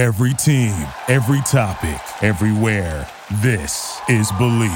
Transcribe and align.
Every 0.00 0.32
team, 0.32 0.88
every 1.08 1.42
topic, 1.42 2.00
everywhere. 2.22 3.06
This 3.42 4.00
is 4.08 4.32
Believe. 4.38 4.70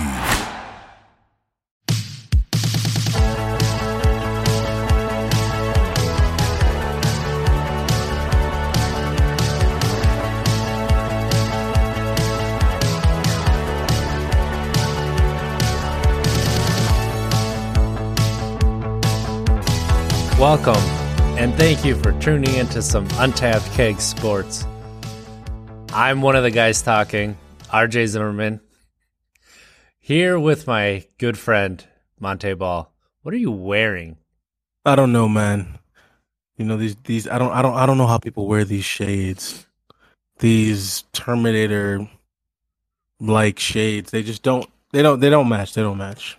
Welcome, 20.38 20.74
and 21.38 21.54
thank 21.54 21.82
you 21.82 21.96
for 21.96 22.12
tuning 22.20 22.56
into 22.56 22.82
some 22.82 23.08
Untapped 23.14 23.64
Keg 23.72 23.98
Sports. 24.02 24.66
I'm 25.96 26.22
one 26.22 26.34
of 26.34 26.42
the 26.42 26.50
guys 26.50 26.82
talking, 26.82 27.36
RJ 27.68 28.08
Zimmerman, 28.08 28.60
here 30.00 30.40
with 30.40 30.66
my 30.66 31.06
good 31.18 31.38
friend, 31.38 31.86
Montee 32.18 32.54
Ball. 32.54 32.92
What 33.22 33.32
are 33.32 33.38
you 33.38 33.52
wearing? 33.52 34.16
I 34.84 34.96
don't 34.96 35.12
know, 35.12 35.28
man. 35.28 35.78
You 36.56 36.64
know 36.64 36.76
these 36.76 36.96
these 37.04 37.28
I 37.28 37.38
don't 37.38 37.52
I 37.52 37.62
don't 37.62 37.74
I 37.74 37.86
don't 37.86 37.96
know 37.96 38.08
how 38.08 38.18
people 38.18 38.48
wear 38.48 38.64
these 38.64 38.84
shades. 38.84 39.68
These 40.40 41.04
Terminator 41.12 42.08
like 43.20 43.60
shades. 43.60 44.10
They 44.10 44.24
just 44.24 44.42
don't 44.42 44.68
they 44.90 45.00
don't 45.00 45.20
they 45.20 45.30
don't 45.30 45.48
match. 45.48 45.74
They 45.74 45.82
don't 45.82 45.98
match. 45.98 46.36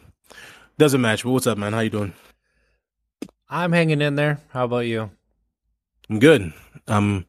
Doesn't 0.77 0.99
match. 0.99 1.23
But 1.23 1.31
what's 1.31 1.47
up, 1.47 1.57
man? 1.57 1.71
How 1.71 1.79
you 1.79 1.89
doing? 1.89 2.13
I'm 3.49 3.71
hanging 3.71 4.01
in 4.01 4.15
there. 4.15 4.41
How 4.49 4.65
about 4.65 4.79
you? 4.79 5.11
I'm 6.09 6.19
good. 6.19 6.51
I'm 6.89 7.25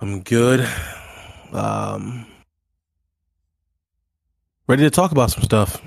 I'm 0.00 0.22
good. 0.22 0.68
Um 1.52 2.26
ready 4.66 4.82
to 4.84 4.90
talk 4.90 5.12
about 5.12 5.30
some 5.30 5.42
stuff. 5.42 5.82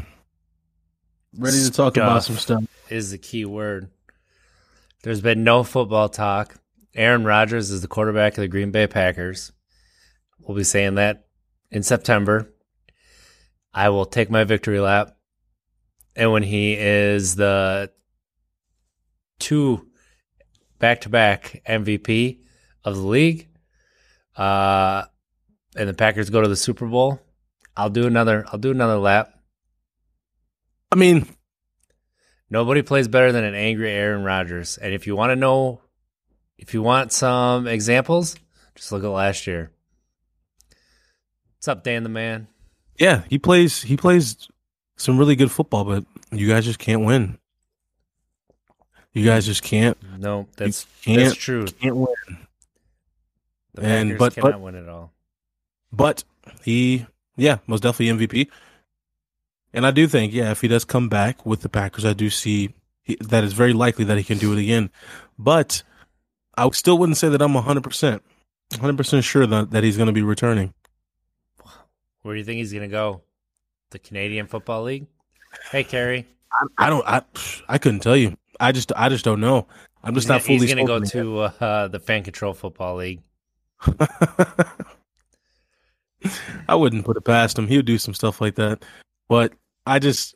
Ready 1.38 1.64
to 1.64 1.72
talk 1.72 1.98
about 1.98 2.24
some 2.24 2.38
stuff. 2.38 2.64
Is 2.90 3.12
the 3.12 3.18
key 3.18 3.46
word. 3.46 3.90
There's 5.04 5.22
been 5.22 5.44
no 5.44 5.64
football 5.64 6.10
talk. 6.10 6.56
Aaron 6.96 7.26
Rodgers 7.26 7.72
is 7.72 7.82
the 7.82 7.88
quarterback 7.88 8.34
of 8.34 8.42
the 8.42 8.48
Green 8.48 8.72
Bay 8.72 8.88
Packers. 8.88 9.52
We'll 10.40 10.58
be 10.58 10.64
saying 10.64 10.96
that 10.96 11.26
in 11.72 11.84
September. 11.84 12.54
I 13.74 13.90
will 13.90 14.06
take 14.06 14.30
my 14.30 14.46
victory 14.46 14.80
lap. 14.80 15.18
And 16.16 16.32
when 16.32 16.44
he 16.44 16.74
is 16.74 17.36
the 17.36 17.92
two 19.40 19.88
back 20.80 21.02
to 21.02 21.10
back 21.10 21.62
MVP 21.68 22.40
of 22.86 22.96
the 22.96 23.02
league, 23.02 23.50
uh, 24.38 25.06
and 25.76 25.90
the 25.90 25.94
Packers 25.94 26.30
go 26.30 26.42
to 26.42 26.48
the 26.48 26.56
Super 26.56 26.86
Bowl, 26.86 27.20
I'll 27.76 27.90
do 27.90 28.08
another. 28.08 28.46
I'll 28.52 28.60
do 28.60 28.72
another 28.72 28.98
lap. 28.98 29.32
I 30.92 30.96
mean, 30.96 31.28
nobody 32.50 32.82
plays 32.82 33.08
better 33.08 33.32
than 33.32 33.44
an 33.44 33.56
angry 33.56 33.92
Aaron 33.92 34.24
Rodgers. 34.24 34.78
And 34.78 34.94
if 34.94 35.08
you 35.08 35.16
want 35.16 35.32
to 35.32 35.36
know, 35.36 35.82
if 36.58 36.74
you 36.74 36.82
want 36.82 37.12
some 37.12 37.68
examples, 37.68 38.36
just 38.76 38.92
look 38.92 39.04
at 39.04 39.08
last 39.08 39.48
year. 39.48 39.72
What's 41.58 41.68
up, 41.68 41.84
Dan 41.84 42.04
the 42.04 42.10
man? 42.10 42.48
Yeah, 42.98 43.24
he 43.30 43.40
plays. 43.40 43.82
He 43.82 43.98
plays 43.98 44.48
some 44.96 45.18
really 45.18 45.36
good 45.36 45.52
football, 45.52 45.84
but 45.84 46.06
you 46.32 46.48
guys 46.48 46.64
just 46.64 46.80
can't 46.80 47.04
win. 47.04 47.38
You 49.12 49.26
guys 49.26 49.46
just 49.46 49.64
can't. 49.64 49.98
No, 50.18 50.48
that's 50.56 50.86
that's 51.06 51.36
true. 51.36 51.66
Can't 51.66 51.96
win. 51.96 52.16
The 53.74 53.82
and 53.82 54.10
Packers 54.12 54.20
but 54.20 54.36
cannot 54.36 54.52
but, 54.52 54.62
win 54.62 54.76
at 54.76 54.88
all. 54.88 55.12
But 55.96 56.24
he, 56.64 57.06
yeah, 57.38 57.58
most 57.68 57.84
definitely 57.84 58.28
MVP. 58.28 58.50
And 59.74 59.86
I 59.86 59.92
do 59.92 60.08
think, 60.08 60.34
yeah, 60.34 60.52
if 60.52 60.62
he 60.62 60.68
does 60.68 60.86
come 60.86 61.10
back 61.10 61.46
with 61.46 61.62
the 61.62 61.70
Packers, 61.70 62.06
I 62.06 62.14
do 62.14 62.30
see 62.30 62.74
he, 63.04 63.18
that 63.22 63.44
it's 63.44 63.54
very 63.54 63.74
likely 63.74 64.06
that 64.06 64.18
he 64.18 64.24
can 64.24 64.38
do 64.38 64.54
it 64.54 64.60
again. 64.60 64.90
But 65.38 65.84
I 66.58 66.70
still 66.72 66.98
wouldn't 66.98 67.18
say 67.18 67.30
that 67.30 67.42
I'm 67.42 67.54
100%, 67.54 68.20
100% 68.72 69.24
sure 69.24 69.46
that, 69.48 69.72
that 69.72 69.84
he's 69.84 69.98
going 69.98 70.08
to 70.08 70.14
be 70.14 70.22
returning. 70.22 70.74
Where 72.22 72.34
do 72.34 72.40
you 72.40 72.46
think 72.46 72.58
he's 72.58 72.72
going 72.72 72.90
to 72.90 72.94
go? 72.94 73.22
The 73.92 74.00
Canadian 74.00 74.48
Football 74.48 74.84
League? 74.84 75.08
Hey, 75.72 75.84
Kerry. 75.84 76.26
I, 76.52 76.86
I, 76.86 76.90
don't. 76.90 77.06
I 77.06 77.22
I 77.68 77.78
couldn't 77.78 78.00
tell 78.00 78.16
you. 78.16 78.38
I 78.60 78.72
just 78.72 78.92
I 78.96 79.10
just 79.10 79.26
don't 79.26 79.42
know. 79.42 79.68
I'm 80.04 80.14
just 80.14 80.26
he's 80.26 80.30
not 80.30 80.42
fully. 80.42 80.60
He's 80.60 80.74
going 80.74 80.86
to 80.86 81.00
go 81.00 81.00
to 81.00 81.64
uh, 81.64 81.88
the 81.88 82.00
Fan 82.00 82.24
Control 82.24 82.54
Football 82.54 82.96
League. 82.96 83.22
I 86.70 86.76
wouldn't 86.76 87.06
put 87.06 87.18
it 87.18 87.22
past 87.22 87.58
him. 87.58 87.68
He 87.68 87.78
would 87.78 87.86
do 87.86 87.98
some 87.98 88.14
stuff 88.14 88.42
like 88.42 88.56
that. 88.56 88.84
But 89.28 89.54
I 89.86 90.00
just 90.00 90.36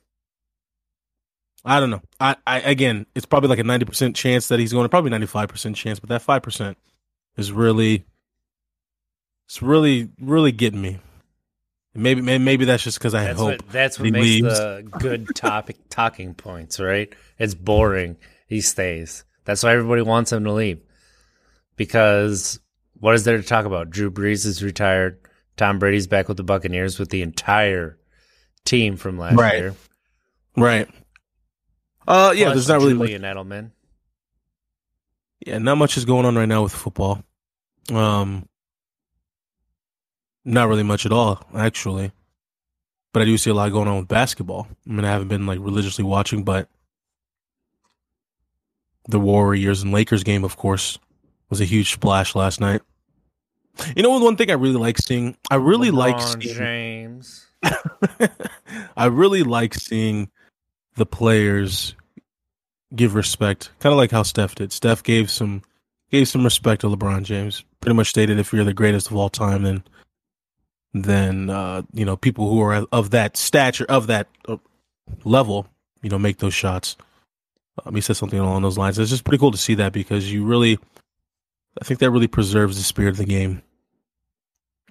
I 1.66 1.80
don't 1.80 1.90
know. 1.90 2.02
I, 2.20 2.36
I 2.48 2.62
again, 2.62 3.06
it's 3.16 3.26
probably 3.26 3.50
like 3.50 3.60
a 3.60 3.64
ninety 3.64 3.86
percent 3.86 4.16
chance 4.16 4.48
that 4.48 4.60
he's 4.60 4.74
going 4.74 4.86
to 4.86 4.90
probably 4.90 5.12
ninety 5.12 5.28
five 5.28 5.50
percent 5.50 5.76
chance, 5.76 6.00
but 6.00 6.10
that 6.10 6.22
five 6.22 6.42
percent 6.42 6.78
is 7.38 7.52
really 7.52 8.06
it's 9.48 9.62
really 9.62 10.10
really 10.20 10.52
getting 10.52 10.82
me. 10.82 11.00
Maybe 11.96 12.22
maybe, 12.22 12.66
that's 12.66 12.84
just 12.84 13.00
because 13.00 13.16
I 13.16 13.26
that's 13.26 13.40
hope 13.40 13.48
what, 13.48 13.70
that's 13.70 14.00
what 14.00 14.12
makes 14.12 14.24
leaves. 14.24 14.60
the 14.60 14.88
good 15.00 15.36
topic 15.36 15.78
talking 15.90 16.34
points, 16.34 16.80
right? 16.80 17.14
It's 17.38 17.56
boring. 17.56 18.18
He 18.48 18.62
stays. 18.62 19.26
That's 19.44 19.64
why 19.64 19.74
everybody 19.74 20.04
wants 20.04 20.32
him 20.32 20.44
to 20.44 20.54
leave. 20.54 20.82
Because 21.76 22.60
what 23.00 23.16
is 23.16 23.24
there 23.24 23.38
to 23.38 23.44
talk 23.44 23.66
about? 23.66 23.90
Drew 23.90 24.12
Brees 24.12 24.46
is 24.46 24.64
retired. 24.64 25.20
Tom 25.60 25.78
Brady's 25.78 26.08
back 26.08 26.30
with 26.30 26.38
the 26.38 26.44
Buccaneers 26.44 26.98
with 26.98 27.10
the 27.10 27.22
entire 27.22 27.98
team 28.64 28.96
from 28.96 29.18
last 29.18 29.36
right. 29.36 29.60
year. 29.60 29.76
Right. 30.56 30.88
Uh, 32.08 32.34
yeah. 32.34 32.46
Plus 32.46 32.56
there's 32.56 32.70
not 32.70 32.78
really 32.78 32.94
Julian 32.94 33.24
Edelman. 33.24 33.72
Yeah, 35.46 35.58
not 35.58 35.76
much 35.76 35.98
is 35.98 36.06
going 36.06 36.26
on 36.26 36.38
right 36.38 36.48
now 36.48 36.64
with 36.64 36.72
football. 36.72 37.22
Um, 37.92 38.48
not 40.46 40.70
really 40.70 40.84
much 40.84 41.06
at 41.06 41.12
all, 41.12 41.46
actually. 41.54 42.14
But 43.12 43.24
I 43.24 43.26
do 43.26 43.38
see 43.38 43.50
a 43.50 43.54
lot 43.54 43.70
going 43.74 43.90
on 43.90 43.98
with 43.98 44.08
basketball. 44.08 44.66
I 44.88 44.92
mean, 44.92 45.04
I 45.04 45.12
haven't 45.12 45.28
been 45.28 45.46
like 45.46 45.60
religiously 45.60 46.06
watching, 46.06 46.44
but 46.44 46.70
the 49.10 49.20
Warriors 49.20 49.84
and 49.84 49.92
Lakers 49.92 50.24
game, 50.24 50.46
of 50.46 50.56
course, 50.56 51.00
was 51.50 51.60
a 51.60 51.66
huge 51.66 51.92
splash 51.92 52.34
last 52.34 52.62
night. 52.62 52.82
You 53.96 54.04
know, 54.04 54.18
one 54.20 54.36
thing 54.36 54.50
I 54.50 54.56
really 54.56 54.76
like 54.76 54.98
seeing. 54.98 55.38
I 55.50 55.56
really 55.56 55.90
LeBron 55.90 55.94
like 55.94 56.22
seeing, 56.22 56.56
James. 56.56 57.48
I 58.98 59.06
really 59.06 59.44
like 59.44 59.74
seeing 59.74 60.30
the 60.96 61.06
players 61.06 61.96
give 62.96 63.16
respect, 63.16 63.72
kind 63.80 63.94
of 63.94 63.98
like 63.98 64.12
how 64.12 64.24
Steph 64.24 64.56
did. 64.56 64.72
Steph 64.72 65.04
gave 65.04 65.30
some 65.30 65.62
gave 66.12 66.28
some 66.28 66.44
respect 66.44 66.82
to 66.82 66.88
LeBron 66.88 67.24
James. 67.24 67.64
Pretty 67.82 67.96
much 67.96 68.10
stated, 68.10 68.40
if 68.40 68.52
you're 68.52 68.64
the 68.64 68.74
greatest 68.74 69.10
of 69.10 69.16
all 69.16 69.30
time, 69.30 69.64
then 69.64 69.84
then 70.94 71.50
uh, 71.50 71.84
you 71.94 72.06
know 72.06 72.18
people 72.18 72.50
who 72.50 72.62
are 72.62 72.86
of 72.92 73.12
that 73.12 73.38
stature, 73.38 73.86
of 73.88 74.08
that 74.08 74.28
uh, 74.48 74.58
level, 75.24 75.68
you 76.02 76.10
know, 76.10 76.20
make 76.20 76.38
those 76.38 76.54
shots. 76.54 76.98
Um, 77.86 77.96
he 77.96 78.02
said 78.02 78.18
something 78.18 78.40
along 78.40 78.62
those 78.62 78.78
lines. 78.78 79.00
It's 79.00 79.10
just 79.10 79.24
pretty 79.24 79.40
cool 79.40 79.52
to 79.52 79.58
see 79.58 79.76
that 79.76 79.94
because 79.94 80.32
you 80.32 80.44
really, 80.44 80.80
I 81.82 81.86
think 81.86 82.00
that 82.00 82.12
really 82.12 82.28
preserves 82.28 82.78
the 82.78 82.84
spirit 82.84 83.12
of 83.12 83.18
the 83.18 83.26
game. 83.26 83.62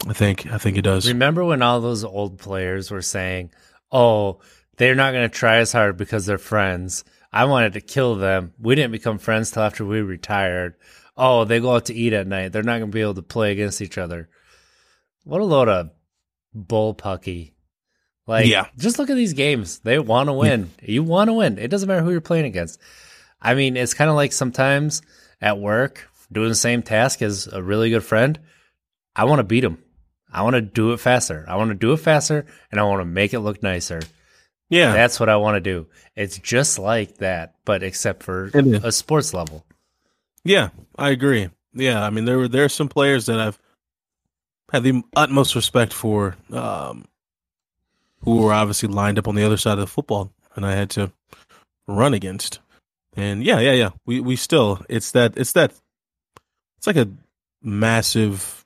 I 0.07 0.13
think 0.13 0.47
I 0.47 0.59
think 0.59 0.77
it 0.77 0.83
does. 0.83 1.09
Remember 1.09 1.45
when 1.45 1.63
all 1.63 1.81
those 1.81 2.05
old 2.05 2.39
players 2.39 2.91
were 2.91 3.03
saying, 3.03 3.51
"Oh, 3.91 4.41
they're 4.77 4.95
not 4.95 5.13
going 5.13 5.29
to 5.29 5.35
try 5.35 5.57
as 5.57 5.73
hard 5.73 5.97
because 5.97 6.27
they're 6.27 6.39
friends." 6.39 7.05
I 7.33 7.45
wanted 7.45 7.75
to 7.75 7.81
kill 7.81 8.15
them. 8.15 8.55
We 8.59 8.75
didn't 8.75 8.93
become 8.93 9.19
friends 9.19 9.51
till 9.51 9.63
after 9.63 9.85
we 9.85 10.01
retired. 10.01 10.75
Oh, 11.17 11.45
they 11.45 11.61
go 11.61 11.75
out 11.75 11.87
to 11.87 11.95
eat 11.95 12.13
at 12.13 12.27
night. 12.27 12.53
They're 12.53 12.63
not 12.63 12.79
going 12.79 12.91
to 12.91 12.95
be 12.95 13.03
able 13.03 13.15
to 13.15 13.23
play 13.23 13.53
against 13.53 13.83
each 13.83 13.99
other. 13.99 14.29
What 15.25 15.41
a 15.41 15.45
load 15.45 15.69
of 15.69 15.91
bullpucky. 16.57 17.53
Like, 18.27 18.47
yeah. 18.47 18.69
just 18.77 18.99
look 18.99 19.11
at 19.11 19.17
these 19.17 19.33
games. 19.33 19.81
They 19.81 19.99
want 19.99 20.29
to 20.29 20.33
win. 20.33 20.71
Yeah. 20.83 20.91
You 20.91 21.03
want 21.03 21.29
to 21.29 21.35
win. 21.35 21.59
It 21.59 21.69
doesn't 21.69 21.89
matter 21.89 22.03
who 22.03 22.11
you're 22.11 22.21
playing 22.21 22.47
against. 22.47 22.81
I 23.41 23.55
mean, 23.55 23.77
it's 23.77 23.95
kind 23.95 24.11
of 24.11 24.17
like 24.17 24.33
sometimes 24.33 25.03
at 25.41 25.59
work, 25.59 26.09
doing 26.31 26.49
the 26.49 26.55
same 26.55 26.83
task 26.83 27.23
as 27.23 27.47
a 27.47 27.63
really 27.63 27.91
good 27.91 28.05
friend. 28.05 28.39
I 29.15 29.25
want 29.25 29.41
to 29.41 29.45
beat 29.45 29.65
him. 29.65 29.83
I 30.33 30.43
want 30.43 30.55
to 30.55 30.61
do 30.61 30.93
it 30.93 31.01
faster. 31.01 31.45
I 31.49 31.57
want 31.57 31.71
to 31.71 31.75
do 31.75 31.93
it 31.93 31.99
faster 31.99 32.47
and 32.71 32.81
I 32.81 32.85
want 32.85 33.01
to 33.01 33.05
make 33.05 33.33
it 33.33 33.41
look 33.41 33.63
nicer. 33.63 34.01
Yeah. 34.69 34.93
That's 34.93 35.19
what 35.19 35.29
I 35.29 35.37
want 35.37 35.57
to 35.57 35.61
do. 35.61 35.87
It's 36.15 36.39
just 36.39 36.79
like 36.79 37.19
that, 37.19 37.55
but 37.65 37.83
except 37.83 38.23
for 38.23 38.51
a 38.55 38.93
sports 38.93 39.33
level. 39.33 39.65
Yeah, 40.45 40.71
I 40.97 41.11
agree. 41.11 41.51
Yeah, 41.75 42.05
I 42.05 42.11
mean 42.11 42.25
there 42.25 42.39
were 42.39 42.49
there 42.49 42.65
are 42.65 42.71
some 42.71 42.89
players 42.89 43.27
that 43.27 43.39
I've 43.39 43.59
had 44.73 44.83
the 44.83 45.03
utmost 45.17 45.55
respect 45.55 45.93
for 45.93 46.37
um, 46.51 47.07
who 48.21 48.43
were 48.43 48.53
obviously 48.53 48.89
lined 48.89 49.19
up 49.19 49.29
on 49.29 49.35
the 49.35 49.45
other 49.45 49.57
side 49.57 49.75
of 49.75 49.81
the 49.81 49.87
football 49.87 50.33
and 50.55 50.67
I 50.67 50.73
had 50.73 50.91
to 50.91 51.13
run 51.87 52.15
against. 52.15 52.61
And 53.17 53.43
yeah, 53.45 53.61
yeah, 53.61 53.73
yeah. 53.73 53.91
We 54.07 54.21
we 54.21 54.37
still 54.37 54.85
it's 54.89 55.13
that 55.13 55.37
it's 55.37 55.53
that 55.53 55.73
it's 56.77 56.87
like 56.87 56.97
a 56.97 57.09
massive 57.63 58.58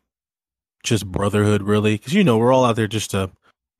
just 0.83 1.07
brotherhood, 1.07 1.63
really, 1.63 1.97
because 1.97 2.15
you 2.15 2.25
know 2.25 2.39
we're 2.39 2.53
all 2.53 2.65
out 2.65 2.77
there 2.77 2.87
just 2.87 3.13
to 3.13 3.31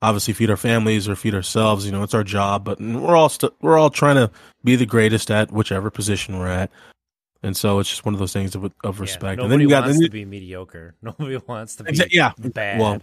obviously 0.01 0.35
feed 0.35 0.51
our 0.51 0.57
families 0.57 1.09
or 1.09 1.17
feed 1.17 1.35
ourselves. 1.35 1.87
You 1.87 1.93
know, 1.93 2.03
it's 2.03 2.15
our 2.15 2.25
job, 2.25 2.65
but 2.65 2.81
we're 2.81 3.17
all 3.17 3.27
we 3.27 3.31
st- 3.31 3.55
we're 3.61 3.79
all 3.79 3.91
trying 3.91 4.17
to 4.17 4.31
be 4.65 4.77
the 4.77 4.87
greatest 4.87 5.31
at 5.31 5.51
whichever 5.53 5.91
position 5.91 6.39
we're 6.39 6.49
at. 6.49 6.71
And 7.45 7.57
so 7.57 7.81
it's 7.81 7.89
just 7.89 8.05
one 8.05 8.15
of 8.15 8.21
those 8.21 8.33
things 8.33 8.55
of, 8.55 8.71
of 8.85 9.01
respect. 9.01 9.39
Yeah, 9.39 9.45
and 9.45 9.53
then 9.53 9.61
you 9.61 9.69
got 9.69 9.85
wants 9.85 9.99
then 9.99 10.05
to 10.05 10.11
be 10.11 10.25
mediocre. 10.25 10.95
Nobody 11.03 11.37
wants 11.47 11.77
to 11.77 11.85
be 11.85 12.01
yeah. 12.11 12.33
bad. 12.39 12.81
Well, 12.81 13.03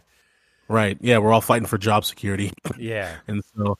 right, 0.68 0.98
yeah, 1.02 1.18
we're 1.18 1.34
all 1.34 1.42
fighting 1.42 1.68
for 1.68 1.78
job 1.78 2.06
security, 2.06 2.54
yeah. 2.78 3.18
and 3.28 3.44
so 3.56 3.78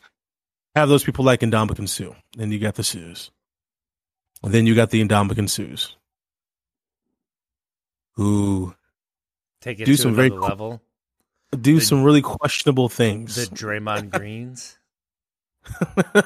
have 0.76 0.90
those 0.90 1.04
people 1.04 1.26
like 1.26 1.40
Ndamukong 1.42 1.88
Suh. 1.88 2.14
Then 2.36 2.52
you 2.52 2.60
got 2.60 2.76
the 2.76 2.84
Suhs. 2.84 3.32
And 4.44 4.54
then 4.54 4.66
you 4.66 4.76
got 4.76 4.90
the 4.90 5.04
Ndamukong 5.04 5.50
Suhs. 5.50 5.96
Who 8.16 8.74
Take 9.62 9.80
it 9.80 9.86
Do 9.86 9.96
to 9.96 10.02
some 10.02 10.16
very 10.16 10.30
level. 10.30 10.82
do 11.52 11.76
The- 11.80 11.86
some 11.86 12.04
really 12.04 12.22
questionable 12.22 12.90
things. 12.90 13.36
The 13.36 13.56
Draymond 13.56 14.10
Greens. 14.18 14.78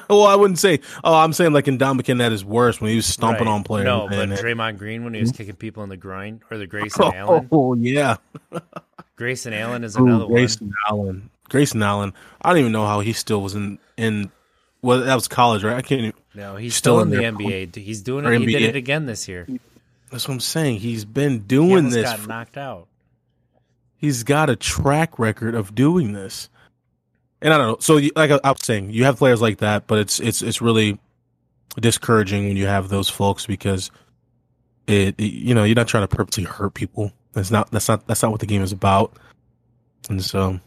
well, 0.08 0.24
I 0.24 0.36
wouldn't 0.36 0.58
say. 0.58 0.80
Oh, 1.02 1.14
I'm 1.14 1.32
saying 1.32 1.52
like 1.52 1.64
Ndamukong 1.66 2.22
at 2.22 2.32
his 2.32 2.44
worst 2.44 2.80
when 2.80 2.90
he 2.90 2.96
was 2.96 3.06
stomping 3.06 3.46
Right. 3.46 3.52
on 3.52 3.64
players. 3.64 3.84
No, 3.84 4.06
but 4.08 4.18
and- 4.20 4.32
Draymond 4.32 4.78
Green 4.78 5.04
when 5.04 5.12
he 5.14 5.20
was 5.20 5.30
mm-hmm. 5.32 5.36
kicking 5.38 5.56
people 5.56 5.82
in 5.82 5.88
the 5.88 5.96
groin, 5.96 6.40
or 6.50 6.56
the 6.58 6.66
Grayson 6.68 7.12
Allen. 7.14 7.48
Oh 7.52 7.74
yeah, 7.74 8.16
Grayson 9.16 9.52
Allen 9.52 9.84
is 9.84 9.96
Ooh, 9.96 10.06
another 10.06 10.26
Grayson 10.26 10.72
Allen. 10.88 11.30
Grayson 11.48 11.82
Allen. 11.82 12.14
I 12.40 12.50
don't 12.50 12.58
even 12.58 12.72
know 12.72 12.86
how 12.86 13.00
he 13.00 13.12
still 13.12 13.42
was 13.42 13.54
in 13.54 13.78
in. 13.96 14.30
Well, 14.82 15.00
that 15.00 15.14
was 15.14 15.28
college, 15.28 15.64
right? 15.64 15.76
I 15.76 15.82
can't. 15.82 16.00
Even. 16.00 16.12
No, 16.34 16.56
he's 16.56 16.74
Still 16.74 17.00
still, 17.00 17.12
in 17.12 17.24
in 17.24 17.36
the. 17.36 17.44
NBA. 17.44 17.76
He's 17.76 18.02
doing 18.02 18.24
it. 18.24 18.38
He 18.40 18.46
did 18.46 18.62
it 18.62 18.76
again 18.76 19.06
this 19.06 19.28
year. 19.28 19.46
That's 20.10 20.26
what 20.28 20.34
I'm 20.34 20.40
saying. 20.40 20.78
He's 20.80 21.04
been 21.04 21.40
doing 21.40 21.76
almost 21.76 21.94
this. 21.94 22.04
got 22.04 22.26
knocked 22.28 22.56
out. 22.56 22.88
He's 23.96 24.22
got 24.22 24.50
a 24.50 24.56
track 24.56 25.18
record 25.18 25.54
of 25.54 25.74
doing 25.74 26.12
this. 26.12 26.48
And 27.40 27.52
I 27.52 27.58
don't 27.58 27.66
know. 27.68 27.76
So, 27.80 27.96
you, 27.98 28.10
like 28.16 28.30
I 28.30 28.40
I 28.44 28.50
was 28.50 28.60
saying, 28.62 28.90
you 28.90 29.04
have 29.04 29.16
players 29.18 29.40
like 29.42 29.58
that, 29.58 29.86
but 29.86 29.98
it's 29.98 30.20
it's 30.20 30.42
it's 30.42 30.60
really 30.62 30.98
discouraging 31.80 32.46
when 32.48 32.56
you 32.56 32.66
have 32.66 32.88
those 32.88 33.08
folks 33.08 33.46
because 33.46 33.90
it, 34.86 35.14
it- 35.18 35.24
you 35.32 35.54
know 35.54 35.64
you're 35.64 35.74
not 35.74 35.88
trying 35.88 36.06
to 36.06 36.16
purposely 36.16 36.44
hurt 36.44 36.74
people. 36.74 37.12
That's 37.32 37.50
not 37.50 37.70
that's 37.70 37.88
not 37.88 38.06
that's 38.06 38.22
not 38.22 38.30
what 38.30 38.40
the 38.40 38.46
game 38.46 38.62
is 38.62 38.72
about. 38.72 39.16
And 40.08 40.22
so, 40.22 40.60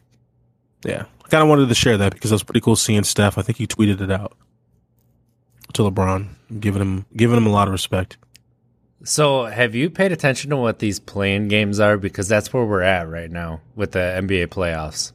yeah, 0.84 1.06
I 1.24 1.28
kind 1.30 1.44
of 1.44 1.50
wanted 1.50 1.70
to 1.70 1.76
share 1.76 1.98
that 1.98 2.14
because 2.14 2.32
it 2.32 2.36
was 2.36 2.44
pretty 2.44 2.62
cool 2.62 2.76
seeing 2.76 3.04
Steph. 3.04 3.38
I 3.38 3.42
think 3.44 3.58
he 3.58 3.68
tweeted 3.68 4.02
it 4.02 4.12
out 4.12 4.36
to 5.74 5.84
LeBron, 5.84 6.28
giving 6.60 6.82
him 6.82 7.06
giving 7.16 7.38
him 7.38 7.46
a 7.48 7.52
lot 7.52 7.68
of 7.68 7.72
respect. 7.72 8.18
So, 9.04 9.46
have 9.46 9.76
you 9.76 9.90
paid 9.90 10.12
attention 10.12 10.50
to 10.50 10.58
what 10.58 10.80
these 10.80 11.00
playing 11.00 11.50
games 11.50 11.80
are? 11.80 11.98
Because 11.98 12.28
that's 12.28 12.52
where 12.52 12.66
we're 12.66 12.82
at 12.82 13.08
right 13.08 13.30
now 13.30 13.62
with 13.76 13.92
the 13.92 14.00
NBA 14.00 14.48
playoffs. 14.48 15.12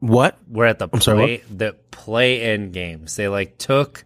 What? 0.00 0.38
We're 0.48 0.66
at 0.66 0.78
the 0.78 0.88
I'm 0.92 1.00
sorry, 1.00 1.38
play 1.38 1.42
the 1.50 1.76
play 1.90 2.54
in 2.54 2.72
games. 2.72 3.16
They 3.16 3.28
like 3.28 3.58
took 3.58 4.04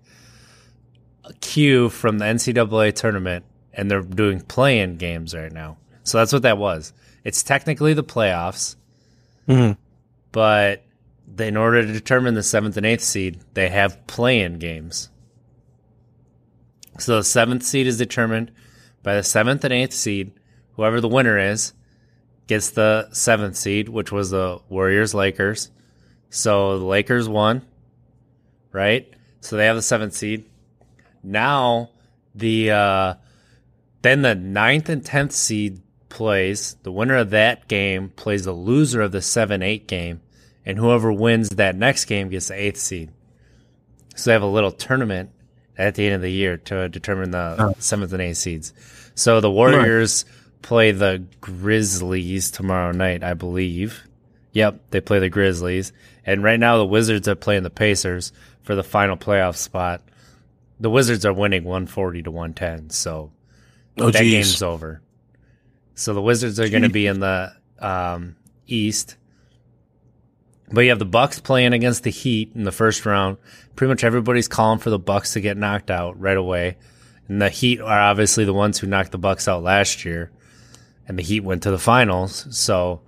a 1.24 1.32
cue 1.34 1.88
from 1.88 2.18
the 2.18 2.24
NCAA 2.24 2.94
tournament 2.94 3.44
and 3.72 3.90
they're 3.90 4.02
doing 4.02 4.40
play 4.40 4.78
in 4.78 4.96
games 4.96 5.34
right 5.34 5.52
now. 5.52 5.76
So 6.04 6.18
that's 6.18 6.32
what 6.32 6.42
that 6.42 6.56
was. 6.56 6.92
It's 7.24 7.42
technically 7.42 7.94
the 7.94 8.04
playoffs, 8.04 8.76
Mhm. 9.48 9.76
but 10.32 10.84
in 11.38 11.56
order 11.56 11.84
to 11.84 11.92
determine 11.92 12.34
the 12.34 12.42
seventh 12.42 12.76
and 12.76 12.86
eighth 12.86 13.02
seed, 13.02 13.40
they 13.54 13.68
have 13.68 14.06
play 14.06 14.40
in 14.40 14.58
games. 14.58 15.10
So 16.98 17.16
the 17.16 17.24
seventh 17.24 17.62
seed 17.62 17.86
is 17.86 17.96
determined 17.96 18.50
by 19.02 19.14
the 19.14 19.22
seventh 19.22 19.64
and 19.64 19.72
eighth 19.72 19.94
seed. 19.94 20.32
Whoever 20.74 21.00
the 21.00 21.08
winner 21.08 21.38
is 21.38 21.72
gets 22.46 22.70
the 22.70 23.08
seventh 23.12 23.56
seed, 23.56 23.88
which 23.88 24.12
was 24.12 24.30
the 24.30 24.60
Warriors 24.68 25.14
Lakers. 25.14 25.70
So 26.30 26.78
the 26.78 26.84
Lakers 26.84 27.28
won, 27.28 27.64
right? 28.72 29.08
So 29.40 29.56
they 29.56 29.66
have 29.66 29.76
the 29.76 29.82
seventh 29.82 30.14
seed. 30.14 30.44
Now 31.22 31.90
the 32.34 32.70
uh, 32.70 33.14
then 34.02 34.22
the 34.22 34.34
ninth 34.34 34.88
and 34.88 35.04
tenth 35.04 35.32
seed 35.32 35.82
plays. 36.08 36.76
The 36.82 36.92
winner 36.92 37.16
of 37.16 37.30
that 37.30 37.68
game 37.68 38.10
plays 38.10 38.44
the 38.44 38.52
loser 38.52 39.02
of 39.02 39.12
the 39.12 39.22
seven 39.22 39.62
eight 39.62 39.86
game, 39.86 40.20
and 40.64 40.78
whoever 40.78 41.12
wins 41.12 41.50
that 41.50 41.76
next 41.76 42.06
game 42.06 42.28
gets 42.28 42.48
the 42.48 42.60
eighth 42.60 42.78
seed. 42.78 43.10
So 44.16 44.30
they 44.30 44.32
have 44.32 44.42
a 44.42 44.46
little 44.46 44.72
tournament 44.72 45.30
at 45.78 45.94
the 45.94 46.04
end 46.06 46.14
of 46.16 46.22
the 46.22 46.30
year 46.32 46.56
to 46.56 46.88
determine 46.88 47.30
the 47.30 47.56
Oh. 47.58 47.74
seventh 47.78 48.12
and 48.12 48.20
eighth 48.22 48.36
seeds. 48.38 48.72
So 49.14 49.40
the 49.40 49.50
Warriors 49.50 50.24
play 50.62 50.90
the 50.92 51.24
Grizzlies 51.40 52.50
tomorrow 52.50 52.92
night, 52.92 53.22
I 53.22 53.34
believe. 53.34 54.02
Yep, 54.52 54.80
they 54.90 55.00
play 55.00 55.18
the 55.20 55.28
Grizzlies. 55.30 55.92
And 56.26 56.42
right 56.42 56.58
now 56.58 56.78
the 56.78 56.86
Wizards 56.86 57.28
are 57.28 57.34
playing 57.36 57.62
the 57.62 57.70
Pacers 57.70 58.32
for 58.62 58.74
the 58.74 58.82
final 58.82 59.16
playoff 59.16 59.56
spot. 59.56 60.02
The 60.80 60.90
Wizards 60.90 61.24
are 61.24 61.32
winning 61.32 61.64
140 61.64 62.22
to 62.24 62.30
110, 62.30 62.90
so 62.90 63.30
Oh, 64.00 64.10
that 64.10 64.20
geez. 64.22 64.32
game's 64.32 64.62
over. 64.62 65.00
So 65.94 66.14
the 66.14 66.22
Wizards 66.22 66.60
are 66.60 66.68
going 66.68 66.82
to 66.84 66.88
be 66.88 67.06
in 67.08 67.18
the 67.20 67.52
um, 67.80 68.36
East. 68.66 69.16
But 70.70 70.82
you 70.82 70.90
have 70.90 70.98
the 70.98 71.04
Bucks 71.04 71.40
playing 71.40 71.72
against 71.72 72.02
the 72.02 72.10
Heat 72.10 72.52
in 72.54 72.64
the 72.64 72.72
first 72.72 73.06
round. 73.06 73.38
Pretty 73.76 73.90
much 73.90 74.04
everybody's 74.04 74.48
calling 74.48 74.78
for 74.78 74.90
the 74.90 74.98
Bucks 74.98 75.32
to 75.32 75.40
get 75.40 75.56
knocked 75.56 75.90
out 75.90 76.20
right 76.20 76.36
away. 76.36 76.76
And 77.26 77.40
the 77.40 77.48
Heat 77.48 77.80
are 77.80 78.00
obviously 78.00 78.44
the 78.44 78.52
ones 78.52 78.78
who 78.78 78.86
knocked 78.86 79.12
the 79.12 79.18
Bucks 79.18 79.48
out 79.48 79.62
last 79.62 80.04
year. 80.04 80.30
And 81.06 81.18
the 81.18 81.22
Heat 81.22 81.40
went 81.40 81.62
to 81.62 81.70
the 81.70 81.78
finals. 81.78 82.46
So 82.50 83.00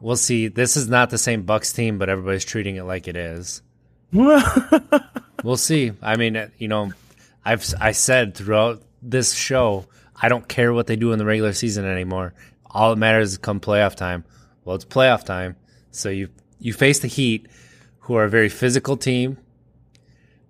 we'll 0.00 0.16
see. 0.16 0.48
This 0.48 0.76
is 0.76 0.88
not 0.88 1.10
the 1.10 1.18
same 1.18 1.42
Bucks 1.42 1.72
team, 1.72 1.98
but 1.98 2.08
everybody's 2.08 2.44
treating 2.44 2.76
it 2.76 2.84
like 2.84 3.08
it 3.08 3.16
is. 3.16 3.62
We'll 5.42 5.56
see. 5.56 5.92
I 6.02 6.16
mean, 6.16 6.50
you 6.58 6.68
know, 6.68 6.92
I've 7.44 7.64
I 7.80 7.92
said 7.92 8.34
throughout 8.34 8.82
this 9.02 9.34
show, 9.34 9.86
I 10.14 10.28
don't 10.28 10.46
care 10.46 10.72
what 10.72 10.86
they 10.86 10.96
do 10.96 11.12
in 11.12 11.18
the 11.18 11.24
regular 11.24 11.52
season 11.52 11.84
anymore. 11.84 12.34
All 12.66 12.90
that 12.90 12.96
matters 12.96 13.32
is 13.32 13.38
come 13.38 13.60
playoff 13.60 13.94
time. 13.94 14.24
Well, 14.64 14.76
it's 14.76 14.84
playoff 14.84 15.24
time, 15.24 15.56
so 15.90 16.08
you 16.08 16.28
you 16.58 16.72
face 16.72 16.98
the 16.98 17.08
Heat, 17.08 17.46
who 18.00 18.14
are 18.14 18.24
a 18.24 18.30
very 18.30 18.48
physical 18.48 18.96
team. 18.96 19.38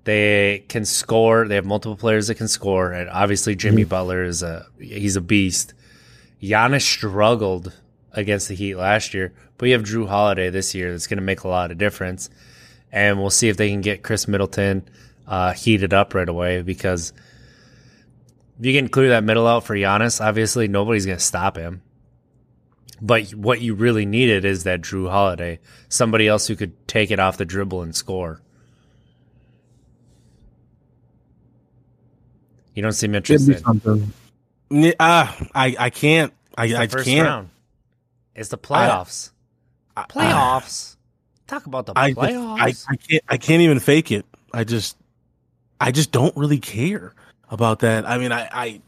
They 0.05 0.65
can 0.69 0.85
score. 0.85 1.47
They 1.47 1.55
have 1.57 1.67
multiple 1.67 1.97
players 1.97 2.29
that 2.29 2.37
can 2.37 2.49
score, 2.49 2.93
and 2.93 3.09
obviously 3.11 3.55
Jimmy 3.55 3.85
Butler 3.85 4.25
is 4.25 4.43
a 4.43 4.67
he's 4.79 5.17
a 5.17 5.21
beast. 5.21 5.75
Giannis 6.43 6.83
struggled 6.83 7.73
against 8.13 8.49
the 8.49 8.55
Heat 8.55 8.75
last 8.75 9.15
year, 9.15 9.33
but 9.59 9.67
you 9.67 9.75
have 9.75 9.83
Jrue 9.83 10.09
Holiday 10.09 10.51
this 10.51 10.75
year 10.75 10.91
that's 10.91 11.07
going 11.07 11.19
to 11.19 11.25
make 11.25 11.45
a 11.45 11.49
lot 11.49 11.71
of 11.71 11.79
difference 11.79 12.31
and 12.93 13.21
we'll 13.21 13.31
see 13.31 13.49
if 13.49 13.57
they 13.57 13.71
can 13.71 13.81
get 13.81 14.03
Khris 14.03 14.27
Middleton 14.27 14.89
uh, 15.27 15.53
heated 15.53 15.95
up 15.95 16.15
right 16.15 16.29
away 16.29 16.63
because 16.63 17.13
if 18.59 18.67
you 18.67 18.79
can 18.79 18.89
clear 18.89 19.11
that 19.11 19.25
middle 19.25 19.47
out 19.47 19.65
for 19.65 19.75
Giannis, 19.75 20.25
obviously 20.25 20.69
nobody's 20.69 21.07
going 21.07 21.19
to 21.19 21.25
stop 21.25 21.57
him. 21.57 21.83
But 23.03 23.31
what 23.31 23.61
you 23.61 23.75
really 23.75 24.05
needed 24.05 24.45
is 24.45 24.65
that 24.65 24.83
Jrue 24.83 25.09
Holiday, 25.11 25.59
somebody 25.89 26.29
else 26.29 26.47
who 26.47 26.57
could 26.57 26.87
take 26.87 27.11
it 27.11 27.19
off 27.19 27.39
the 27.39 27.45
dribble 27.47 27.83
and 27.83 27.95
score. 27.95 28.41
You 32.75 32.83
don't 32.83 32.93
seem 32.93 33.15
It'd 33.15 33.27
be 33.27 33.35
interested. 33.35 33.65
something. 33.65 34.13
Yeah, 34.71 34.93
ah, 35.01 35.37
I 35.55 35.77
I 35.79 35.91
can't. 35.91 36.33
I 36.57 36.65
It's 36.67 36.75
the 36.75 36.81
I 36.81 36.87
first 36.87 37.05
can't. 37.07 37.27
round. 37.27 37.51
It's 38.35 38.49
the 38.51 38.59
playoffs. 38.59 39.31
I- 39.97 40.05
playoffs. 40.05 40.97
Talk 41.47 41.67
about 41.67 41.87
the 41.87 41.95
I, 41.97 42.13
playoffs. 42.13 42.87
I 42.89 42.93
I 42.93 42.97
can't 42.97 43.25
I 43.29 43.37
can't 43.37 43.63
even 43.63 43.81
fake 43.81 44.13
it. 44.13 44.25
I 44.53 44.63
just 44.65 44.97
I 45.81 45.91
just 45.91 46.13
don't 46.13 46.37
really 46.37 46.59
care 46.61 47.13
about 47.51 47.81
that. 47.81 48.09
I 48.09 48.19
mean, 48.19 48.31
I, 48.31 48.49
I 48.53 48.81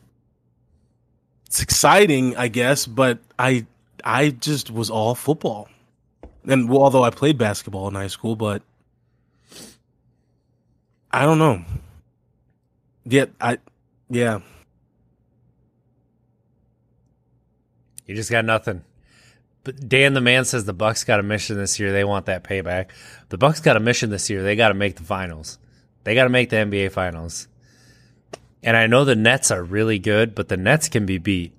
it's 1.46 1.60
exciting, 1.60 2.36
I 2.36 2.46
guess, 2.48 2.86
but 2.86 3.18
I 3.38 3.66
I 4.04 4.30
just 4.30 4.70
was 4.70 4.90
all 4.90 5.14
football. 5.14 5.68
And 6.44 6.68
well, 6.68 6.82
although 6.82 7.04
I 7.04 7.10
played 7.10 7.38
basketball 7.38 7.88
in 7.88 7.94
high 7.94 8.08
school, 8.08 8.36
but 8.36 8.62
I 11.10 11.24
don't 11.24 11.38
know. 11.38 11.64
Yet 13.04 13.30
I 13.40 13.58
yeah. 14.08 14.40
You 18.06 18.14
just 18.14 18.30
got 18.30 18.44
nothing. 18.44 18.84
But 19.64 19.88
Dan 19.88 20.14
the 20.14 20.20
man 20.20 20.44
says 20.44 20.64
the 20.64 20.72
Bucks 20.72 21.04
got 21.04 21.20
a 21.20 21.22
mission 21.22 21.56
this 21.56 21.78
year. 21.78 21.92
They 21.92 22.04
want 22.04 22.26
that 22.26 22.42
payback. 22.42 22.90
The 23.28 23.38
Bucks 23.38 23.60
got 23.60 23.76
a 23.76 23.80
mission 23.80 24.10
this 24.10 24.28
year. 24.28 24.42
They 24.42 24.56
got 24.56 24.68
to 24.68 24.74
make 24.74 24.96
the 24.96 25.04
finals. 25.04 25.58
They 26.04 26.14
got 26.14 26.24
to 26.24 26.30
make 26.30 26.50
the 26.50 26.56
NBA 26.56 26.90
finals. 26.92 27.46
And 28.62 28.76
I 28.76 28.86
know 28.86 29.04
the 29.04 29.16
Nets 29.16 29.50
are 29.50 29.62
really 29.62 29.98
good, 29.98 30.34
but 30.34 30.48
the 30.48 30.56
Nets 30.56 30.88
can 30.88 31.06
be 31.06 31.18
beat. 31.18 31.52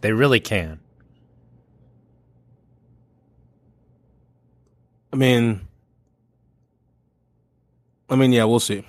They 0.00 0.12
really 0.12 0.40
can. 0.40 0.80
I 5.12 5.16
mean, 5.16 5.60
I 8.08 8.16
mean, 8.16 8.32
yeah, 8.32 8.44
we'll 8.44 8.60
see. 8.60 8.84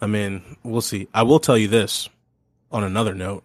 I 0.00 0.06
mean, 0.06 0.56
we'll 0.62 0.80
see. 0.80 1.08
I 1.12 1.22
will 1.22 1.40
tell 1.40 1.58
you 1.58 1.68
this 1.68 2.08
on 2.72 2.84
another 2.84 3.14
note. 3.14 3.44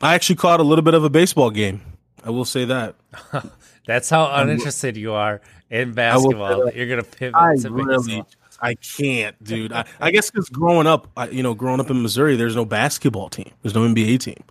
I 0.00 0.14
actually 0.14 0.36
caught 0.36 0.60
a 0.60 0.62
little 0.62 0.82
bit 0.82 0.94
of 0.94 1.04
a 1.04 1.10
baseball 1.10 1.50
game. 1.50 1.82
I 2.24 2.30
will 2.30 2.44
say 2.44 2.66
that. 2.66 2.96
That's 3.86 4.10
how 4.10 4.30
uninterested 4.30 4.96
you 4.96 5.12
are 5.12 5.40
in 5.70 5.92
basketball. 5.92 6.66
that 6.66 6.76
You're 6.76 6.88
gonna 6.88 7.02
pivot 7.02 7.34
I 7.34 7.56
to 7.56 7.70
really, 7.70 7.96
baseball. 7.96 8.28
I 8.60 8.74
can't, 8.74 9.42
dude. 9.42 9.72
I, 9.72 9.84
I 10.00 10.10
guess 10.10 10.30
because 10.30 10.48
growing 10.50 10.86
up, 10.86 11.08
I, 11.16 11.28
you 11.28 11.42
know, 11.42 11.54
growing 11.54 11.80
up 11.80 11.90
in 11.90 12.02
Missouri, 12.02 12.36
there's 12.36 12.56
no 12.56 12.66
basketball 12.66 13.30
team. 13.30 13.50
There's 13.62 13.74
no 13.74 13.82
NBA 13.82 14.20
team 14.20 14.42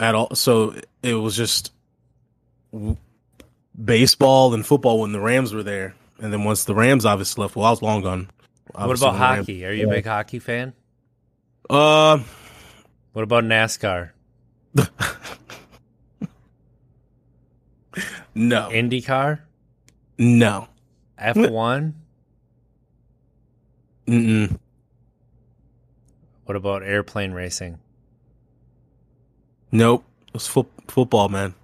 at 0.00 0.14
all. 0.14 0.34
So 0.34 0.74
it 1.02 1.14
was 1.14 1.36
just 1.36 1.72
baseball 3.82 4.54
and 4.54 4.64
football 4.66 5.00
when 5.00 5.12
the 5.12 5.20
Rams 5.20 5.52
were 5.52 5.62
there, 5.62 5.94
and 6.18 6.32
then 6.32 6.44
once 6.44 6.64
the 6.64 6.74
Rams 6.74 7.04
obviously 7.04 7.42
left, 7.42 7.56
well, 7.56 7.66
I 7.66 7.70
was 7.70 7.82
long 7.82 8.02
gone. 8.02 8.30
What 8.72 8.84
about 8.84 8.98
the 8.98 9.06
Rams- 9.18 9.38
hockey? 9.46 9.64
Are 9.66 9.72
you 9.72 9.86
a 9.86 9.90
big 9.90 10.04
hockey 10.06 10.38
fan? 10.38 10.72
Uh, 11.70 12.18
What 13.12 13.22
about 13.22 13.44
NASCAR? 13.44 14.10
no, 18.34 18.68
IndyCar? 18.70 19.40
no, 20.18 20.68
F1? 21.20 21.92
Mm-mm. 24.06 24.58
What 26.44 26.56
about 26.56 26.82
airplane 26.82 27.32
racing? 27.32 27.78
nope. 29.72 30.04
It 30.28 30.34
was 30.34 30.46
fo- 30.46 30.66
football, 30.86 31.28
man. 31.28 31.54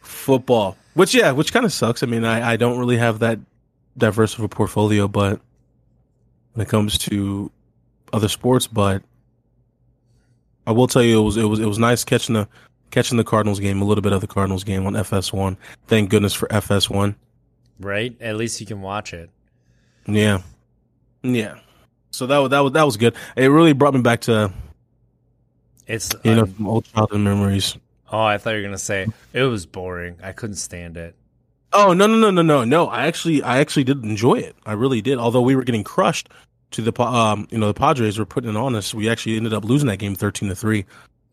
Football, 0.00 0.76
which 0.98 1.14
yeah, 1.14 1.30
which 1.30 1.52
kind 1.52 1.64
of 1.64 1.72
sucks. 1.72 2.02
I 2.02 2.06
mean, 2.06 2.24
I 2.24 2.52
I 2.52 2.56
don't 2.56 2.76
really 2.76 2.96
have 2.96 3.20
that 3.20 3.38
diverse 3.96 4.36
of 4.36 4.42
a 4.42 4.48
portfolio, 4.48 5.06
but 5.06 5.40
when 6.52 6.66
it 6.66 6.68
comes 6.68 6.98
to 6.98 7.52
other 8.12 8.28
sports, 8.28 8.66
but 8.66 9.00
I 10.66 10.72
will 10.72 10.88
tell 10.88 11.02
you 11.04 11.20
it 11.20 11.22
was 11.22 11.36
it 11.36 11.44
was 11.44 11.60
it 11.60 11.66
was 11.66 11.78
nice 11.78 12.02
catching 12.02 12.34
the 12.34 12.48
catching 12.90 13.16
the 13.16 13.22
Cardinals 13.22 13.60
game, 13.60 13.80
a 13.80 13.84
little 13.84 14.02
bit 14.02 14.12
of 14.12 14.20
the 14.20 14.26
Cardinals 14.26 14.64
game 14.64 14.86
on 14.86 14.94
FS1. 14.94 15.56
Thank 15.86 16.10
goodness 16.10 16.34
for 16.34 16.48
FS1. 16.48 17.14
Right? 17.78 18.20
At 18.20 18.34
least 18.34 18.60
you 18.60 18.66
can 18.66 18.82
watch 18.82 19.12
it. 19.12 19.30
Yeah, 20.06 20.42
yeah. 21.22 21.60
So 22.10 22.26
that 22.26 22.38
was 22.38 22.50
that 22.50 22.60
was 22.60 22.72
that 22.72 22.82
was 22.82 22.96
good. 22.96 23.14
It 23.36 23.46
really 23.46 23.72
brought 23.72 23.94
me 23.94 24.00
back 24.00 24.22
to 24.22 24.52
It's 25.86 26.10
you 26.24 26.34
know 26.34 26.42
un- 26.42 26.56
some 26.56 26.66
old 26.66 26.86
childhood 26.86 27.20
memories. 27.20 27.76
Oh, 28.12 28.20
I 28.22 28.38
thought 28.38 28.50
you 28.50 28.56
were 28.58 28.62
gonna 28.64 28.78
say 28.78 29.06
it 29.32 29.42
was 29.42 29.66
boring. 29.66 30.16
I 30.22 30.32
couldn't 30.32 30.56
stand 30.56 30.96
it. 30.96 31.14
Oh 31.72 31.92
no 31.92 32.06
no 32.06 32.16
no 32.16 32.30
no 32.30 32.42
no 32.42 32.64
no! 32.64 32.86
I 32.88 33.06
actually 33.06 33.42
I 33.42 33.58
actually 33.58 33.84
did 33.84 34.02
enjoy 34.04 34.34
it. 34.36 34.56
I 34.64 34.72
really 34.72 35.02
did. 35.02 35.18
Although 35.18 35.42
we 35.42 35.54
were 35.54 35.64
getting 35.64 35.84
crushed 35.84 36.30
to 36.70 36.82
the 36.82 37.02
um 37.02 37.46
you 37.50 37.58
know 37.58 37.66
the 37.68 37.74
Padres 37.74 38.18
were 38.18 38.24
putting 38.26 38.50
it 38.50 38.56
on 38.56 38.74
us. 38.74 38.94
We 38.94 39.08
actually 39.08 39.36
ended 39.36 39.52
up 39.52 39.64
losing 39.64 39.88
that 39.88 39.98
game 39.98 40.14
thirteen 40.14 40.48
to 40.48 40.54
three. 40.56 40.86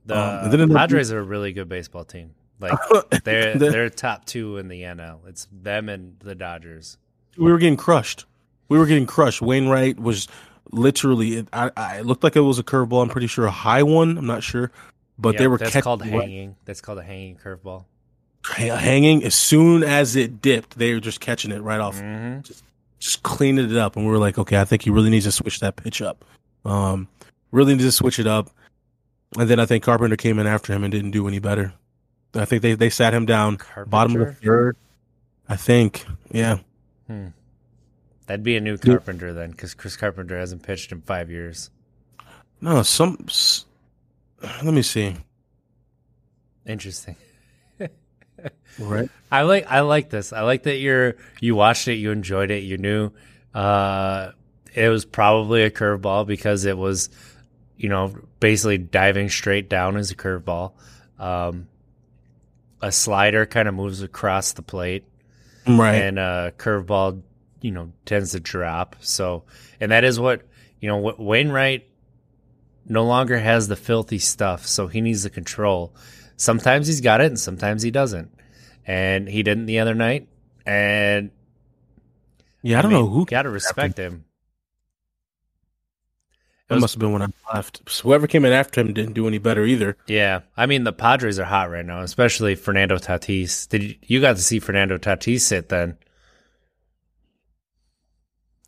The 0.06 0.44
Um, 0.46 0.52
then 0.52 0.70
Padres 0.70 1.12
are 1.12 1.20
a 1.20 1.24
really 1.24 1.54
good 1.54 1.70
baseball 1.70 2.04
team. 2.04 2.32
Like 2.60 2.74
they're 3.24 3.58
The- 3.58 3.70
they're 3.72 3.90
top 3.90 4.26
two 4.26 4.58
in 4.58 4.68
the 4.68 4.82
NL. 4.82 5.28
It's 5.28 5.48
them 5.52 5.88
and 5.90 6.18
the 6.20 6.36
Dodgers. 6.36 6.98
we 7.38 7.52
were 7.52 7.58
getting 7.58 7.78
crushed. 7.78 8.26
We 8.70 8.78
were 8.78 8.86
getting 8.86 9.06
crushed. 9.06 9.42
Wainwright 9.42 10.00
was 10.00 10.28
literally. 10.72 11.38
It, 11.38 11.48
I, 11.54 11.72
I 11.78 11.98
it 12.00 12.06
looked 12.06 12.24
like 12.24 12.36
it 12.36 12.42
was 12.42 12.60
a 12.60 12.64
curveball. 12.64 13.02
I'm 13.04 13.10
pretty 13.10 13.28
sure 13.28 13.46
a 13.46 13.52
high 13.52 13.84
one. 13.84 14.18
I'm 14.18 14.26
not 14.26 14.44
sure, 14.44 14.72
but 15.18 15.38
they 15.38 15.48
were 15.48 15.58
that's 15.58 15.72
catching 15.72 15.84
called 15.84 16.04
hanging. 16.04 16.56
That's 16.66 16.82
called 16.82 17.00
a 17.00 17.04
hanging 17.04 17.38
curveball. 17.38 17.86
hanging 18.46 19.24
as 19.24 19.36
soon 19.36 19.84
as 19.84 20.16
it 20.16 20.42
dipped. 20.42 20.78
They 20.78 20.94
were 20.94 21.00
just 21.00 21.20
catching 21.20 21.52
it 21.52 21.62
right 21.62 21.80
off, 21.80 22.00
hmm 22.00 22.40
just 22.98 23.24
cleaning 23.24 23.70
it 23.70 23.78
up. 23.78 23.96
And 23.96 24.06
we 24.06 24.12
were 24.12 24.18
like, 24.18 24.38
okay, 24.38 24.60
I 24.60 24.66
think 24.66 24.82
he 24.82 24.90
really 24.90 25.10
needs 25.10 25.26
to 25.26 25.32
switch 25.32 25.60
that 25.60 25.76
pitch 25.76 26.02
up. 26.02 26.26
Um, 26.64 27.08
really 27.52 27.74
needs 27.74 27.86
to 27.86 27.92
switch 27.92 28.20
it 28.20 28.26
up. 28.26 28.50
And 29.38 29.50
then 29.50 29.60
I 29.60 29.66
think 29.66 29.84
Carpenter 29.84 30.16
came 30.16 30.40
in 30.40 30.48
after 30.48 30.74
him 30.74 30.84
and 30.84 30.92
didn't 30.92 31.12
do 31.12 31.28
any 31.28 31.40
better. 31.40 31.74
I 32.34 32.46
think 32.46 32.62
they 32.62 32.74
they 32.74 32.90
sat 32.90 33.14
him 33.14 33.26
down 33.26 33.60
bottom 33.88 34.16
of 34.16 34.28
the 34.28 34.34
third. 34.34 34.78
I 35.48 35.56
think, 35.56 36.06
yeah. 36.32 36.60
That'd 38.28 38.44
be 38.44 38.58
a 38.58 38.62
new 38.62 38.78
Carpenter 38.78 39.34
then, 39.34 39.52
because 39.52 39.74
Chris 39.74 39.96
Carpenter 39.96 40.38
hasn't 40.38 40.64
pitched 40.64 40.92
in 40.92 41.02
five 41.02 41.30
years. 41.30 41.70
No, 42.62 42.82
some. 42.82 43.28
Let 44.64 44.74
me 44.74 44.82
see. 44.82 45.16
Interesting. 46.66 47.16
Right. 48.78 49.10
I 49.32 49.44
like 49.44 49.66
I 49.72 49.80
like 49.82 50.10
this. 50.10 50.34
I 50.34 50.42
like 50.42 50.64
that 50.64 50.78
you're 50.78 51.16
you 51.40 51.56
watched 51.56 51.88
it, 51.88 51.94
you 51.96 52.12
enjoyed 52.12 52.52
it, 52.52 52.64
you 52.64 52.78
knew 52.78 53.12
uh 53.54 54.32
it 54.74 54.90
was 54.90 55.06
probably 55.06 55.64
a 55.64 55.72
curveball 55.72 56.28
because 56.28 56.66
it 56.66 56.78
was 56.78 57.10
you 57.78 57.88
know 57.88 58.14
basically 58.42 58.78
diving 58.78 59.30
straight 59.30 59.70
down 59.70 59.96
as 59.96 60.12
a 60.12 60.16
curveball. 60.16 60.74
Um 61.18 61.68
a 62.82 62.92
slider 62.92 63.46
kind 63.46 63.68
of 63.70 63.74
moves 63.74 64.02
across 64.02 64.52
the 64.54 64.62
plate 64.62 65.06
Right. 65.66 65.96
and 65.96 66.20
a 66.20 66.54
curveball 66.58 67.22
you 67.62 67.72
know 67.72 67.94
tends 68.06 68.32
to 68.34 68.42
drop. 68.42 68.98
So 69.00 69.44
and 69.80 69.92
that 69.94 70.04
is 70.04 70.20
what 70.20 70.42
you 70.82 70.90
know 70.90 70.98
what 70.98 71.18
Wainwright 71.20 71.88
no 72.88 73.04
longer 73.04 73.38
has 73.40 73.68
the 73.68 73.76
filthy 73.76 74.20
stuff, 74.20 74.66
so 74.66 74.88
he 74.88 75.02
needs 75.02 75.24
the 75.24 75.30
control. 75.30 75.96
Sometimes 76.38 76.88
he's 76.88 77.02
got 77.02 77.22
it 77.22 77.28
and 77.28 77.40
sometimes 77.40 77.82
he 77.82 77.92
doesn't. 77.92 78.32
And 78.86 79.28
he 79.28 79.42
didn't 79.42 79.66
the 79.66 79.80
other 79.80 79.96
night. 79.96 80.28
And 80.66 81.32
yeah, 82.62 82.80
I 82.80 82.82
don't 82.82 82.92
mean, 82.92 83.02
know 83.02 83.10
who. 83.10 83.26
gotta 83.26 83.50
respect 83.50 83.98
him. 83.98 84.26
That 86.68 86.80
must 86.80 86.96
have 86.96 87.00
been 87.00 87.12
when 87.12 87.22
I 87.22 87.28
left. 87.54 87.88
So 87.88 88.04
whoever 88.04 88.26
came 88.26 88.44
in 88.44 88.52
after 88.52 88.82
him 88.82 88.92
didn't 88.92 89.14
do 89.14 89.28
any 89.28 89.38
better 89.38 89.66
either. 89.66 89.98
Yeah, 90.08 90.42
I 90.58 90.66
mean 90.66 90.84
the 90.84 90.94
Padres 90.94 91.38
are 91.40 91.46
hot 91.46 91.70
right 91.70 91.86
now, 91.86 92.02
especially 92.02 92.56
Fernando 92.56 92.98
Tatis. 92.98 93.70
Did 93.70 93.84
you, 93.84 93.96
you 94.02 94.22
got 94.22 94.36
to 94.38 94.42
see 94.42 94.60
Fernando 94.60 94.98
Tatis 94.98 95.42
sit 95.42 95.70
then? 95.70 95.98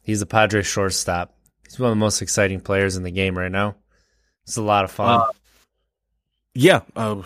He's 0.04 0.20
the 0.20 0.26
Padres 0.28 0.68
shortstop. 0.68 1.36
He's 1.66 1.80
one 1.80 1.90
of 1.90 1.98
the 1.98 2.00
most 2.00 2.22
exciting 2.22 2.62
players 2.62 2.96
in 2.96 3.04
the 3.04 3.12
game 3.12 3.38
right 3.38 3.52
now. 3.52 3.76
It's 4.48 4.58
a 4.58 4.62
lot 4.62 4.86
of 4.86 4.92
fun. 4.92 5.20
Uh, 5.22 5.32
Yeah. 6.56 6.82
Uh, 6.96 7.22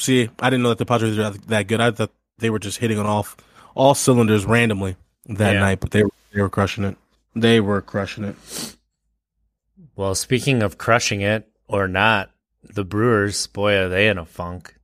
see, 0.00 0.28
I 0.40 0.50
didn't 0.50 0.62
know 0.62 0.70
that 0.70 0.78
the 0.78 0.86
Padres 0.86 1.16
were 1.16 1.30
that 1.30 1.66
good. 1.68 1.80
I 1.80 1.90
thought 1.90 2.12
they 2.38 2.50
were 2.50 2.58
just 2.58 2.78
hitting 2.78 2.98
on 2.98 3.06
all 3.06 3.26
all 3.74 3.94
cylinders 3.94 4.44
randomly 4.44 4.96
that 5.26 5.54
Yeah. 5.54 5.60
night, 5.60 5.80
but 5.80 5.90
they 5.92 6.02
were 6.02 6.10
they 6.32 6.42
were 6.42 6.50
crushing 6.50 6.84
it. 6.84 6.96
They 7.34 7.60
were 7.60 7.80
crushing 7.80 8.24
it. 8.24 8.36
well, 9.96 10.14
speaking 10.16 10.62
of 10.62 10.76
crushing 10.78 11.20
it 11.20 11.48
or 11.68 11.86
not, 11.86 12.30
the 12.64 12.84
Brewers, 12.84 13.46
boy, 13.46 13.74
are 13.76 13.88
they 13.88 14.08
in 14.08 14.18
a 14.18 14.24
funk. 14.24 14.74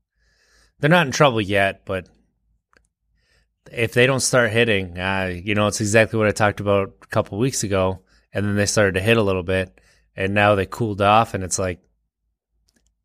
They're 0.79 0.89
not 0.91 1.07
in 1.07 1.13
trouble 1.13 1.41
yet, 1.41 1.85
but 1.85 2.09
if 3.73 3.93
they 3.93 4.07
don't 4.07 4.21
start 4.21 4.51
hitting, 4.53 4.99
uh, 4.99 5.33
you 5.45 5.55
know, 5.57 5.67
it's 5.67 5.81
exactly 5.81 6.17
what 6.19 6.29
I 6.29 6.33
talked 6.33 6.61
about 6.61 6.93
a 7.03 7.07
couple 7.07 7.39
weeks 7.39 7.65
ago. 7.65 8.01
And 8.33 8.47
then 8.47 8.55
they 8.55 8.67
started 8.67 8.95
to 8.95 9.01
hit 9.01 9.17
a 9.17 9.23
little 9.23 9.43
bit, 9.43 9.81
and 10.17 10.35
now 10.35 10.55
they 10.55 10.67
cooled 10.67 11.01
off, 11.01 11.35
and 11.35 11.45
it's 11.45 11.59
like 11.59 11.81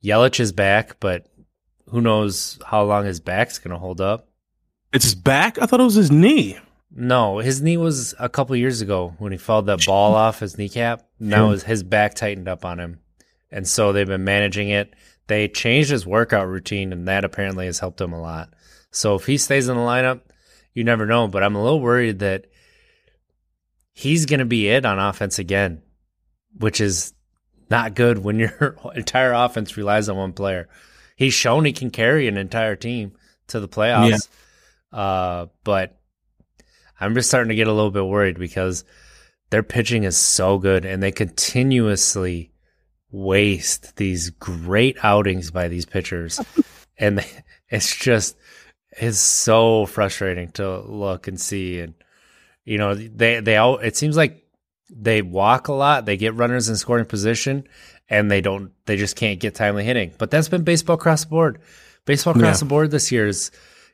Yelich 0.04 0.40
is 0.40 0.52
back, 0.52 1.00
but 1.00 1.28
who 1.90 2.02
knows 2.02 2.60
how 2.66 2.84
long 2.84 3.06
his 3.06 3.20
back's 3.20 3.60
going 3.60 3.74
to 3.74 3.80
hold 3.80 4.02
up. 4.02 4.30
It's 4.94 5.06
his 5.06 5.16
back. 5.16 5.62
I 5.62 5.66
thought 5.66 5.80
it 5.80 5.84
was 5.84 5.96
his 5.96 6.12
knee. 6.12 6.58
No, 6.98 7.40
his 7.40 7.62
knee 7.62 7.78
was 7.78 8.16
a 8.20 8.30
couple 8.30 8.56
years 8.56 8.82
ago 8.82 9.16
when 9.18 9.32
he 9.32 9.38
fouled 9.38 9.66
that 9.66 9.86
ball 9.86 10.16
off 10.16 10.40
his 10.40 10.58
kneecap. 10.58 11.06
Now 11.20 11.50
his 11.50 11.84
back 11.84 12.16
tightened 12.16 12.48
up 12.48 12.64
on 12.64 12.80
him. 12.80 13.00
And 13.52 13.68
so 13.68 13.92
they've 13.92 14.08
been 14.08 14.24
managing 14.24 14.70
it. 14.70 14.94
They 15.28 15.48
changed 15.48 15.90
his 15.90 16.06
workout 16.06 16.48
routine, 16.48 16.94
and 16.94 17.08
that 17.08 17.26
apparently 17.26 17.66
has 17.66 17.80
helped 17.80 18.00
him 18.00 18.14
a 18.14 18.22
lot. 18.22 18.54
So 18.92 19.16
if 19.16 19.26
he 19.26 19.38
stays 19.38 19.68
in 19.68 19.76
the 19.76 19.82
lineup, 19.82 20.22
you 20.74 20.84
never 20.84 21.06
know. 21.06 21.28
But 21.28 21.44
I'm 21.44 21.56
a 21.56 21.64
little 21.64 21.82
worried 21.82 22.20
that 22.20 22.46
he's 23.92 24.26
going 24.26 24.40
to 24.40 24.46
be 24.46 24.70
it 24.70 24.86
on 24.86 25.00
offense 25.00 25.40
again, 25.40 25.82
which 26.58 26.82
is 26.82 27.14
not 27.70 27.96
good 27.96 28.20
when 28.20 28.40
your 28.40 28.78
entire 28.96 29.34
offense 29.34 29.78
relies 29.78 30.10
on 30.10 30.18
one 30.18 30.34
player. 30.34 30.68
He's 31.16 31.34
shown 31.34 31.66
he 31.66 31.74
can 31.74 31.92
carry 31.92 32.28
an 32.28 32.38
entire 32.38 32.76
team 32.76 33.14
to 33.48 33.60
the 33.60 33.68
playoffs. 33.68 34.28
Uh, 34.92 35.48
but 35.64 35.98
I'm 37.00 37.14
just 37.14 37.30
starting 37.30 37.50
to 37.50 37.56
get 37.56 37.68
a 37.68 37.74
little 37.74 37.92
bit 37.92 38.06
worried 38.06 38.38
because 38.38 38.84
their 39.50 39.64
pitching 39.64 40.04
is 40.04 40.18
so 40.18 40.58
good 40.58 40.86
and 40.86 41.02
they 41.02 41.12
continuously 41.12 42.52
waste 43.12 43.96
these 43.96 44.30
great 44.30 44.98
outings 45.04 45.52
by 45.52 45.68
these 45.68 45.86
pitchers. 45.86 46.40
and 46.98 47.26
it's 47.70 47.96
just 47.96 48.38
it's 48.98 49.18
so 49.18 49.86
frustrating 49.86 50.50
to 50.52 50.80
look 50.80 51.28
and 51.28 51.40
see 51.40 51.80
and 51.80 51.96
you 52.64 52.78
know 52.78 52.96
they 52.96 53.42
they 53.42 53.58
all 53.58 53.78
it 53.78 53.98
seems 53.98 54.16
like 54.16 54.45
they 54.90 55.22
walk 55.22 55.68
a 55.68 55.74
lot, 55.74 56.06
they 56.06 56.18
get 56.18 56.36
runners 56.36 56.70
in 56.70 56.76
scoring 56.76 57.06
position 57.06 57.68
and 58.10 58.30
they 58.30 58.42
don't 58.42 58.72
they 58.86 58.98
just 58.98 59.16
can't 59.16 59.40
get 59.40 59.56
timely 59.56 59.84
hitting. 59.84 60.14
But 60.18 60.30
that's 60.32 60.48
been 60.50 60.64
baseball 60.64 60.96
across 60.96 61.24
the 61.24 61.30
board. 61.30 61.60
Baseball 62.06 62.36
across 62.36 62.58
Yeah. 62.58 62.66
the 62.66 62.70
board 62.70 62.92
this 62.92 63.12
year 63.12 63.28
is 63.28 63.50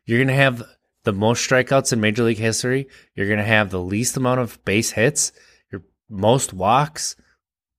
you're 0.05 0.17
going 0.19 0.27
to 0.27 0.33
have 0.33 0.63
the 1.03 1.13
most 1.13 1.49
strikeouts 1.49 1.93
in 1.93 2.01
major 2.01 2.23
league 2.23 2.37
history. 2.37 2.87
You're 3.15 3.27
going 3.27 3.39
to 3.39 3.45
have 3.45 3.69
the 3.69 3.79
least 3.79 4.17
amount 4.17 4.39
of 4.41 4.63
base 4.65 4.91
hits, 4.91 5.31
your 5.71 5.83
most 6.09 6.51
walks, 6.53 7.15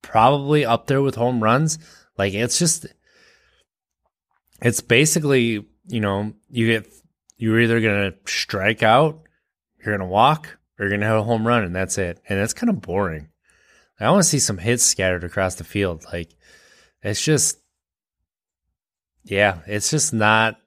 probably 0.01 0.65
up 0.65 0.87
there 0.87 1.01
with 1.01 1.15
home 1.15 1.43
runs. 1.43 1.77
Like 2.17 2.33
it's 2.33 2.57
just 2.57 2.87
it's 4.61 4.81
basically, 4.81 5.65
you 5.87 5.99
know, 5.99 6.33
you 6.49 6.67
get 6.67 6.91
you're 7.37 7.59
either 7.59 7.81
gonna 7.81 8.13
strike 8.25 8.83
out, 8.83 9.21
you're 9.83 9.97
gonna 9.97 10.09
walk, 10.09 10.57
you're 10.83 10.97
gonna 10.97 11.05
have 11.05 11.19
a 11.19 11.23
home 11.23 11.47
run, 11.47 11.63
and 11.63 11.75
that's 11.75 11.97
it. 11.97 12.21
And 12.27 12.39
that's 12.39 12.53
kind 12.53 12.69
of 12.69 12.81
boring. 12.81 13.29
I 13.99 14.11
want 14.11 14.23
to 14.23 14.29
see 14.29 14.39
some 14.39 14.57
hits 14.57 14.83
scattered 14.83 15.23
across 15.23 15.55
the 15.55 15.63
field. 15.63 16.05
Like 16.11 16.35
it's 17.01 17.23
just 17.23 17.57
yeah, 19.23 19.59
it's 19.65 19.89
just 19.89 20.13
not 20.13 20.57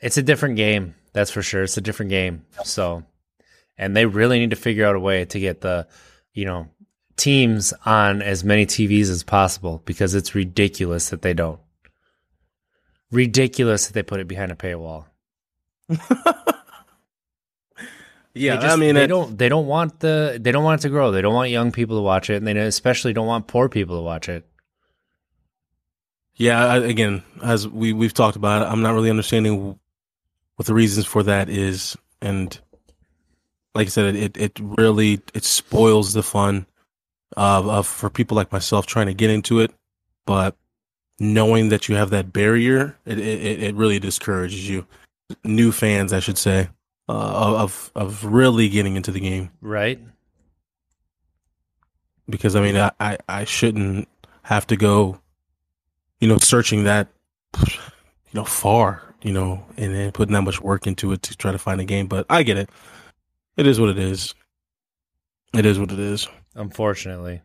it's 0.00 0.16
a 0.16 0.22
different 0.22 0.56
game, 0.56 0.94
that's 1.12 1.30
for 1.30 1.42
sure. 1.42 1.64
It's 1.64 1.76
a 1.76 1.82
different 1.82 2.10
game. 2.10 2.46
So 2.64 3.04
and 3.76 3.96
they 3.96 4.06
really 4.06 4.38
need 4.38 4.50
to 4.50 4.56
figure 4.56 4.86
out 4.86 4.96
a 4.96 5.00
way 5.00 5.24
to 5.24 5.40
get 5.40 5.60
the, 5.60 5.86
you 6.32 6.44
know, 6.44 6.68
teams 7.16 7.72
on 7.84 8.22
as 8.22 8.44
many 8.44 8.66
TVs 8.66 9.10
as 9.10 9.22
possible 9.22 9.82
because 9.84 10.14
it's 10.14 10.34
ridiculous 10.34 11.10
that 11.10 11.22
they 11.22 11.34
don't. 11.34 11.60
Ridiculous 13.10 13.86
that 13.86 13.94
they 13.94 14.02
put 14.02 14.20
it 14.20 14.28
behind 14.28 14.52
a 14.52 14.56
paywall. 14.56 15.06
yeah, 18.34 18.56
just- 18.56 18.66
I 18.66 18.76
mean, 18.76 18.94
they 18.94 19.06
don't 19.06 19.36
they 19.38 19.48
don't 19.48 19.66
want 19.66 20.00
the 20.00 20.38
they 20.40 20.52
don't 20.52 20.64
want 20.64 20.80
it 20.80 20.82
to 20.82 20.88
grow. 20.90 21.10
They 21.10 21.22
don't 21.22 21.34
want 21.34 21.50
young 21.50 21.72
people 21.72 21.96
to 21.96 22.02
watch 22.02 22.30
it, 22.30 22.36
and 22.36 22.46
they 22.46 22.56
especially 22.58 23.12
don't 23.12 23.26
want 23.26 23.46
poor 23.46 23.68
people 23.68 23.96
to 23.96 24.02
watch 24.02 24.28
it. 24.28 24.44
Yeah, 26.36 26.64
I, 26.64 26.76
again, 26.78 27.22
as 27.42 27.66
we 27.66 27.92
we've 27.92 28.14
talked 28.14 28.36
about, 28.36 28.62
it, 28.62 28.70
I'm 28.70 28.80
not 28.82 28.94
really 28.94 29.10
understanding 29.10 29.78
what 30.56 30.66
the 30.66 30.74
reasons 30.74 31.04
for 31.06 31.22
that 31.24 31.48
is, 31.48 31.96
and 32.20 32.58
like 33.74 33.88
I 33.88 33.90
said, 33.90 34.14
it 34.14 34.36
it 34.36 34.58
really 34.60 35.20
it 35.34 35.44
spoils 35.44 36.12
the 36.12 36.22
fun 36.22 36.66
of, 37.36 37.68
of 37.68 37.86
for 37.86 38.08
people 38.08 38.36
like 38.36 38.52
myself 38.52 38.86
trying 38.86 39.06
to 39.06 39.14
get 39.14 39.30
into 39.30 39.60
it, 39.60 39.72
but 40.26 40.56
knowing 41.18 41.70
that 41.70 41.88
you 41.88 41.96
have 41.96 42.10
that 42.10 42.32
barrier, 42.32 42.96
it 43.04 43.18
it, 43.18 43.62
it 43.62 43.74
really 43.74 43.98
discourages 43.98 44.68
you, 44.68 44.86
new 45.42 45.72
fans, 45.72 46.12
I 46.12 46.20
should 46.20 46.38
say, 46.38 46.68
uh, 47.08 47.62
of 47.62 47.90
of 47.94 48.24
really 48.24 48.68
getting 48.68 48.96
into 48.96 49.10
the 49.10 49.20
game 49.20 49.50
Right? 49.60 50.00
because 52.28 52.54
I 52.54 52.60
mean 52.60 52.76
I, 52.76 52.90
I, 53.00 53.18
I 53.28 53.44
shouldn't 53.44 54.08
have 54.42 54.66
to 54.68 54.76
go, 54.76 55.20
you 56.20 56.28
know, 56.28 56.38
searching 56.38 56.84
that, 56.84 57.08
you 57.66 58.34
know, 58.34 58.44
far, 58.44 59.14
you 59.22 59.32
know, 59.32 59.64
and 59.76 59.94
then 59.94 60.12
putting 60.12 60.32
that 60.32 60.42
much 60.42 60.60
work 60.60 60.86
into 60.86 61.12
it 61.12 61.22
to 61.22 61.36
try 61.36 61.52
to 61.52 61.58
find 61.58 61.80
a 61.80 61.84
game. 61.84 62.06
But 62.06 62.26
I 62.30 62.42
get 62.42 62.56
it. 62.56 62.70
It 63.56 63.66
is 63.66 63.80
what 63.80 63.90
it 63.90 63.98
is. 63.98 64.34
It 65.54 65.66
is 65.66 65.78
what 65.78 65.92
it 65.92 65.98
is. 65.98 66.28
Unfortunately. 66.54 67.42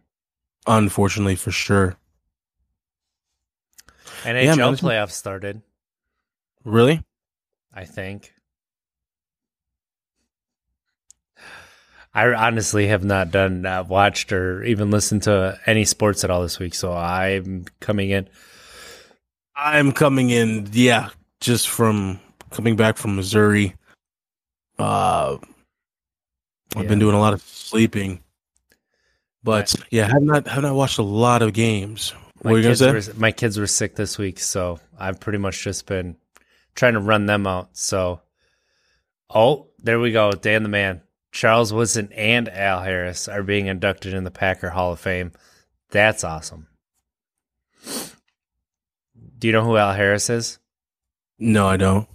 Unfortunately, 0.68 1.36
for 1.36 1.52
sure. 1.52 1.98
NHL 4.24 4.44
Yeah, 4.44 4.56
man, 4.56 4.76
playoffs 4.76 5.12
started, 5.12 5.62
Really? 6.64 7.04
I 7.74 7.84
think. 7.86 8.33
I 12.16 12.28
honestly 12.34 12.88
have 12.88 13.04
not 13.04 13.32
done, 13.32 13.66
uh, 13.66 13.84
watched, 13.84 14.32
or 14.32 14.64
even 14.64 14.92
listened 14.92 15.24
to 15.24 15.60
any 15.66 15.84
sports 15.86 16.24
at 16.24 16.30
all 16.30 16.44
this 16.44 16.60
week. 16.60 16.76
So 16.76 16.94
I'm 16.94 17.66
coming 17.80 18.12
in. 18.12 18.28
I'm 19.56 19.92
coming 19.92 20.30
in. 20.30 20.70
Yeah, 20.72 21.10
just 21.40 21.70
from 21.70 22.20
coming 22.52 22.76
back 22.76 22.98
from 22.98 23.16
Missouri. 23.16 23.76
Uh, 24.78 25.38
I've 26.76 26.84
Yeah. 26.84 26.90
been 26.90 27.00
doing 27.00 27.16
a 27.16 27.20
lot 27.20 27.34
of 27.34 27.42
sleeping, 27.42 28.20
but 29.44 29.74
yeah, 29.92 30.08
have 30.08 30.24
not 30.24 30.48
have 30.48 30.64
not 30.64 30.74
watched 30.76 30.98
a 30.98 31.04
lot 31.04 31.44
of 31.44 31.54
games. 31.54 32.14
What 32.38 32.46
My 32.46 32.52
were 32.52 32.58
you 32.58 32.64
gonna 32.64 32.76
say? 32.76 32.92
were, 32.92 33.20
my 33.20 33.32
kids 33.32 33.60
were 33.60 33.68
sick 33.68 33.96
this 33.96 34.18
week, 34.18 34.40
so 34.40 34.80
I've 34.98 35.20
pretty 35.20 35.38
much 35.38 35.64
just 35.64 35.86
been 35.86 36.16
trying 36.74 36.94
to 36.94 37.00
run 37.00 37.28
them 37.28 37.46
out. 37.46 37.70
So, 37.74 38.22
oh, 39.30 39.68
there 39.78 40.00
we 40.00 40.12
go. 40.12 40.32
Dan 40.32 40.64
the 40.64 40.70
man. 40.70 41.03
Charles 41.34 41.74
Woodson 41.74 42.14
and 42.14 42.48
Al 42.48 42.82
Harris 42.82 43.28
are 43.28 43.42
being 43.42 43.66
inducted 43.66 44.14
in 44.14 44.24
the 44.24 44.32
Packer 44.32 44.70
Hall 44.70 44.94
of 44.94 45.00
Fame. 45.00 45.32
That's 45.90 46.24
awesome. 46.24 46.68
Do 49.40 49.48
you 49.48 49.52
know 49.52 49.64
who 49.64 49.76
Al 49.76 49.94
Harris 49.94 50.30
is? 50.30 50.60
No, 51.40 51.68
I 51.68 51.78
don't. 51.78 52.08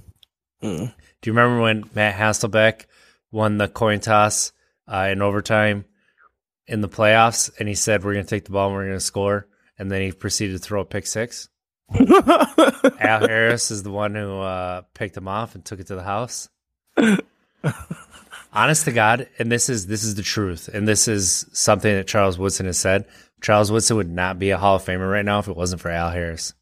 Mm. 0.62 0.94
Do 1.20 1.31
you 1.31 1.33
remember 1.33 1.61
when 1.61 1.90
Matt 1.94 2.14
Hasselbeck 2.14 2.87
won 3.33 3.59
the 3.59 3.66
coin 3.66 3.98
toss 3.98 4.52
uh, 4.87 5.09
in 5.11 5.20
overtime 5.20 5.85
in 6.68 6.81
the 6.81 6.88
playoffs, 6.88 7.50
and 7.59 7.68
he 7.68 7.74
said, 7.74 8.04
"We're 8.04 8.14
going 8.14 8.24
to 8.24 8.31
take 8.31 8.44
the 8.44 8.52
ball 8.52 8.68
and 8.68 8.76
we're 8.76 8.85
going 8.87 8.96
to 8.96 9.00
score," 9.00 9.48
and 9.78 9.90
then 9.90 10.00
he 10.00 10.12
proceeded 10.12 10.52
to 10.52 10.59
throw 10.61 10.83
a 10.83 10.85
pick 10.85 11.07
six? 11.07 11.48
Al 13.00 13.26
Harris 13.26 13.72
is 13.72 13.83
the 13.83 13.90
one 13.90 14.14
who 14.14 14.38
uh, 14.38 14.83
picked 14.94 15.16
him 15.16 15.26
off 15.26 15.57
and 15.57 15.64
took 15.64 15.81
it 15.81 15.88
to 15.88 15.96
the 15.96 16.02
house. 16.02 16.48
Honest 18.52 18.87
to 18.87 18.92
God, 18.92 19.28
and 19.38 19.52
this 19.52 19.68
is 19.68 19.87
this 19.87 20.02
is 20.02 20.14
the 20.14 20.22
truth, 20.22 20.68
and 20.68 20.88
this 20.88 21.06
is 21.06 21.44
something 21.52 21.94
that 21.94 22.06
Charles 22.08 22.38
Woodson 22.38 22.66
has 22.66 22.78
said. 22.78 23.04
Charles 23.40 23.70
Woodson 23.70 23.96
would 23.96 24.11
not 24.11 24.38
be 24.38 24.50
a 24.50 24.58
Hall 24.58 24.76
of 24.76 24.84
Famer 24.84 25.11
right 25.11 25.24
now 25.24 25.38
if 25.38 25.48
it 25.48 25.56
wasn't 25.56 25.80
for 25.82 25.90
Al 25.90 26.11
Harris. 26.11 26.54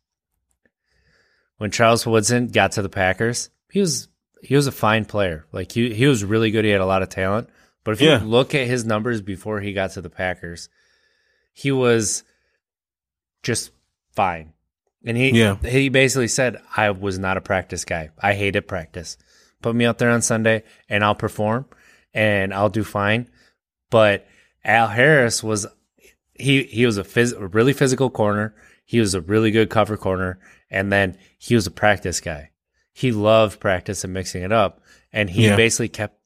When 1.58 1.70
Charles 1.70 2.04
Woodson 2.04 2.48
got 2.48 2.72
to 2.72 2.82
the 2.82 2.88
Packers, 2.88 3.50
he 3.70 3.80
was 3.80 4.08
he 4.42 4.54
was 4.56 4.66
a 4.66 4.72
fine 4.72 5.04
player. 5.04 5.46
Like 5.52 5.72
he 5.72 5.94
he 5.94 6.06
was 6.06 6.24
really 6.24 6.50
good. 6.50 6.64
He 6.64 6.70
had 6.70 6.80
a 6.80 6.86
lot 6.86 7.02
of 7.02 7.08
talent. 7.08 7.48
But 7.84 7.92
if 7.92 8.00
Yeah. 8.00 8.20
you 8.20 8.26
look 8.26 8.54
at 8.54 8.66
his 8.66 8.84
numbers 8.84 9.20
before 9.22 9.60
he 9.60 9.72
got 9.72 9.92
to 9.92 10.00
the 10.02 10.10
Packers, 10.10 10.68
he 11.52 11.70
was 11.72 12.24
just 13.44 13.70
fine. 14.14 14.52
And 15.04 15.16
he 15.16 15.30
Yeah. 15.30 15.56
he 15.62 15.88
basically 15.88 16.28
said, 16.28 16.60
I 16.76 16.90
was 16.90 17.16
not 17.18 17.36
a 17.36 17.40
practice 17.40 17.84
guy. 17.84 18.10
I 18.20 18.34
hated 18.34 18.66
practice. 18.66 19.16
Put 19.66 19.74
me 19.74 19.84
out 19.84 19.98
there 19.98 20.10
on 20.10 20.22
Sunday 20.22 20.62
and 20.88 21.02
I'll 21.02 21.16
perform 21.16 21.66
and 22.14 22.54
I'll 22.54 22.68
do 22.68 22.84
fine. 22.84 23.28
But 23.90 24.24
Al 24.64 24.86
Harris 24.86 25.42
was 25.42 25.66
he 26.34 26.62
he 26.62 26.86
was 26.86 26.98
a, 26.98 27.02
phys- 27.02 27.36
a 27.36 27.48
really 27.48 27.72
physical 27.72 28.08
corner. 28.08 28.54
He 28.84 29.00
was 29.00 29.14
a 29.14 29.20
really 29.20 29.50
good 29.50 29.68
cover 29.68 29.96
corner, 29.96 30.38
and 30.70 30.92
then 30.92 31.18
he 31.40 31.56
was 31.56 31.66
a 31.66 31.72
practice 31.72 32.20
guy. 32.20 32.50
He 32.92 33.10
loved 33.10 33.58
practice 33.58 34.04
and 34.04 34.14
mixing 34.14 34.44
it 34.44 34.52
up, 34.52 34.80
and 35.12 35.28
he 35.28 35.46
Yeah. 35.46 35.56
basically 35.56 35.88
kept 35.88 36.20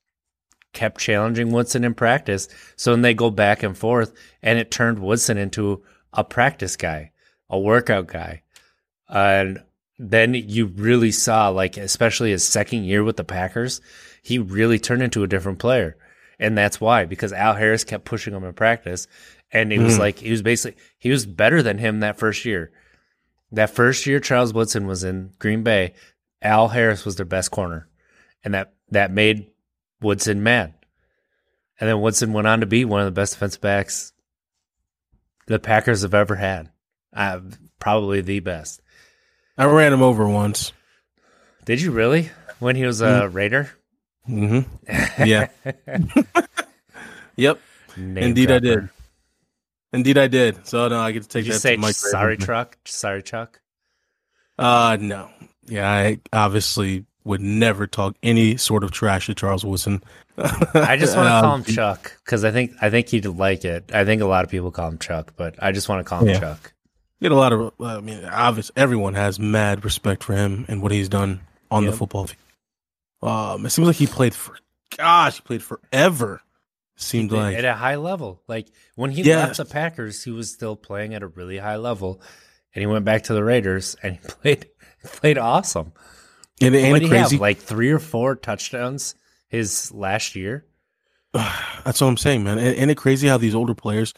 kept 0.75 1.01
challenging 1.01 1.51
Woodson 1.51 1.83
in 1.83 1.95
practice. 1.95 2.47
So 2.77 2.91
then 2.91 3.01
they 3.01 3.15
go 3.15 3.31
back 3.31 3.63
and 3.63 3.75
forth, 3.75 4.13
and 4.43 4.59
it 4.59 4.71
turned 4.71 4.99
Woodson 4.99 5.39
into 5.39 5.83
a 6.13 6.25
practice 6.25 6.77
guy, 6.77 7.13
a 7.49 7.59
workout 7.59 8.07
guy, 8.07 8.43
and 9.09 9.63
then 10.03 10.33
you 10.33 10.67
really 10.67 11.13
saw 11.13 11.51
like 11.51 11.77
especially 11.77 12.31
his 12.31 12.43
second 12.43 12.85
year 12.85 13.05
with 13.05 13.17
the 13.19 13.25
Packers, 13.25 13.83
he 14.23 14.39
really 14.39 14.79
turned 14.79 15.03
into 15.03 15.23
a 15.23 15.27
different 15.29 15.59
player. 15.59 15.97
And 16.39 16.57
that's 16.57 16.81
why, 16.81 17.05
because 17.05 17.35
Al 17.35 17.55
Harris 17.55 17.85
kept 17.85 18.07
pushing 18.07 18.33
him 18.35 18.45
in 18.45 18.55
practice. 18.55 19.07
And 19.53 19.73
it 19.73 19.79
was 19.79 19.97
Mhm. 19.97 19.99
like 19.99 20.19
he 20.21 20.31
was 20.31 20.41
basically 20.43 20.81
he 20.99 21.11
was 21.11 21.27
better 21.27 21.63
than 21.63 21.77
him 21.77 22.01
that 22.01 22.19
first 22.19 22.45
year. 22.47 22.71
That 23.53 23.69
first 23.69 24.07
year 24.07 24.21
Charles 24.21 24.55
Woodson 24.55 24.87
was 24.87 25.05
in 25.05 25.33
Green 25.39 25.63
Bay, 25.63 25.93
Al 26.41 26.69
Harris 26.69 27.05
was 27.05 27.17
their 27.17 27.27
best 27.27 27.51
corner. 27.51 27.87
And 28.43 28.55
that 28.55 28.73
that 28.91 29.11
made 29.13 29.51
Woodson 30.01 30.43
mad. 30.43 30.73
And 31.79 31.89
then 31.91 32.01
Woodson 32.01 32.33
went 32.33 32.47
on 32.47 32.61
to 32.61 32.67
be 32.67 32.85
one 32.87 33.01
of 33.01 33.07
the 33.07 33.11
best 33.21 33.35
defensive 33.35 33.61
backs 33.61 34.13
the 35.47 35.59
Packers 35.59 36.03
have 36.03 36.15
ever 36.15 36.37
had. 36.37 36.71
Uh, 37.13 37.41
probably 37.79 38.21
the 38.21 38.41
best. 38.41 38.81
I 39.61 39.65
ran 39.67 39.93
him 39.93 40.03
over 40.03 40.27
once. 40.29 40.73
Did 41.67 41.81
you 41.83 41.91
really? 41.91 42.31
When 42.61 42.77
he 42.77 42.85
was 42.87 43.01
a 43.01 43.29
Raider? 43.29 43.71
hmm 44.27 44.61
Yeah. 45.25 45.49
yep. 47.37 47.61
Name 47.97 48.19
Indeed, 48.19 48.51
I 48.51 48.59
did. 48.59 48.89
Indeed, 49.93 50.19
I 50.19 50.29
did. 50.29 50.67
So 50.67 50.89
no, 50.89 51.01
I 51.01 51.13
get 51.13 51.23
to 51.25 51.29
take 51.29 51.45
Did 51.45 51.53
you 51.55 51.59
say 51.59 51.75
to 51.77 51.81
Mike. 51.81 51.95
sorry, 51.95 52.37
Ravensman. 52.37 52.45
truck? 52.45 52.79
Sorry, 52.85 53.23
Chuck. 53.23 53.61
Uh, 54.59 54.97
no. 55.01 55.29
Yeah, 55.67 55.91
I 55.91 56.21
obviously 56.33 57.05
would 57.25 57.41
never 57.41 57.87
talk 57.87 58.17
any 58.23 58.57
sort 58.57 58.85
of 58.85 58.93
trash 58.93 59.27
to 59.27 59.35
Charles 59.35 59.65
Woodson. 59.65 60.03
I 60.39 60.97
just 60.99 61.17
want 61.17 61.29
to 61.29 61.35
Um, 61.37 61.43
call 61.43 61.57
him 61.57 61.65
Chuck 61.65 62.17
because 62.25 62.45
I 62.45 62.51
think 62.51 62.73
I 62.81 62.89
think 62.91 63.09
he'd 63.09 63.27
like 63.27 63.65
it. 63.65 63.91
I 63.93 64.05
think 64.05 64.23
a 64.23 64.27
lot 64.27 64.45
of 64.45 64.51
people 64.51 64.71
call 64.71 64.89
him 64.89 64.99
Chuck, 64.99 65.33
but 65.37 65.57
I 65.63 65.73
just 65.73 65.89
want 65.89 66.01
to 66.01 66.09
call 66.09 66.21
him 66.23 66.29
Yeah. 66.29 66.41
Chuck. 66.41 66.73
Get 67.23 67.33
a 67.33 67.37
lot 67.37 67.53
of. 67.53 67.73
I 67.81 68.01
mean, 68.01 68.25
obvious. 68.25 68.71
everyone 68.77 69.15
has 69.15 69.39
mad 69.39 69.85
respect 69.85 70.25
for 70.25 70.35
him 70.35 70.65
and 70.69 70.81
what 70.83 70.91
he's 70.93 71.09
done 71.09 71.41
on 71.71 71.85
the 71.85 71.93
football 71.93 72.27
field. 72.27 72.39
Um, 73.23 73.67
it 73.67 73.71
seems 73.71 73.87
like 73.87 73.97
he 73.97 74.07
played 74.07 74.35
for. 74.35 74.59
Gosh, 74.97 75.37
he 75.37 75.43
played 75.43 75.63
forever. 75.63 76.41
Seemed 76.97 77.33
like 77.33 77.57
at 77.57 77.65
a 77.65 77.75
high 77.75 77.97
level. 77.97 78.43
Like 78.49 78.69
when 78.95 79.11
he 79.11 79.23
Yes. 79.23 79.59
left 79.59 79.69
the 79.69 79.73
Packers, 79.73 80.23
he 80.25 80.31
was 80.31 80.51
still 80.51 80.77
playing 80.77 81.15
at 81.15 81.23
a 81.23 81.27
really 81.27 81.57
high 81.59 81.77
level, 81.77 82.21
and 82.75 82.81
he 82.83 82.87
went 82.87 83.05
back 83.07 83.23
to 83.25 83.35
the 83.35 83.43
Raiders 83.45 83.97
and 84.03 84.15
he 84.17 84.21
played 84.29 84.69
played 85.05 85.39
awesome. 85.39 85.93
and, 86.61 86.75
and 86.75 86.91
what 86.93 86.99
did 86.99 87.05
he 87.05 87.09
crazy. 87.09 87.37
have? 87.37 87.41
Like 87.41 87.59
three 87.59 87.91
or 87.91 87.99
four 87.99 88.37
touchdowns 88.37 89.15
his 89.49 89.91
last 89.93 90.37
year. 90.37 90.67
That's 91.33 92.01
what 92.01 92.09
I'm 92.09 92.17
saying, 92.19 92.45
man. 92.45 92.59
And, 92.59 92.77
and 92.77 92.91
it 92.91 92.97
crazy 92.99 93.29
how 93.29 93.39
these 93.39 93.55
older 93.55 93.75
players, 93.75 94.13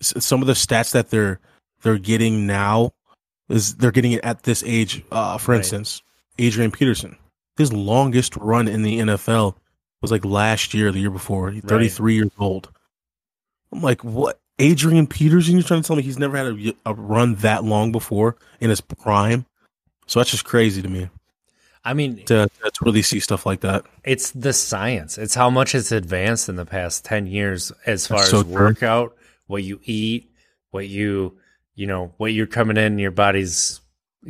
some 0.00 0.40
of 0.40 0.46
the 0.46 0.54
stats 0.54 0.92
that 0.92 1.10
they're 1.10 1.38
they're 1.82 1.98
getting 1.98 2.46
now 2.46 2.92
is 3.48 3.76
they're 3.76 3.92
getting 3.92 4.12
it 4.12 4.24
at 4.24 4.42
this 4.42 4.62
age. 4.64 5.02
Uh, 5.10 5.38
for 5.38 5.52
Right. 5.52 5.58
instance, 5.58 6.02
Adrian 6.38 6.70
Peterson, 6.70 7.16
his 7.56 7.72
longest 7.72 8.36
run 8.36 8.68
in 8.68 8.82
the 8.82 8.98
NFL 9.00 9.56
was 10.02 10.10
like 10.10 10.24
last 10.24 10.74
year, 10.74 10.92
the 10.92 11.00
year 11.00 11.10
before. 11.10 11.50
He's 11.50 11.62
33 11.64 12.14
years 12.14 12.30
old. 12.38 12.68
I'm 13.72 13.82
like, 13.82 14.02
what? 14.04 14.40
Adrian 14.58 15.06
Peterson? 15.06 15.54
You're 15.54 15.62
trying 15.62 15.82
to 15.82 15.86
tell 15.86 15.96
me 15.96 16.02
he's 16.02 16.18
never 16.18 16.36
had 16.36 16.46
a, 16.46 16.74
a 16.86 16.94
run 16.94 17.36
that 17.36 17.64
long 17.64 17.92
before 17.92 18.36
in 18.60 18.70
his 18.70 18.80
prime? 18.80 19.46
So 20.06 20.18
that's 20.20 20.30
just 20.30 20.44
crazy 20.44 20.80
to 20.82 20.88
me 20.88 21.08
I 21.84 21.94
mean, 21.94 22.24
to, 22.24 22.48
to 22.48 22.84
really 22.84 23.02
see 23.02 23.20
stuff 23.20 23.46
like 23.46 23.60
that. 23.60 23.84
it's 24.04 24.30
the 24.32 24.52
science. 24.52 25.16
It's 25.16 25.34
how 25.34 25.48
much 25.50 25.74
it's 25.74 25.92
advanced 25.92 26.48
in 26.48 26.56
the 26.56 26.64
past 26.66 27.04
10 27.04 27.26
years 27.26 27.72
as 27.86 28.06
far 28.06 28.22
so 28.24 28.38
as 28.38 28.44
true. 28.44 28.52
workout, 28.52 29.16
what 29.46 29.62
you 29.62 29.80
eat, 29.84 30.30
what 30.70 30.88
you, 30.88 31.36
you 31.78 31.86
know, 31.86 32.12
what 32.16 32.32
you're 32.32 32.48
coming 32.48 32.76
in, 32.76 32.98
your 32.98 33.12
body's 33.12 33.80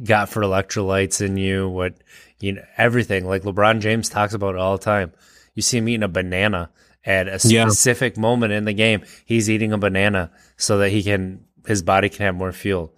got 0.04 0.28
for 0.28 0.42
electrolytes 0.42 1.24
in 1.24 1.38
you, 1.38 1.66
what, 1.66 1.94
you 2.40 2.52
know, 2.52 2.62
everything. 2.76 3.24
Like 3.24 3.42
LeBron 3.42 3.80
James 3.80 4.10
talks 4.10 4.34
about 4.34 4.54
all 4.54 4.76
the 4.76 4.84
time. 4.84 5.12
You 5.54 5.62
see 5.62 5.78
him 5.78 5.88
eating 5.88 6.02
a 6.02 6.08
banana 6.08 6.68
at 7.06 7.26
a 7.26 7.40
Yeah. 7.48 7.64
specific 7.64 8.18
moment 8.18 8.52
in 8.52 8.66
the 8.66 8.74
game. 8.74 9.02
He's 9.24 9.48
eating 9.48 9.72
a 9.72 9.78
banana 9.78 10.30
so 10.58 10.76
that 10.76 10.90
he 10.90 11.02
can, 11.02 11.42
his 11.66 11.80
body 11.80 12.10
can 12.10 12.26
have 12.26 12.34
more 12.34 12.52
fuel. 12.52 12.92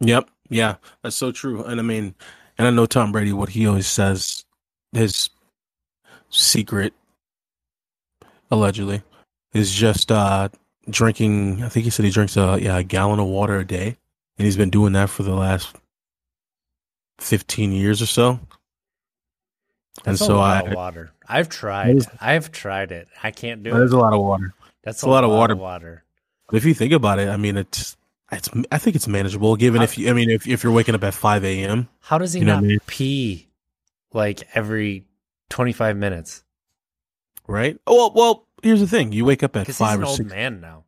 Yep. 0.00 0.28
Yeah, 0.50 0.74
that's 1.04 1.14
so 1.14 1.30
true. 1.30 1.62
And 1.62 1.78
I 1.78 1.84
mean, 1.84 2.16
and 2.58 2.66
I 2.66 2.70
know 2.70 2.86
Tom 2.86 3.12
Brady, 3.12 3.32
what 3.32 3.50
he 3.50 3.64
always 3.68 3.86
says, 3.86 4.44
his 4.90 5.30
secret, 6.30 6.94
allegedly, 8.50 9.02
is 9.52 9.72
just 9.72 10.10
uh 10.10 10.48
drinking. 10.90 11.62
I 11.62 11.68
think 11.68 11.84
he 11.84 11.90
said 11.90 12.04
he 12.04 12.10
drinks 12.10 12.36
a 12.36 12.58
yeah 12.60 12.78
a 12.78 12.82
gallon 12.82 13.20
of 13.20 13.26
water 13.26 13.56
a 13.58 13.66
day, 13.66 13.96
and 14.38 14.44
he's 14.44 14.56
been 14.56 14.70
doing 14.70 14.92
that 14.94 15.10
for 15.10 15.22
the 15.22 15.34
last 15.34 15.74
fifteen 17.18 17.72
years 17.72 18.00
or 18.02 18.06
so. 18.06 18.30
And 20.04 20.14
That's 20.14 20.20
a 20.20 20.26
so 20.26 20.36
lot 20.36 20.64
I, 20.64 20.68
of 20.70 20.74
water. 20.76 21.10
I've 21.28 21.48
tried. 21.48 22.02
I've 22.20 22.52
tried 22.52 22.92
it. 22.92 23.08
I 23.22 23.30
can't 23.32 23.62
do 23.62 23.70
there's 23.70 23.76
it. 23.76 23.80
There's 23.80 23.92
a 23.92 23.98
lot 23.98 24.12
of 24.12 24.20
water. 24.20 24.54
That's 24.84 25.02
a 25.02 25.08
lot 25.08 25.24
of 25.24 25.30
water. 25.30 25.56
water. 25.56 26.04
But 26.48 26.58
if 26.58 26.64
you 26.64 26.72
think 26.72 26.92
about 26.92 27.18
it, 27.18 27.28
I 27.28 27.36
mean, 27.36 27.56
it's 27.56 27.96
it's. 28.30 28.48
I 28.70 28.78
think 28.78 28.94
it's 28.96 29.08
manageable. 29.08 29.56
Given 29.56 29.82
if 29.82 29.98
you, 29.98 30.08
I 30.08 30.12
mean, 30.12 30.30
if 30.30 30.46
if 30.46 30.62
you're 30.62 30.72
waking 30.72 30.94
up 30.94 31.02
at 31.04 31.14
five 31.14 31.44
a.m. 31.44 31.88
How 32.00 32.18
does 32.18 32.32
he 32.32 32.40
You 32.40 32.46
know 32.46 32.54
not 32.54 32.64
I 32.64 32.66
mean? 32.66 32.78
pee 32.86 33.48
like 34.12 34.48
every 34.54 35.04
25 35.50 35.96
minutes? 35.96 36.44
right? 37.46 37.78
Oh, 37.86 37.94
well, 37.96 38.12
well, 38.14 38.47
here's 38.62 38.80
the 38.80 38.86
thing: 38.86 39.12
you 39.12 39.24
wake 39.24 39.42
up 39.42 39.56
at 39.56 39.66
five 39.68 40.00
or 40.00 40.06
old 40.06 40.16
six. 40.16 40.30
man 40.30 40.60
now. 40.60 40.84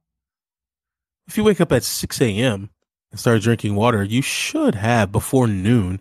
If 1.26 1.37
you 1.37 1.44
wake 1.44 1.61
up 1.61 1.72
at 1.72 1.85
six 1.85 2.20
a.m. 2.20 2.70
and 3.11 3.20
start 3.20 3.42
drinking 3.42 3.74
water, 3.76 4.02
you 4.02 4.22
should 4.22 4.74
have 4.74 5.12
before 5.12 5.46
noon, 5.46 6.00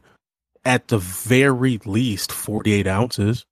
at 0.66 0.88
the 0.88 0.98
very 0.98 1.78
least, 1.86 2.32
forty-eight 2.32 2.88
ounces. 2.88 3.46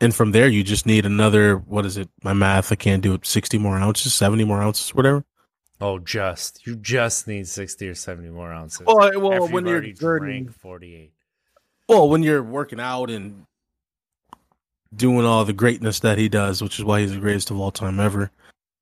And 0.00 0.12
from 0.12 0.32
there, 0.32 0.48
you 0.48 0.64
just 0.64 0.84
need 0.84 1.06
another. 1.06 1.56
What 1.56 1.86
is 1.86 1.96
it? 1.96 2.08
My 2.24 2.32
math, 2.32 2.72
I 2.72 2.74
can't 2.74 3.02
do 3.02 3.14
it. 3.14 3.24
Sixty 3.24 3.58
more 3.58 3.76
ounces, 3.78 4.12
seventy 4.14 4.44
more 4.44 4.60
ounces, 4.60 4.94
whatever. 4.94 5.24
Oh, 5.82 5.98
just 5.98 6.64
you 6.64 6.76
just 6.76 7.26
need 7.26 7.48
60 7.48 7.88
or 7.88 7.96
70 7.96 8.28
more 8.30 8.52
ounces. 8.52 8.86
Well, 8.86 9.20
well, 9.20 9.48
when 9.48 9.66
you're 9.66 9.80
dirty, 9.80 10.44
48. 10.46 11.12
well, 11.88 12.08
when 12.08 12.22
you're 12.22 12.42
working 12.42 12.78
out 12.78 13.10
and 13.10 13.46
doing 14.94 15.24
all 15.24 15.44
the 15.44 15.52
greatness 15.52 16.00
that 16.00 16.18
he 16.18 16.28
does, 16.28 16.62
which 16.62 16.78
is 16.78 16.84
why 16.84 17.00
he's 17.00 17.12
the 17.12 17.20
greatest 17.20 17.50
of 17.50 17.58
all 17.58 17.70
time 17.70 17.98
ever. 18.00 18.30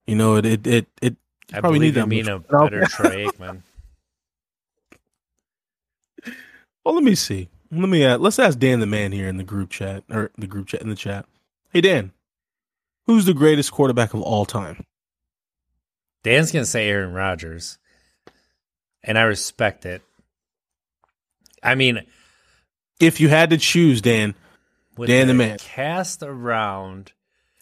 You 0.07 0.17
know, 0.17 0.37
it 0.37 0.47
it 0.47 0.67
it, 0.67 0.87
it 1.03 1.17
I 1.53 1.61
probably 1.61 1.79
believe 1.81 1.95
need 1.95 2.01
that 2.01 2.09
mean 2.09 2.27
much- 2.27 2.45
a 2.49 2.59
better 2.71 2.87
Troy 2.87 3.27
Aikman. 3.29 3.63
Well, 6.85 6.95
let 6.95 7.05
me 7.05 7.15
see. 7.15 7.49
Let 7.71 7.89
me 7.89 8.05
uh, 8.05 8.19
let's 8.19 8.39
ask 8.39 8.59
Dan 8.59 8.81
the 8.81 8.87
man 8.87 9.13
here 9.13 9.29
in 9.29 9.37
the 9.37 9.45
group 9.45 9.71
chat 9.71 10.03
or 10.11 10.31
the 10.37 10.47
group 10.47 10.67
chat 10.67 10.83
in 10.83 10.89
the 10.89 10.97
chat. 10.97 11.27
Hey 11.73 11.81
Dan, 11.81 12.13
who's 13.07 13.27
the 13.27 13.35
greatest 13.35 13.71
quarterback 13.71 14.13
of 14.15 14.23
all 14.23 14.45
time? 14.45 14.85
Dan's 16.25 16.51
gonna 16.53 16.65
say 16.65 16.89
Aaron 16.89 17.13
Rodgers, 17.13 17.79
and 19.05 19.17
I 19.19 19.23
respect 19.23 19.87
it. 19.87 20.03
I 21.63 21.75
mean, 21.75 22.05
If 22.99 23.21
you 23.21 23.29
had 23.29 23.51
to 23.51 23.59
choose, 23.59 24.01
Dan, 24.03 24.35
with 24.97 25.09
Dan 25.09 25.29
the 25.29 25.35
man. 25.35 25.59
cast 25.59 26.23
around 26.23 27.13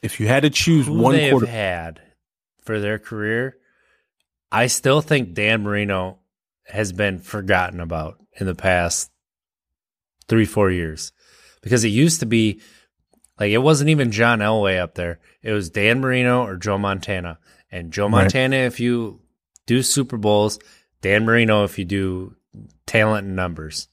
if 0.03 0.21
you 0.21 0.29
had 0.29 0.43
to 0.45 0.51
choose 0.51 0.89
one 0.89 1.19
quarter, 1.31 1.47
had 1.47 2.01
for 2.63 2.79
their 2.81 2.99
career, 2.99 3.57
I 4.53 4.67
still 4.69 5.01
think 5.01 5.35
Dan 5.35 5.63
Marino 5.63 6.19
has 6.67 6.93
been 6.93 7.19
forgotten 7.19 7.81
about 7.81 8.19
in 8.39 8.47
the 8.47 8.55
past 8.55 9.11
three, 10.29 10.45
four 10.45 10.71
years. 10.71 11.13
Because 11.61 11.83
it 11.85 11.89
used 11.89 12.21
to 12.21 12.27
be 12.27 12.61
like 13.41 13.51
it 13.51 13.59
wasn't 13.59 13.91
even 13.91 14.13
John 14.13 14.39
Elway 14.39 14.79
up 14.79 14.95
there. 14.95 15.19
It 15.43 15.53
was 15.53 15.71
Dan 15.71 16.01
Marino 16.01 16.45
or 16.45 16.57
Joe 16.57 16.79
Montana. 16.79 17.39
And 17.71 17.93
Joe 17.93 18.05
Right. 18.05 18.23
Montana 18.23 18.57
if 18.57 18.81
you 18.81 19.21
do 19.67 19.83
Super 19.83 20.17
Bowls, 20.17 20.59
Dan 21.03 21.25
Marino 21.25 21.65
if 21.65 21.79
you 21.79 21.85
do 21.85 22.37
talent 22.87 23.27
and 23.27 23.37
numbers. 23.37 23.89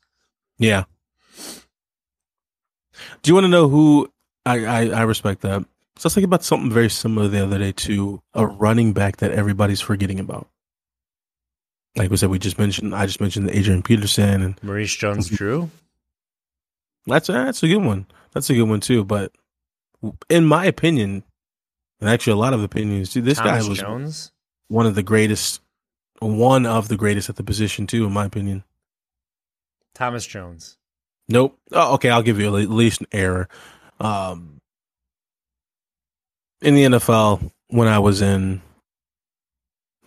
yeah. 0.58 0.84
Do 3.22 3.30
you 3.30 3.34
want 3.36 3.46
to 3.46 3.50
know 3.50 3.68
who 3.70 4.12
I, 4.46 4.66
I 4.66 4.88
I 4.88 5.02
respect 5.04 5.42
that? 5.42 5.62
So 5.98 6.08
I 6.08 6.08
was 6.08 6.14
thinking 6.14 6.26
about 6.26 6.44
something 6.44 6.72
very 6.72 6.90
similar 6.90 7.28
the 7.28 7.44
other 7.44 7.58
day 7.58 7.72
to 7.72 8.22
a 8.34 8.46
running 8.46 8.92
back 8.94 9.18
that 9.18 9.32
everybody's 9.32 9.80
forgetting 9.80 10.20
about. 10.20 10.50
Like 11.96 12.12
we 12.12 12.18
said, 12.18 12.30
we 12.30 12.40
just 12.40 12.60
mentioned. 12.60 12.94
I 12.94 13.06
just 13.06 13.22
mentioned 13.22 13.48
the 13.48 13.58
Adrian 13.58 13.82
Peterson, 13.82 14.42
and 14.42 14.64
Maurice 14.64 14.94
Jones 14.94 15.28
mm-hmm. 15.28 15.36
Drew. 15.36 15.72
That's 17.06 17.28
that's 17.28 17.64
a 17.64 17.68
good 17.68 17.84
one. 17.84 18.08
That's 18.34 18.50
a 18.50 18.54
good 18.54 18.68
one 18.68 18.82
too. 18.82 19.06
But 19.06 19.32
in 20.30 20.46
my 20.46 20.66
opinion, 20.66 21.24
and 22.02 22.10
actually 22.10 22.34
a 22.34 22.38
lot 22.38 22.54
of 22.54 22.62
opinions 22.62 23.14
too, 23.14 23.22
this 23.22 23.38
Thomas 23.38 23.64
guy 23.64 23.70
was 23.70 23.80
Jones. 23.80 24.32
one 24.68 24.86
of 24.86 24.96
the 24.96 25.04
greatest, 25.04 25.62
one 26.20 26.66
of 26.66 26.90
the 26.90 26.98
greatest 26.98 27.30
at 27.30 27.38
the 27.38 27.44
position 27.44 27.88
too, 27.88 28.06
in 28.06 28.12
my 28.12 28.26
opinion. 28.26 28.64
Thomas 29.94 30.26
Jones. 30.26 30.78
Nope. 31.28 31.58
Oh, 31.72 31.96
okay, 31.96 32.10
I'll 32.10 32.22
give 32.24 32.40
you 32.40 32.56
at 32.58 32.70
least 32.70 33.02
an 33.02 33.08
error. 33.12 33.48
Um, 34.00 34.60
in 36.62 36.76
the 36.76 36.84
NFL, 36.84 37.52
when 37.70 37.88
I 37.88 38.00
was 38.00 38.22
in 38.22 38.62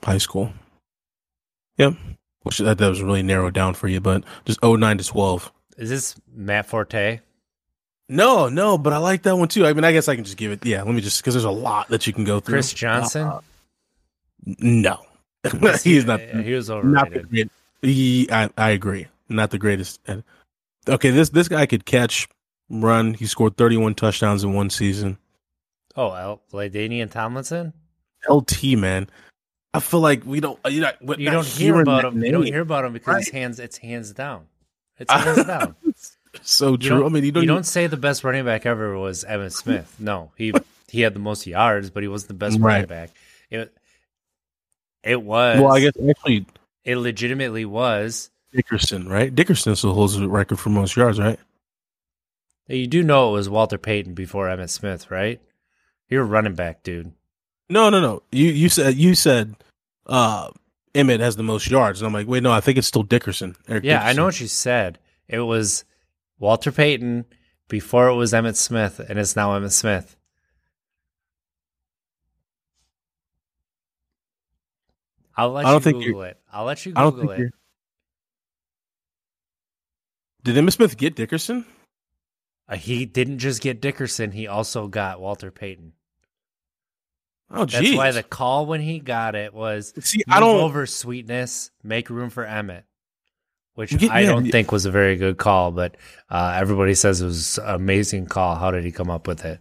high 0.02 0.18
school, 0.18 0.52
yep, 1.76 1.94
which 2.42 2.58
that, 2.58 2.78
that 2.78 2.88
was 2.88 3.02
really 3.02 3.22
narrowed 3.22 3.54
down 3.54 3.74
for 3.74 3.88
you, 3.88 4.00
but 4.00 4.24
just 4.44 4.62
09 4.62 4.98
to 4.98 5.04
12. 5.04 5.52
Is 5.76 5.90
this 5.90 6.16
Matt 6.32 6.66
Forte? 6.66 7.20
No, 8.08 8.48
no, 8.48 8.78
but 8.78 8.92
I 8.92 8.98
like 8.98 9.22
that 9.24 9.36
one 9.36 9.48
too. 9.48 9.66
I 9.66 9.72
mean, 9.74 9.84
I 9.84 9.92
guess 9.92 10.08
I 10.08 10.14
can 10.14 10.24
just 10.24 10.36
give 10.38 10.50
it. 10.50 10.64
Yeah, 10.64 10.82
let 10.82 10.94
me 10.94 11.00
just 11.00 11.20
because 11.20 11.34
there's 11.34 11.44
a 11.44 11.50
lot 11.50 11.88
that 11.88 12.06
you 12.06 12.12
can 12.12 12.24
go 12.24 12.40
through. 12.40 12.54
Chris 12.54 12.72
Johnson? 12.72 13.26
Uh, 13.26 13.40
no, 14.60 14.98
he's 15.82 16.06
not. 16.06 16.20
He 16.20 16.54
was 16.54 16.70
Not 16.70 16.82
the 16.82 17.20
overrated. 17.20 17.28
great. 17.28 17.50
He, 17.82 18.28
I, 18.32 18.48
I 18.56 18.70
agree. 18.70 19.08
Not 19.28 19.50
the 19.50 19.58
greatest. 19.58 20.00
Okay, 20.88 21.10
this 21.10 21.28
this 21.30 21.48
guy 21.48 21.66
could 21.66 21.84
catch, 21.84 22.28
run. 22.70 23.14
He 23.14 23.26
scored 23.26 23.56
31 23.56 23.94
touchdowns 23.94 24.42
in 24.44 24.52
one 24.54 24.70
season. 24.70 25.18
Oh, 25.96 26.12
El- 26.12 26.42
LaDainian 26.52 27.10
Tomlinson. 27.10 27.72
LT 28.28 28.76
man, 28.76 29.08
I 29.74 29.80
feel 29.80 30.00
like 30.00 30.24
we 30.24 30.40
don't. 30.40 30.58
You 30.68 30.80
know, 30.82 30.90
You 31.16 31.30
don't 31.30 31.46
hear 31.46 31.80
about 31.80 32.04
him. 32.04 32.22
You 32.24 32.32
don't 32.32 32.44
hear 32.46 32.60
about 32.62 32.84
him 32.84 32.92
because 32.92 33.16
his 33.18 33.26
Right. 33.32 33.40
hands. 33.40 33.60
It's 33.60 33.76
hands 33.78 34.12
down. 34.12 34.46
It's 34.98 35.12
hands 35.24 35.44
down. 35.44 35.76
So 36.42 36.76
true. 36.76 37.04
I 37.06 37.08
mean, 37.08 37.22
you 37.22 37.26
you 37.26 37.32
don't. 37.32 37.42
you 37.42 37.48
don't, 37.48 37.64
say 37.66 37.86
the 37.86 37.96
best 37.96 38.22
running 38.24 38.44
back 38.44 38.66
ever 38.66 38.96
was 38.98 39.24
Emmitt 39.24 39.52
Smith. 39.52 39.94
No, 39.98 40.30
he 40.36 40.52
he 40.88 41.00
had 41.00 41.14
the 41.14 41.20
most 41.20 41.46
yards, 41.46 41.90
but 41.90 42.02
he 42.02 42.08
wasn't 42.08 42.28
the 42.28 42.34
best 42.34 42.58
Right. 42.58 42.74
running 42.74 42.86
back. 42.88 43.10
It 43.50 43.72
it 45.02 45.22
was. 45.22 45.60
well, 45.60 45.72
I 45.72 45.80
guess 45.80 45.92
actually 46.08 46.46
it 46.84 46.96
legitimately 46.96 47.64
was. 47.64 48.30
Dickerson, 48.52 49.08
right? 49.08 49.34
Dickerson 49.34 49.76
still 49.76 49.94
holds 49.94 50.16
the 50.16 50.28
record 50.28 50.58
for 50.58 50.70
most 50.70 50.96
yards, 50.96 51.18
right? 51.18 51.38
You 52.66 52.86
do 52.86 53.02
know 53.02 53.30
it 53.30 53.32
was 53.32 53.48
Walter 53.48 53.78
Payton 53.78 54.14
before 54.14 54.46
Emmitt 54.46 54.70
Smith, 54.70 55.10
right? 55.10 55.40
You're 56.08 56.22
a 56.22 56.26
running 56.26 56.54
back, 56.54 56.82
dude. 56.82 57.12
No, 57.70 57.90
no, 57.90 58.00
no. 58.00 58.22
You 58.32 58.46
you 58.46 58.68
said 58.68 58.94
you 58.94 59.14
said 59.14 59.54
uh 60.06 60.50
Emmitt 60.94 61.20
has 61.20 61.36
the 61.36 61.42
most 61.42 61.70
yards, 61.70 62.00
and 62.00 62.06
I'm 62.06 62.12
like, 62.14 62.26
wait, 62.26 62.42
no, 62.42 62.50
I 62.50 62.60
think 62.60 62.78
it's 62.78 62.86
still 62.86 63.02
Dickerson. 63.02 63.56
Eric 63.68 63.84
Yeah, 63.84 64.04
I 64.04 64.12
know 64.12 64.24
what 64.24 64.40
you 64.40 64.48
said. 64.48 64.98
It 65.28 65.40
was 65.40 65.84
Walter 66.38 66.72
Payton 66.72 67.26
before 67.68 68.08
it 68.08 68.14
was 68.14 68.32
Emmitt 68.32 68.56
Smith, 68.56 69.00
and 69.00 69.18
it's 69.18 69.36
now 69.36 69.58
Emmitt 69.58 69.72
Smith. 69.72 70.16
I'll 75.36 75.50
let 75.50 75.66
I 75.66 75.70
don't 75.70 75.80
you 75.80 75.92
think 75.92 76.04
Google 76.04 76.22
it. 76.22 76.40
I'll 76.52 76.64
let 76.64 76.84
you 76.84 76.92
Google 76.92 77.30
it. 77.30 77.52
Did 80.48 80.56
Emmitt 80.56 80.72
Smith 80.72 80.96
get 80.96 81.14
Dickerson? 81.14 81.66
Uh, 82.66 82.76
he 82.76 83.04
didn't 83.04 83.38
just 83.38 83.60
get 83.60 83.82
Dickerson; 83.82 84.32
he 84.32 84.46
also 84.46 84.88
got 84.88 85.20
Walter 85.20 85.50
Payton. 85.50 85.92
Oh, 87.50 87.66
That's 87.66 87.94
why 87.94 88.12
the 88.12 88.22
call 88.22 88.64
when 88.64 88.80
he 88.80 88.98
got 88.98 89.34
it 89.34 89.52
was 89.52 89.92
See, 90.00 90.22
I 90.26 90.40
don't. 90.40 90.62
over 90.62 90.86
sweetness, 90.86 91.70
make 91.82 92.08
room 92.08 92.30
for 92.30 92.46
Emmitt, 92.46 92.84
which 93.74 93.92
I 94.10 94.22
don't 94.22 94.46
yeah. 94.46 94.52
think 94.52 94.72
was 94.72 94.86
a 94.86 94.90
very 94.90 95.16
good 95.16 95.36
call, 95.36 95.70
but 95.70 95.98
uh, 96.30 96.56
everybody 96.56 96.94
says 96.94 97.20
it 97.20 97.26
was 97.26 97.58
an 97.58 97.74
amazing 97.74 98.24
call. 98.24 98.54
How 98.54 98.70
did 98.70 98.84
he 98.84 98.90
come 98.90 99.10
up 99.10 99.26
with 99.26 99.44
it? 99.44 99.60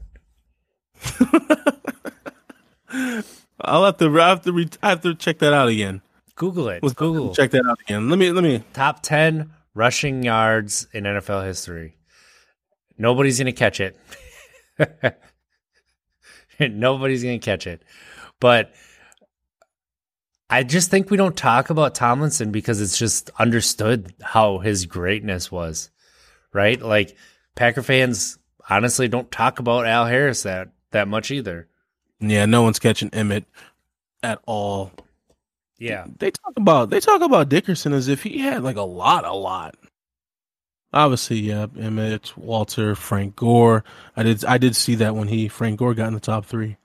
I'll 3.59 3.83
have 3.83 3.97
to. 3.97 4.21
I 4.21 4.29
have 4.29 4.43
to. 4.43 4.53
Re- 4.53 4.69
I 4.81 4.89
have 4.91 5.01
to 5.01 5.15
check 5.15 5.39
that 5.39 5.51
out 5.51 5.67
again. 5.67 6.01
Google 6.35 6.69
it. 6.69 6.81
Let's 6.81 6.95
Google 6.95 7.35
check 7.35 7.51
that 7.51 7.65
out 7.65 7.81
again. 7.81 8.09
Let 8.09 8.17
me. 8.19 8.31
Let 8.31 8.45
me. 8.45 8.63
top 8.71 9.03
10 9.03 9.51
rushing 9.77 10.23
yards 10.23 10.87
in 10.91 11.03
NFL 11.03 11.45
history. 11.45 11.97
Nobody's 12.97 13.37
going 13.37 13.45
to 13.45 13.51
catch 13.51 13.79
it. 13.79 13.95
Nobody's 16.59 17.23
going 17.23 17.39
to 17.39 17.45
catch 17.45 17.67
it. 17.67 17.83
But 18.39 18.73
I 20.49 20.63
just 20.63 20.89
think 20.89 21.11
we 21.11 21.17
don't 21.17 21.37
talk 21.37 21.69
about 21.69 21.93
Tomlinson 21.93 22.51
because 22.51 22.81
it's 22.81 22.97
just 22.97 23.29
understood 23.37 24.13
how 24.21 24.57
his 24.57 24.85
greatness 24.85 25.51
was, 25.51 25.91
right? 26.53 26.81
Like 26.81 27.15
Packer 27.55 27.83
fans 27.83 28.39
honestly 28.69 29.07
don't 29.07 29.31
talk 29.31 29.59
about 29.59 29.85
Al 29.85 30.05
Harris 30.05 30.43
that 30.43 30.69
that 30.91 31.07
much 31.07 31.31
either. 31.31 31.67
Yeah, 32.19 32.45
no 32.45 32.63
one's 32.63 32.79
catching 32.79 33.11
Emmitt 33.11 33.45
at 34.23 34.39
all. 34.47 34.91
Yeah. 35.79 36.05
They 36.17 36.31
talk 36.31 36.53
about 36.57 36.89
they 36.89 36.99
talk 36.99 37.21
about 37.21 37.49
Dickerson 37.49 37.93
as 37.93 38.07
if 38.07 38.23
he 38.23 38.39
had 38.39 38.63
like 38.63 38.77
a 38.77 38.81
lot, 38.81 39.25
a 39.25 39.33
lot. 39.33 39.75
Obviously, 40.93 41.39
yeah, 41.39 41.67
Emmitt, 41.67 42.35
Walter, 42.37 42.95
Frank 42.95 43.35
Gore. 43.35 43.83
I 44.15 44.23
did 44.23 44.45
I 44.45 44.57
did 44.57 44.75
see 44.75 44.95
that 44.95 45.15
when 45.15 45.27
he 45.27 45.47
Frank 45.47 45.79
Gore 45.79 45.93
got 45.93 46.07
in 46.07 46.13
the 46.13 46.19
top 46.19 46.45
three. 46.45 46.77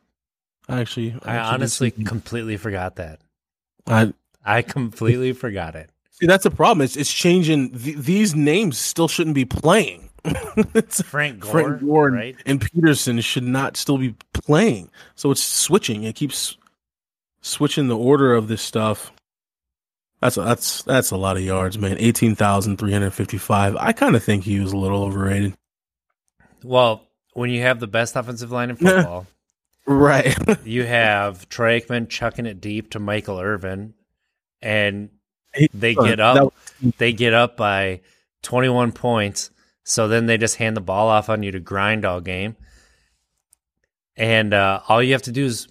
I 0.68 0.80
actually, 0.80 1.10
I 1.24 1.36
actually 1.36 1.52
did 1.52 1.54
honestly 1.54 1.90
completely 1.90 2.56
forgot 2.56 2.96
that. 2.96 3.20
I 3.86 4.12
I 4.44 4.62
completely 4.62 5.32
forgot 5.32 5.74
it. 5.76 5.90
see 6.10 6.26
that's 6.26 6.44
the 6.44 6.50
problem. 6.50 6.82
It's 6.84 6.96
it's 6.96 7.12
changing. 7.12 7.78
Th- 7.78 7.96
these 7.96 8.34
names 8.34 8.76
still 8.76 9.08
shouldn't 9.08 9.34
be 9.34 9.44
playing. 9.44 10.10
It's- 10.74 11.00
Frank 11.02 11.40
Gore, 11.40 11.52
Frank 11.52 11.80
Gore 11.80 12.08
and, 12.08 12.16
right? 12.16 12.36
and 12.44 12.60
Peterson 12.60 13.20
should 13.20 13.44
not 13.44 13.76
still 13.76 13.98
be 13.98 14.14
playing. 14.34 14.90
So 15.14 15.30
it's 15.30 15.42
switching. 15.42 16.02
It 16.04 16.14
keeps 16.16 16.56
switching 17.42 17.88
the 17.88 17.96
order 17.96 18.34
of 18.34 18.48
this 18.48 18.62
stuff. 18.62 19.12
That's 20.20 20.36
a, 20.36 20.42
that's 20.42 20.82
that's 20.84 21.10
a 21.10 21.16
lot 21.16 21.36
of 21.36 21.42
yards, 21.42 21.78
man. 21.78 21.96
Eighteen 21.98 22.34
thousand 22.34 22.78
three 22.78 22.92
hundred 22.92 23.10
fifty-five. 23.10 23.76
I 23.76 23.92
kind 23.92 24.16
of 24.16 24.24
think 24.24 24.44
he 24.44 24.60
was 24.60 24.72
a 24.72 24.76
little 24.76 25.02
overrated. 25.02 25.54
Well, 26.64 27.08
when 27.34 27.50
you 27.50 27.60
have 27.62 27.80
the 27.80 27.88
best 27.88 28.16
offensive 28.16 28.52
line 28.52 28.70
in 28.70 28.76
football, 28.76 29.26
Right. 29.84 30.36
you 30.64 30.84
have 30.84 31.48
Troy 31.48 31.80
Aikman 31.80 32.08
chucking 32.08 32.46
it 32.46 32.60
deep 32.60 32.90
to 32.90 32.98
Michael 32.98 33.40
Irvin, 33.40 33.94
and 34.60 35.10
they 35.74 35.94
get 35.94 36.20
up. 36.20 36.54
They 36.98 37.12
get 37.12 37.34
up 37.34 37.56
by 37.56 38.00
twenty-one 38.42 38.92
points. 38.92 39.50
So 39.84 40.06
then 40.06 40.26
they 40.26 40.38
just 40.38 40.56
hand 40.56 40.76
the 40.76 40.80
ball 40.80 41.08
off 41.08 41.28
on 41.28 41.42
you 41.42 41.50
to 41.50 41.60
grind 41.60 42.04
all 42.04 42.20
game, 42.20 42.56
and 44.16 44.54
uh, 44.54 44.80
all 44.88 45.02
you 45.02 45.12
have 45.12 45.22
to 45.22 45.32
do 45.32 45.46
is, 45.46 45.66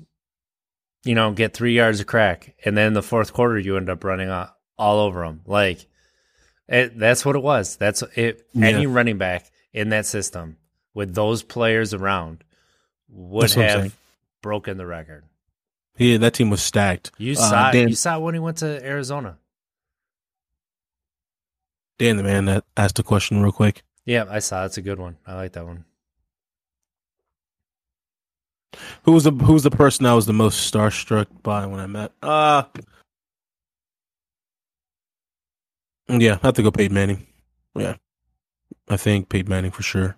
you 1.03 1.15
know, 1.15 1.31
get 1.31 1.53
three 1.53 1.73
yards 1.75 1.99
of 1.99 2.07
crack, 2.07 2.55
and 2.65 2.77
then 2.77 2.87
in 2.87 2.93
the 2.93 3.01
fourth 3.03 3.33
quarter 3.33 3.57
you 3.59 3.77
end 3.77 3.89
up 3.89 4.03
running 4.03 4.29
all, 4.29 4.55
all 4.77 4.99
over 4.99 5.23
them. 5.25 5.41
Like 5.45 5.87
it, 6.67 6.97
that's 6.97 7.25
what 7.25 7.35
it 7.35 7.41
was. 7.43 7.75
That's 7.77 8.03
it. 8.15 8.47
Any 8.55 8.85
running 8.87 9.17
back 9.17 9.51
in 9.73 9.89
that 9.89 10.05
system 10.05 10.57
with 10.93 11.13
those 11.15 11.43
players 11.43 11.93
around 11.93 12.43
would 13.09 13.43
That's 13.43 13.55
what 13.55 13.63
I'm 13.65 13.69
saying. 13.71 13.83
have 13.83 13.97
broken 14.41 14.77
the 14.77 14.85
record. 14.85 15.23
yeah, 15.97 16.17
that 16.17 16.33
team 16.33 16.49
was 16.49 16.61
stacked. 16.61 17.11
You 17.17 17.33
Uh, 17.33 17.35
saw. 17.35 17.71
Dan- 17.71 17.89
You 17.89 17.95
saw 17.95 18.19
when 18.19 18.33
he 18.35 18.39
went 18.39 18.57
to 18.57 18.85
Arizona. 18.85 19.37
Dan, 21.97 22.17
the 22.17 22.23
man 22.23 22.45
that 22.45 22.63
asked 22.75 22.97
a 22.99 23.03
question 23.03 23.41
real 23.41 23.51
quick. 23.51 23.83
Yeah, 24.05 24.25
I 24.29 24.39
saw. 24.39 24.61
That's 24.63 24.77
a 24.77 24.81
good 24.81 24.97
one. 24.99 25.17
I 25.27 25.35
like 25.35 25.53
that 25.53 25.65
one. 25.65 25.85
Who 29.03 29.11
was 29.11 29.23
the 29.23 29.31
who 29.31 29.53
was 29.53 29.63
the 29.63 29.71
person 29.71 30.05
I 30.05 30.13
was 30.13 30.25
the 30.25 30.33
most 30.33 30.71
starstruck 30.71 31.27
by 31.43 31.65
when 31.65 31.79
I 31.79 31.87
met? 31.87 32.11
Uh 32.21 32.63
Yeah, 36.07 36.37
I 36.41 36.47
have 36.47 36.55
to 36.55 36.63
go 36.63 36.71
Peyton 36.71 36.93
Manning. 36.93 37.27
Yeah. 37.75 37.95
I 38.89 38.97
think 38.97 39.29
Peyton 39.29 39.49
Manning 39.49 39.71
for 39.71 39.83
sure. 39.83 40.17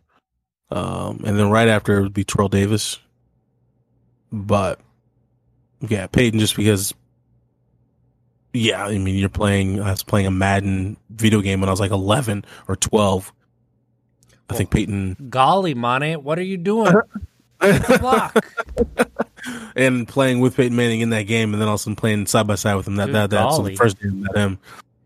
Um 0.69 1.21
and 1.25 1.37
then 1.37 1.49
right 1.49 1.67
after 1.67 1.97
it 1.97 2.01
would 2.03 2.13
be 2.13 2.23
Terrell 2.23 2.49
Davis. 2.49 2.99
But 4.31 4.79
yeah, 5.81 6.07
Peyton 6.07 6.39
just 6.39 6.55
because 6.55 6.93
yeah, 8.53 8.85
I 8.85 8.97
mean 8.97 9.15
you're 9.15 9.29
playing 9.29 9.81
I 9.81 9.91
was 9.91 10.03
playing 10.03 10.27
a 10.27 10.31
Madden 10.31 10.97
video 11.09 11.41
game 11.41 11.59
when 11.59 11.69
I 11.69 11.73
was 11.73 11.79
like 11.79 11.91
eleven 11.91 12.45
or 12.67 12.75
twelve. 12.75 13.33
I 14.49 14.55
think 14.55 14.69
Peyton 14.69 15.29
Golly, 15.29 15.73
Mane, 15.73 16.23
what 16.23 16.37
are 16.37 16.43
you 16.43 16.57
doing? 16.57 16.93
And 19.75 20.07
playing 20.07 20.39
with 20.39 20.55
Peyton 20.55 20.75
Manning 20.75 21.01
in 21.01 21.09
that 21.09 21.23
game, 21.23 21.51
and 21.53 21.61
then 21.61 21.67
also 21.67 21.93
playing 21.95 22.27
side 22.27 22.47
by 22.47 22.55
side 22.55 22.75
with 22.75 22.87
him. 22.87 22.95
That 22.95 23.07
Good 23.07 23.15
that 23.15 23.29
that 23.31 23.51
so 23.51 23.63
the 23.63 23.75
first 23.75 23.99
game 23.99 24.25
I 24.29 24.33
met 24.33 24.47
him 24.47 24.59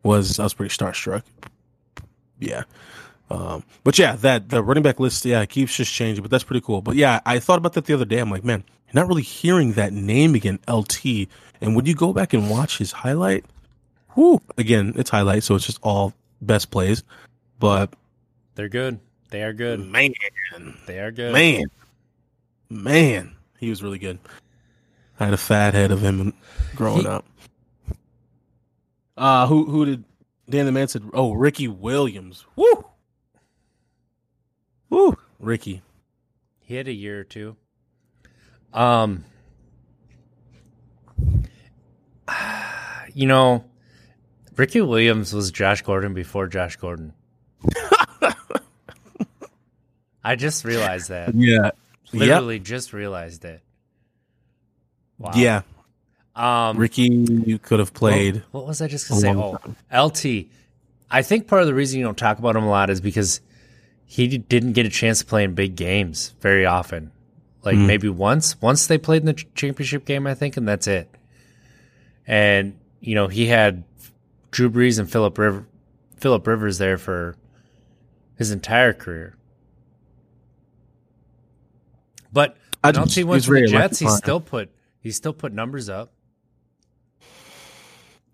was 0.03 0.39
I 0.39 0.43
was 0.43 0.53
pretty 0.53 0.75
starstruck. 0.75 1.23
Yeah, 2.39 2.63
um, 3.29 3.63
but 3.83 3.97
yeah, 3.97 4.15
that 4.17 4.49
the 4.49 4.63
running 4.63 4.83
back 4.83 4.99
list, 4.99 5.25
yeah, 5.25 5.41
it 5.41 5.49
keeps 5.49 5.75
just 5.75 5.91
changing, 5.91 6.21
but 6.21 6.31
that's 6.31 6.43
pretty 6.43 6.61
cool. 6.61 6.81
But 6.81 6.95
yeah, 6.95 7.19
I 7.25 7.39
thought 7.39 7.57
about 7.57 7.73
that 7.73 7.85
the 7.85 7.93
other 7.93 8.05
day. 8.05 8.19
I'm 8.19 8.29
like, 8.29 8.43
man, 8.45 8.63
you're 8.87 9.01
not 9.01 9.07
really 9.07 9.23
hearing 9.23 9.73
that 9.73 9.91
name 9.91 10.35
again, 10.35 10.59
LT. 10.67 11.27
And 11.59 11.75
when 11.75 11.85
you 11.85 11.95
go 11.95 12.13
back 12.13 12.33
and 12.33 12.49
watch 12.49 12.77
his 12.77 12.91
highlight, 12.91 13.45
whoo, 14.15 14.41
again, 14.57 14.93
it's 14.95 15.09
highlight, 15.09 15.43
so 15.43 15.55
it's 15.55 15.65
just 15.65 15.79
all 15.83 16.13
best 16.41 16.71
plays. 16.71 17.03
But 17.59 17.93
They're 18.55 18.69
good. 18.69 18.99
They 19.29 19.43
are 19.43 19.53
good. 19.53 19.79
man, 19.85 20.13
They 20.85 20.99
are 20.99 21.11
good. 21.11 21.33
man, 21.33 21.65
man, 22.69 23.35
he 23.59 23.69
was 23.69 23.81
really 23.83 23.99
good. 23.99 24.19
I 25.19 25.25
had 25.25 25.33
a 25.33 25.37
fat 25.37 25.73
head 25.73 25.91
of 25.91 26.01
him 26.01 26.33
growing 26.75 27.01
He- 27.01 27.07
up. 27.07 27.25
Uh 29.15 29.47
who 29.47 29.65
who 29.65 29.85
did 29.85 30.03
Dan 30.49 30.65
the 30.67 30.71
man 30.71 30.87
said? 30.87 31.03
Oh, 31.13 31.33
Ricky 31.33 31.67
Williams. 31.67 32.45
Woo, 32.55 32.85
woo, 34.89 35.17
Ricky. 35.39 35.81
He 36.61 36.75
had 36.75 36.87
a 36.87 36.93
year 36.93 37.19
or 37.19 37.23
two. 37.23 37.55
Um, 38.73 39.23
you 43.13 43.25
know, 43.27 43.65
Ricky 44.55 44.81
Williams 44.81 45.33
was 45.33 45.51
Josh 45.51 45.81
Gordon 45.81 46.13
before 46.13 46.47
Josh 46.47 46.75
Gordon. 46.75 47.13
I 50.23 50.35
just 50.35 50.63
realized 50.65 51.09
that. 51.09 51.33
Yeah, 51.35 51.71
Literally 52.13 52.59
just 52.59 52.93
realized 52.93 53.45
it. 53.45 53.61
Wow. 55.17 55.31
yeah. 55.35 55.61
Um, 56.35 56.77
Ricky, 56.77 57.03
you 57.03 57.57
could 57.57 57.79
have 57.79 57.93
played. 57.93 58.35
What, 58.51 58.61
what 58.61 58.67
was 58.67 58.81
I 58.81 58.87
just 58.87 59.09
going 59.09 59.21
to 59.21 59.57
say? 59.59 59.75
Oh, 59.91 60.05
LT. 60.05 60.47
I 61.09 61.21
think 61.23 61.47
part 61.47 61.61
of 61.61 61.67
the 61.67 61.73
reason 61.73 61.99
you 61.99 62.05
don't 62.05 62.17
talk 62.17 62.37
about 62.37 62.55
him 62.55 62.63
a 62.63 62.69
lot 62.69 62.89
is 62.89 63.01
because 63.01 63.41
he 64.05 64.37
didn't 64.37 64.73
get 64.73 64.85
a 64.85 64.89
chance 64.89 65.19
to 65.19 65.25
play 65.25 65.43
in 65.43 65.55
big 65.55 65.75
games 65.75 66.35
very 66.41 66.65
often. 66.65 67.11
Like 67.63 67.75
Mm. 67.75 67.87
maybe 67.87 68.09
once. 68.09 68.61
Once 68.61 68.87
they 68.87 68.97
played 68.97 69.23
in 69.23 69.25
the 69.25 69.33
championship 69.33 70.05
game, 70.05 70.27
I 70.27 70.35
think, 70.35 70.57
and 70.57 70.67
that's 70.67 70.85
it. 70.87 71.09
And 72.27 72.77
you 72.99 73.15
know 73.15 73.27
he 73.27 73.47
had 73.47 73.83
Drew 74.51 74.69
Brees 74.69 74.99
and 74.99 75.09
Philip 75.11 75.37
River, 75.37 75.65
Philip 76.17 76.45
Rivers 76.45 76.77
there 76.77 76.97
for 76.97 77.35
his 78.37 78.51
entire 78.51 78.93
career. 78.93 79.35
But 82.31 82.57
I 82.83 82.89
LT 82.89 83.11
he 83.11 83.23
went 83.23 83.47
was 83.47 83.47
the 83.47 83.67
Jets, 83.67 83.99
he 83.99 84.09
still 84.09 84.39
put 84.39 84.69
he 84.99 85.11
still 85.11 85.33
put 85.33 85.53
numbers 85.53 85.89
up. 85.89 86.11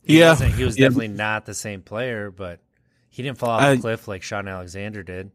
Yeah, 0.06 0.36
he 0.36 0.64
was 0.64 0.78
yeah. 0.78 0.88
definitely 0.88 1.10
not 1.10 1.46
the 1.46 1.54
same 1.54 1.82
player, 1.82 2.30
but 2.30 2.60
he 3.10 3.24
didn't 3.24 3.38
fall 3.38 3.52
off 3.52 3.62
I- 3.62 3.76
the 3.76 3.82
cliff 3.82 4.08
like 4.08 4.22
Shaun 4.24 4.48
Alexander 4.48 5.04
did. 5.04 5.32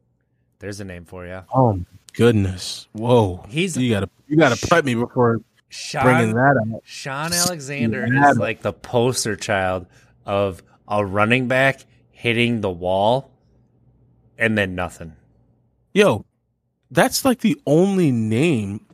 There's 0.59 0.81
a 0.81 0.85
name 0.85 1.05
for 1.05 1.27
you. 1.27 1.43
Oh 1.55 1.81
goodness! 2.15 2.89
Whoa, 2.93 3.45
He's- 3.49 3.77
you 3.77 3.91
gotta 3.91 4.11
you 4.27 4.37
gotta 4.37 4.67
prep 4.67 4.85
me 4.85 4.95
before 4.95 5.39
bringing 5.39 5.45
Shaun, 5.69 6.35
that 6.35 6.57
up. 6.75 6.83
Shaun 6.85 7.33
Alexander 7.33 8.05
is 8.05 8.37
like 8.39 8.63
the 8.63 8.73
poster 8.73 9.37
child 9.37 9.87
of 10.27 10.63
a 10.89 11.05
running 11.05 11.47
back 11.49 11.85
hitting 12.11 12.61
the 12.61 12.71
wall 12.71 13.31
and 14.37 14.59
then 14.59 14.75
nothing. 14.75 15.15
Yo, 15.93 16.25
that's 16.91 17.25
like 17.25 17.41
the 17.41 17.61
only 17.67 18.11
name 18.13 18.85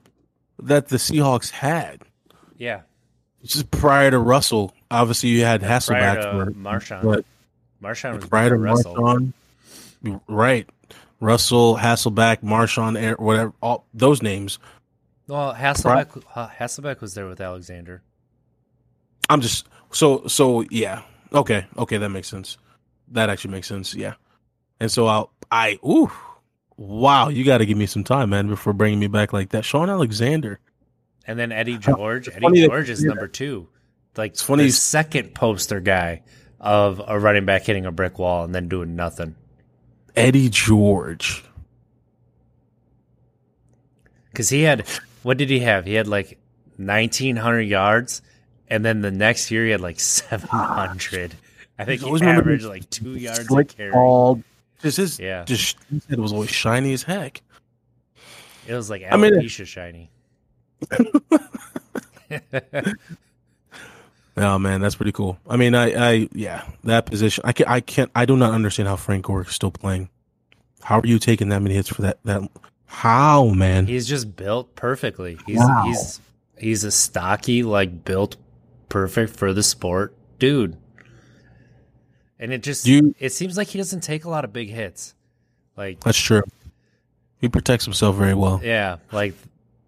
that 0.59 0.89
the 0.89 0.97
Seahawks 0.97 1.51
had. 1.51 2.03
Yeah. 2.57 2.83
Just 3.43 3.71
prior 3.71 4.11
to 4.11 4.19
Russell, 4.19 4.73
obviously 4.91 5.29
you 5.31 5.45
had 5.45 5.61
Prior 5.61 5.81
Hasselbeck, 5.81 6.15
to 6.23 6.45
for, 6.45 6.51
Marshawn. 6.53 7.03
but 7.03 7.25
Marshawn 7.83 8.17
was 8.17 8.27
prior 8.27 8.49
to 8.51 8.57
Russell. 8.57 8.95
Marshawn, 8.95 9.33
right? 10.29 10.69
Russell, 11.21 11.77
Hasselbeck, 11.77 12.43
Marshawn, 12.43 13.01
Air- 13.01 13.17
whatever, 13.19 13.53
all 13.63 13.87
those 13.95 14.23
names. 14.23 14.59
Well, 15.27 15.55
Hasselbeck, 15.55 16.23
uh, 16.35 16.49
Hasselbeck 16.49 17.01
was 17.01 17.15
there 17.15 17.27
with 17.27 17.41
Alexander. 17.41 18.03
I'm 19.31 19.41
just 19.41 19.67
so 19.91 20.27
so 20.27 20.63
yeah. 20.71 21.03
Okay, 21.33 21.67
okay, 21.79 21.97
that 21.97 22.11
makes 22.11 22.29
sense. 22.29 22.59
That 23.09 23.31
actually 23.31 23.53
makes 23.53 23.67
sense. 23.67 23.95
Yeah. 23.95 24.15
And 24.81 24.91
so 24.91 25.07
I'll 25.07 25.31
I 25.51 25.79
ooh 25.85 26.13
wow, 26.77 27.29
you 27.29 27.45
got 27.45 27.59
to 27.59 27.67
give 27.67 27.79
me 27.79 27.87
some 27.87 28.05
time, 28.05 28.31
man, 28.31 28.49
before 28.49 28.73
bringing 28.73 28.99
me 28.99 29.07
back 29.07 29.33
like 29.33 29.51
that. 29.51 29.65
Shaun 29.65 29.91
Alexander. 29.91 30.61
And 31.27 31.39
then 31.39 31.53
Eddie 31.53 31.79
George. 31.79 32.29
It's 32.29 32.37
Eddie 32.37 32.67
George 32.67 32.89
you 32.89 32.93
is 32.93 33.01
say 33.01 33.09
number 33.09 33.29
two. 33.29 33.69
Like 34.17 34.33
It's 34.33 34.43
funny 34.43 34.65
the 34.65 34.71
second 34.71 35.35
poster 35.35 35.81
guy 35.81 36.23
of 36.61 37.01
a 37.07 37.19
running 37.19 37.45
back 37.45 37.63
hitting 37.65 37.87
a 37.87 37.93
brick 37.93 38.19
wall 38.19 38.45
and 38.45 38.55
then 38.55 38.69
doing 38.69 38.95
nothing. 38.97 39.35
Eddie 40.17 40.49
George. 40.49 41.45
Because 44.31 44.49
he 44.49 44.63
had, 44.63 44.87
what 45.23 45.37
did 45.37 45.51
he 45.51 45.61
have? 45.61 45.85
He 45.85 45.95
had 45.95 46.07
like 46.09 46.39
1,900 46.77 47.61
yards. 47.63 48.23
And 48.69 48.85
then 48.85 49.01
the 49.01 49.11
next 49.11 49.51
year 49.51 49.65
he 49.65 49.71
had 49.71 49.81
like 49.81 50.01
700. 50.01 51.35
I 51.79 51.85
think 51.85 52.01
I 52.01 52.05
he 52.05 52.07
always 52.07 52.23
averaged 52.23 52.65
like 52.65 52.89
two 52.91 53.17
yards 53.17 53.51
a 53.51 53.65
carry. 53.65 53.93
bald. 53.93 54.43
Just 54.85 54.97
his 54.99 55.19
Yeah. 55.19 55.45
just 55.45 55.77
his 55.91 56.05
head 56.07 56.21
was 56.21 56.33
always 56.33 56.51
shiny 56.51 56.93
as 56.93 57.03
heck. 57.03 57.43
It 58.69 58.75
was 58.75 58.89
like 58.89 59.03
I 59.11 59.17
mean, 59.17 59.35
alopecia 59.35 59.67
shiny. 59.67 60.11
Oh 64.37 64.59
man, 64.59 64.81
that's 64.81 64.97
pretty 64.97 65.13
cool. 65.13 65.39
I 65.49 65.57
mean, 65.57 65.77
I, 65.77 66.11
I, 66.11 66.29
yeah, 66.33 66.65
that 66.83 67.07
position. 67.07 67.45
I 67.47 67.53
can, 67.53 67.67
I 67.69 67.79
can't, 67.81 68.11
I 68.17 68.27
do 68.27 68.37
not 68.37 68.53
understand 68.53 68.89
how 68.89 68.97
Frank 68.97 69.27
Gore 69.27 69.43
is 69.43 69.51
still 69.51 69.71
playing. 69.71 70.09
How 70.83 70.99
are 70.99 71.07
you 71.07 71.21
taking 71.21 71.51
that 71.51 71.63
many 71.63 71.77
hits 71.77 71.89
for 71.89 72.03
that? 72.03 72.19
That 72.25 72.43
how, 72.87 73.51
man? 73.51 73.87
He's 73.87 74.09
just 74.09 74.35
built 74.35 74.75
perfectly. 74.75 75.39
He's 75.47 75.59
Wow. 75.61 75.85
he's 75.87 76.21
he's 76.59 76.83
a 76.83 76.91
stocky, 76.91 77.63
like 77.63 78.05
built 78.05 78.37
perfect 78.89 79.37
for 79.37 79.53
the 79.53 79.63
sport 79.63 80.17
dude. 80.41 80.77
And 82.45 82.53
it 82.53 82.63
just 82.63 82.87
you, 82.87 83.15
it 83.19 83.33
seems 83.33 83.57
like 83.57 83.69
he 83.69 83.79
doesn't 83.79 84.03
take 84.03 84.27
a 84.27 84.29
lot 84.29 84.45
of 84.45 84.53
big 84.53 84.69
hits. 84.69 85.15
Like 85.79 86.01
That's 86.01 86.19
true. 86.19 86.43
He 87.41 87.49
protects 87.49 87.87
himself 87.87 88.17
very 88.17 88.35
well. 88.35 88.61
yeah, 88.63 88.97
like 89.13 89.35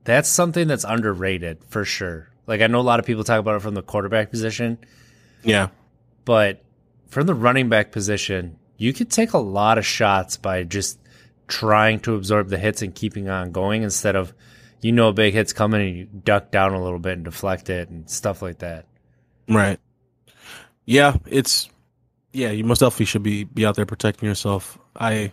that's 0.05 0.29
something 0.29 0.67
that's 0.67 0.85
underrated 0.85 1.59
for 1.69 1.85
sure. 1.85 2.31
Like 2.47 2.63
I 2.63 2.67
know 2.67 2.81
a 2.81 2.83
lot 2.83 2.99
of 2.99 3.05
people 3.05 3.25
talk 3.25 3.41
about 3.41 3.57
it 3.57 3.61
from 3.61 3.75
the 3.75 3.83
quarterback 3.83 4.31
position, 4.31 4.79
Yeah, 5.43 5.69
but 6.25 6.65
from 7.09 7.27
the 7.27 7.35
running 7.35 7.69
back 7.69 7.93
position, 7.93 8.59
you 8.79 8.95
could 8.95 9.11
take 9.11 9.35
a 9.35 9.39
lot 9.39 9.77
of 9.77 9.85
shots 9.85 10.39
by 10.39 10.63
just 10.63 10.99
trying 11.49 12.01
to 12.01 12.15
absorb 12.15 12.49
the 12.49 12.59
hits 12.59 12.81
and 12.81 12.95
keeping 12.95 13.29
on 13.29 13.53
going 13.53 13.83
instead 13.83 14.17
of 14.17 14.33
you 14.81 14.93
know 14.93 15.09
a 15.09 15.13
big 15.13 15.35
hit's 15.35 15.53
coming 15.53 15.87
and 15.87 15.97
you 15.99 16.05
duck 16.07 16.51
down 16.51 16.73
a 16.73 16.83
little 16.83 16.99
bit 16.99 17.13
and 17.15 17.25
deflect 17.25 17.69
it 17.69 17.91
and 17.91 18.09
stuff 18.09 18.41
like 18.41 18.59
that. 18.61 18.87
right. 19.47 19.79
Yeah, 20.87 21.17
it's 21.27 21.69
yeah. 22.37 22.51
You 22.51 22.65
most 22.65 22.81
definitely 22.81 23.07
should 23.07 23.23
be 23.23 23.45
be 23.45 23.65
out 23.65 23.77
there 23.77 23.87
protecting 23.87 24.29
yourself. 24.29 24.79
I, 24.95 25.33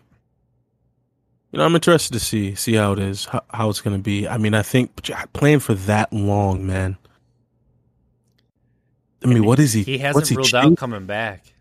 you 1.51 1.59
know, 1.59 1.65
I'm 1.65 1.75
interested 1.75 2.13
to 2.13 2.19
see 2.19 2.55
see 2.55 2.73
how 2.73 2.93
it 2.93 2.99
is, 2.99 3.25
how, 3.25 3.43
how 3.49 3.69
it's 3.69 3.81
going 3.81 3.95
to 3.95 4.01
be. 4.01 4.27
I 4.27 4.37
mean, 4.37 4.53
I 4.53 4.61
think 4.61 5.03
playing 5.33 5.59
for 5.59 5.73
that 5.73 6.13
long, 6.13 6.65
man. 6.65 6.97
I 9.23 9.27
mean, 9.27 9.37
And 9.37 9.45
what 9.45 9.59
is 9.59 9.73
he? 9.73 9.83
He 9.83 9.97
hasn't 9.97 10.15
what's 10.15 10.29
he 10.29 10.35
ruled 10.35 10.55
out 10.55 10.77
coming 10.77 11.05
back. 11.05 11.53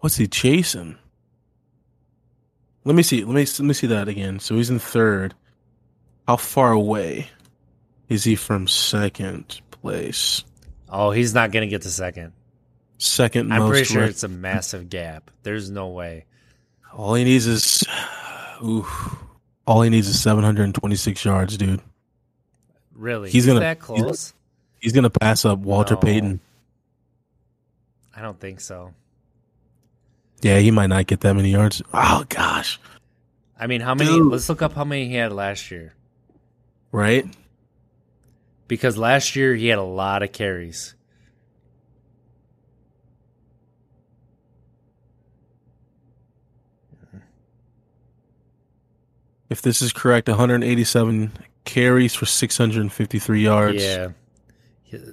What's 0.00 0.16
he 0.16 0.26
chasing? 0.26 0.98
Let 2.84 2.94
me 2.94 3.02
see. 3.02 3.24
Let 3.24 3.34
me 3.34 3.40
let 3.40 3.60
me 3.60 3.74
see 3.74 3.86
that 3.88 4.08
again. 4.08 4.40
So 4.40 4.56
he's 4.56 4.70
in 4.70 4.78
third. 4.78 5.34
How 6.26 6.36
far 6.36 6.72
away 6.72 7.30
is 8.08 8.24
he 8.24 8.34
from 8.34 8.66
second 8.66 9.60
place? 9.70 10.44
Oh, 10.88 11.12
he's 11.12 11.34
not 11.34 11.52
going 11.52 11.62
to 11.62 11.68
get 11.68 11.82
to 11.82 11.90
second. 11.90 12.32
Second 12.98 13.52
I'm 13.52 13.60
most. 13.60 13.70
pretty 13.70 13.84
sure 13.84 14.04
it's 14.04 14.22
a 14.22 14.28
massive 14.28 14.88
gap. 14.88 15.30
There's 15.42 15.70
no 15.70 15.88
way. 15.88 16.24
all 16.94 17.14
he 17.14 17.24
needs 17.24 17.46
is, 17.46 17.84
oof, 18.64 19.16
all 19.66 19.82
he 19.82 19.90
needs 19.90 20.08
is 20.08 20.18
726 20.20 21.24
yards, 21.24 21.56
dude. 21.58 21.80
Really? 22.94 23.28
He's 23.28 23.44
He's 23.44 23.46
gonna- 23.46 23.60
that 23.60 23.76
he's- 23.76 23.84
close? 23.86 24.34
He's 24.80 24.92
gonna 24.92 25.10
pass 25.10 25.44
up 25.44 25.58
Walter 25.58 25.94
No. 25.94 26.00
Payton. 26.00 26.40
I 28.14 28.22
don't 28.22 28.40
think 28.40 28.60
so. 28.60 28.94
Yeah, 30.42 30.58
he 30.58 30.70
might 30.70 30.86
not 30.86 31.06
get 31.06 31.20
that 31.20 31.34
many 31.34 31.50
yards. 31.50 31.82
Oh 31.92 32.24
gosh, 32.28 32.78
I 33.58 33.66
mean, 33.66 33.80
how 33.82 33.94
many? 33.94 34.10
Dude. 34.10 34.30
Let's 34.32 34.48
look 34.48 34.62
up 34.62 34.72
how 34.74 34.84
many 34.84 35.08
he 35.08 35.14
had 35.16 35.32
last 35.32 35.70
year. 35.70 35.92
right? 36.92 37.26
Because 38.68 38.96
last 38.96 39.36
year 39.36 39.54
he 39.54 39.68
had 39.68 39.78
a 39.78 39.82
lot 39.82 40.22
of 40.22 40.32
carries. 40.32 40.94
If 49.48 49.62
this 49.62 49.80
is 49.80 49.92
correct, 49.92 50.28
187 50.28 51.32
carries 51.64 52.14
for 52.14 52.26
653 52.26 53.42
yards. 53.42 53.82
Yeah. 53.82 54.08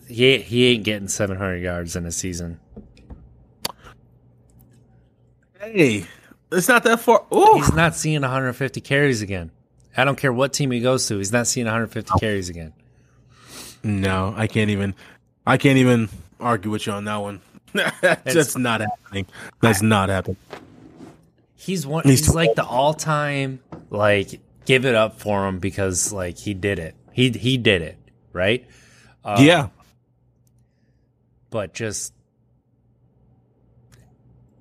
He, 0.08 0.38
he 0.38 0.68
ain't 0.68 0.84
getting 0.84 1.08
700 1.08 1.58
yards 1.58 1.96
in 1.96 2.06
a 2.06 2.12
season. 2.12 2.60
Hey, 5.60 6.06
it's 6.52 6.68
not 6.68 6.84
that 6.84 7.00
far. 7.00 7.26
Ooh. 7.34 7.54
He's 7.56 7.74
not 7.74 7.96
seeing 7.96 8.22
150 8.22 8.82
carries 8.82 9.22
again. 9.22 9.52
I 9.96 10.06
don't 10.06 10.18
care 10.18 10.34
what 10.34 10.54
team 10.54 10.72
he 10.72 10.80
goes 10.80 11.08
to. 11.08 11.18
He's 11.18 11.32
not 11.32 11.48
seeing 11.48 11.66
150 11.66 12.20
carries 12.20 12.50
again. 12.50 12.74
No, 13.84 14.34
I 14.36 14.48
can't 14.48 14.70
even. 14.70 14.96
I 15.46 15.58
can't 15.58 15.78
even 15.78 16.10
argue 16.40 16.72
with 16.72 16.88
you 16.88 16.94
on 16.94 17.06
that 17.06 17.18
one. 17.18 17.42
That's 18.02 18.58
not 18.58 18.82
happening. 18.82 19.26
That's 19.62 19.82
not 19.82 20.10
happening. 20.10 20.38
He's 21.64 21.88
one. 21.88 22.04
He's 22.04 22.26
He's, 22.26 22.36
like 22.36 22.56
the 22.56 22.66
all-time 22.66 23.62
like 23.90 24.42
give 24.66 24.86
it 24.86 24.96
up 24.96 25.20
for 25.20 25.48
him 25.48 25.60
because 25.60 26.12
like 26.12 26.38
he 26.38 26.54
did 26.54 26.78
it. 26.78 26.94
He 27.14 27.30
he 27.30 27.58
did 27.58 27.82
it 27.82 27.98
right. 28.34 28.68
Um, 29.24 29.46
yeah, 29.46 29.70
but 31.50 31.74
just 31.74 32.14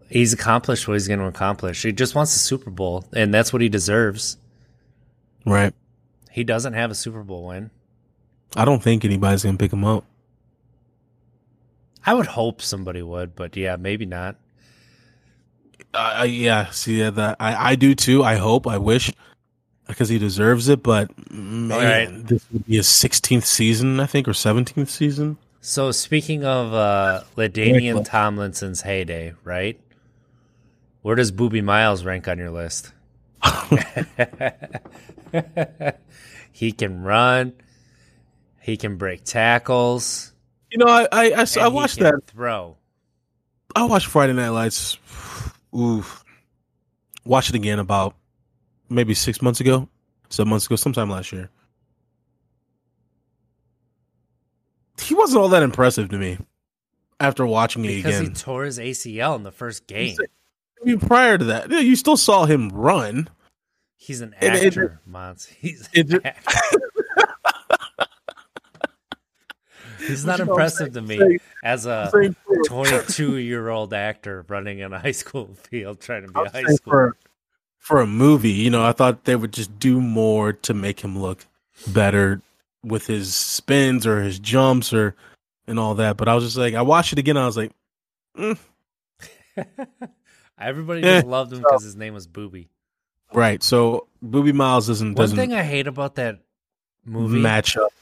he's 0.09 0.33
accomplished 0.33 0.87
what 0.87 0.95
he's 0.95 1.09
going 1.09 1.19
to 1.19 1.27
accomplish. 1.27 1.83
He 1.83 1.91
just 1.91 2.15
wants 2.15 2.37
a 2.37 2.39
Super 2.39 2.71
Bowl, 2.71 3.05
and 3.13 3.35
that's 3.35 3.53
what 3.53 3.63
he 3.63 3.69
deserves. 3.69 4.37
right. 5.45 5.75
He 6.31 6.45
doesn't 6.45 6.75
have 6.75 6.91
a 6.91 6.95
Super 6.95 7.23
Bowl 7.23 7.49
win. 7.49 7.71
I 8.57 8.65
don't 8.65 8.83
think 8.83 9.05
anybody's 9.05 9.43
gonna 9.43 9.59
pick 9.59 9.73
him 9.73 9.85
up. 9.85 10.05
I 12.05 12.15
would 12.15 12.27
hope 12.27 12.63
somebody 12.63 13.03
would, 13.03 13.35
but 13.35 13.57
yeah, 13.57 13.77
maybe 13.77 14.07
not. 14.07 14.37
Uh, 15.95 15.99
I- 16.17 16.25
yeah, 16.25 16.71
see 16.71 16.99
yeah, 17.01 17.11
that 17.11 17.37
I, 17.41 17.71
I 17.73 17.75
do 17.77 17.95
too. 17.95 18.23
I 18.25 18.37
hope, 18.37 18.67
I 18.67 18.79
wish, 18.79 19.13
because 19.87 20.09
he 20.09 20.19
deserves 20.19 20.69
it. 20.69 20.83
But 20.83 21.11
man, 21.31 21.73
Alright. 21.73 22.27
this 22.27 22.45
would 22.53 22.67
be 22.67 22.77
his 22.77 22.87
16th 22.87 23.45
season, 23.45 24.01
I 24.01 24.07
think, 24.07 24.27
or 24.29 24.33
17th 24.33 24.89
season. 24.89 25.39
So 25.61 25.93
speaking 25.93 26.45
of 26.45 26.75
uh, 26.75 27.23
LaDainian 27.37 28.05
Tomlinson's 28.05 28.81
heyday, 28.81 29.35
right? 29.45 29.79
Where 31.03 31.15
does 31.15 31.31
Boobie 31.31 31.63
Miles 31.63 32.05
rank 32.05 32.27
on 32.29 32.39
your 32.39 32.51
list? 32.51 32.93
he 36.53 36.73
can 36.73 37.03
run. 37.03 37.53
He 38.61 38.77
can 38.77 38.97
break 38.97 39.25
tackles. 39.25 40.33
You 40.71 40.79
know, 40.79 40.87
I 40.87 41.07
I, 41.13 41.33
I 41.41 41.45
he 41.45 41.69
watched 41.69 41.99
that. 41.99 42.15
Throw. 42.29 42.77
I 43.75 43.85
watched 43.85 44.07
Friday 44.07 44.33
Night 44.33 44.51
Lights. 44.51 44.99
Oof. 45.77 46.25
Watched 47.25 47.51
it 47.51 47.55
again 47.57 47.79
about 47.79 48.15
maybe 48.89 49.15
six 49.15 49.41
months 49.41 49.61
ago, 49.61 49.89
seven 50.29 50.51
months 50.51 50.67
ago, 50.67 50.77
sometime 50.77 51.09
last 51.11 51.33
year. 51.33 51.51
He 55.01 55.15
wasn't 55.15 55.41
all 55.43 55.49
that 55.51 55.63
impressive 55.63 56.09
to 56.11 56.19
me 56.19 56.39
after 57.19 57.47
watching 57.47 57.85
it 57.85 57.89
Because 57.97 58.19
again. 58.21 58.31
he 58.31 58.35
tore 58.37 58.65
his 58.65 58.79
ACL 58.79 59.37
in 59.37 59.43
the 59.43 59.51
first 59.53 59.87
game. 59.87 60.17
I 60.21 60.85
mean, 60.85 61.01
prior 61.01 61.39
to 61.39 61.45
that, 61.47 61.71
you 61.71 61.97
still 61.97 62.17
saw 62.17 62.45
him 62.45 62.69
run. 62.71 63.29
He's 63.97 64.21
an 64.21 64.35
It- 64.41 64.55
it- 64.55 64.67
actor, 64.67 65.01
Mons. 65.07 65.47
He's 65.47 65.89
it- 65.93 66.11
an 66.13 66.21
actor. 66.27 66.59
He's 70.07 70.25
not 70.27 70.41
impressive 70.41 70.93
to 70.95 71.03
me 71.03 71.39
as 71.65 71.87
a 71.87 72.11
22 72.67 73.37
year 73.39 73.69
old 73.69 73.93
actor 73.95 74.45
running 74.49 74.81
in 74.81 74.93
a 74.93 74.99
high 74.99 75.13
school 75.13 75.55
field 75.63 76.01
trying 76.01 76.27
to 76.27 76.33
be 76.33 76.41
a 76.41 76.49
high 76.51 76.63
school. 76.75 76.93
for 76.93 77.17
for 77.79 78.01
a 78.01 78.07
movie, 78.07 78.51
you 78.51 78.71
know, 78.71 78.85
I 78.85 78.93
thought 78.93 79.25
they 79.25 79.35
would 79.37 79.53
just 79.53 79.79
do 79.79 80.01
more 80.01 80.53
to 80.53 80.73
make 80.75 81.01
him 81.01 81.19
look 81.19 81.47
better 81.89 82.41
with 82.85 83.07
his 83.07 83.35
spins 83.35 84.07
or 84.07 84.23
his 84.23 84.39
jumps 84.39 84.93
or 84.93 85.15
and 85.67 85.79
all 85.79 85.95
that. 85.97 86.17
But 86.17 86.29
I 86.29 86.35
was 86.35 86.45
just 86.45 86.57
like, 86.57 86.75
I 86.75 86.83
watched 86.83 87.13
it 87.13 87.19
again. 87.19 87.37
I 87.37 87.47
was 87.47 87.57
like, 87.57 87.73
mm, 88.37 88.59
Everybody 90.61 91.01
Yeah. 91.01 91.17
just 91.17 91.27
loved 91.27 91.53
him 91.53 91.59
because 91.61 91.83
his 91.83 91.97
name 91.97 92.15
was 92.15 92.27
Boobie. 92.29 92.69
right. 93.33 93.63
So 93.63 94.07
Boobie 94.25 94.53
Miles 94.55 94.87
doesn't 94.87 95.09
One 95.09 95.15
doesn't. 95.15 95.37
thing 95.37 95.53
I 95.55 95.63
hate 95.63 95.87
about 95.87 96.15
that 96.17 96.39
movie 97.05 97.41
match 97.41 97.77
up. 97.77 97.93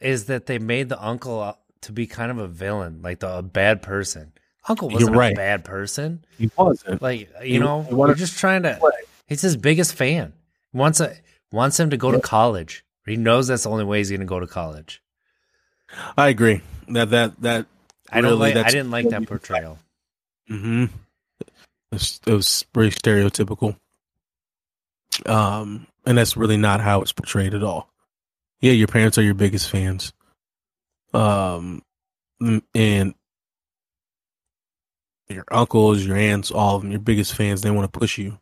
Is 0.00 0.26
that 0.26 0.46
they 0.46 0.58
made 0.58 0.88
the 0.88 1.02
uncle 1.04 1.40
uh, 1.40 1.54
to 1.82 1.92
be 1.92 2.06
kind 2.06 2.30
of 2.30 2.38
a 2.38 2.48
villain, 2.48 3.00
like 3.02 3.20
the, 3.20 3.38
a 3.38 3.42
bad 3.42 3.82
person. 3.82 4.32
Uncle 4.68 4.90
wasn't 4.90 5.16
right. 5.16 5.32
a 5.32 5.36
bad 5.36 5.64
person. 5.64 6.24
He 6.36 6.50
wasn't. 6.56 7.00
Like 7.00 7.30
you 7.42 7.54
He- 7.54 7.58
know, 7.58 7.82
he 7.82 7.94
we're 7.94 8.14
just 8.14 8.38
trying 8.38 8.62
to. 8.64 8.76
play. 8.78 8.90
He's 9.26 9.40
his 9.42 9.56
biggest 9.56 9.94
fan. 9.94 10.32
He 10.72 10.78
wants 10.78 11.00
a 11.00 11.16
wants 11.52 11.78
him 11.80 11.90
to 11.90 11.96
go 11.96 12.10
to 12.10 12.20
college. 12.20 12.84
He 13.06 13.16
knows 13.16 13.46
that's 13.48 13.62
the 13.62 13.70
only 13.70 13.84
way 13.84 13.98
he's 13.98 14.10
going 14.10 14.20
to 14.20 14.26
go 14.26 14.38
to 14.40 14.46
college. 14.46 15.02
I 16.16 16.28
agree. 16.28 16.60
That 16.88 17.10
that 17.10 17.40
that 17.40 17.66
I 18.10 18.20
don't 18.20 18.32
Really, 18.38 18.54
like. 18.54 18.66
I 18.66 18.70
didn't 18.70 18.90
like 18.90 19.08
that 19.10 19.26
portrayal. 19.26 19.78
hmm 20.48 20.84
It 21.40 21.48
was, 21.92 22.20
it 22.26 22.32
was 22.32 22.66
very 22.74 22.90
stereotypical. 22.90 23.76
Um, 25.26 25.86
and 26.06 26.18
that's 26.18 26.36
really 26.36 26.56
not 26.58 26.80
how 26.80 27.00
it's 27.00 27.12
portrayed 27.12 27.54
at 27.54 27.62
all. 27.62 27.88
Yeah, 28.60 28.72
your 28.72 28.88
parents 28.88 29.18
are 29.18 29.22
your 29.22 29.34
biggest 29.34 29.70
fans. 29.70 30.12
Um, 31.14 31.82
and 32.40 33.14
your 35.28 35.44
uncles, 35.50 36.04
your 36.04 36.16
aunts, 36.16 36.50
all 36.50 36.76
of 36.76 36.82
them, 36.82 36.90
your 36.90 37.00
biggest 37.00 37.34
fans. 37.34 37.62
They 37.62 37.70
want 37.70 37.92
to 37.92 37.98
push 37.98 38.18
you, 38.18 38.38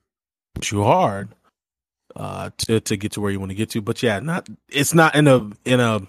push 0.54 0.72
you 0.72 0.82
hard, 0.84 1.28
uh, 2.14 2.50
to 2.58 2.80
to 2.80 2.96
get 2.96 3.12
to 3.12 3.20
where 3.20 3.30
you 3.30 3.40
want 3.40 3.50
to 3.50 3.56
get 3.56 3.70
to. 3.70 3.80
But 3.80 4.02
yeah, 4.02 4.20
not 4.20 4.48
it's 4.68 4.94
not 4.94 5.14
in 5.14 5.28
a 5.28 5.50
in 5.64 5.80
a 5.80 6.00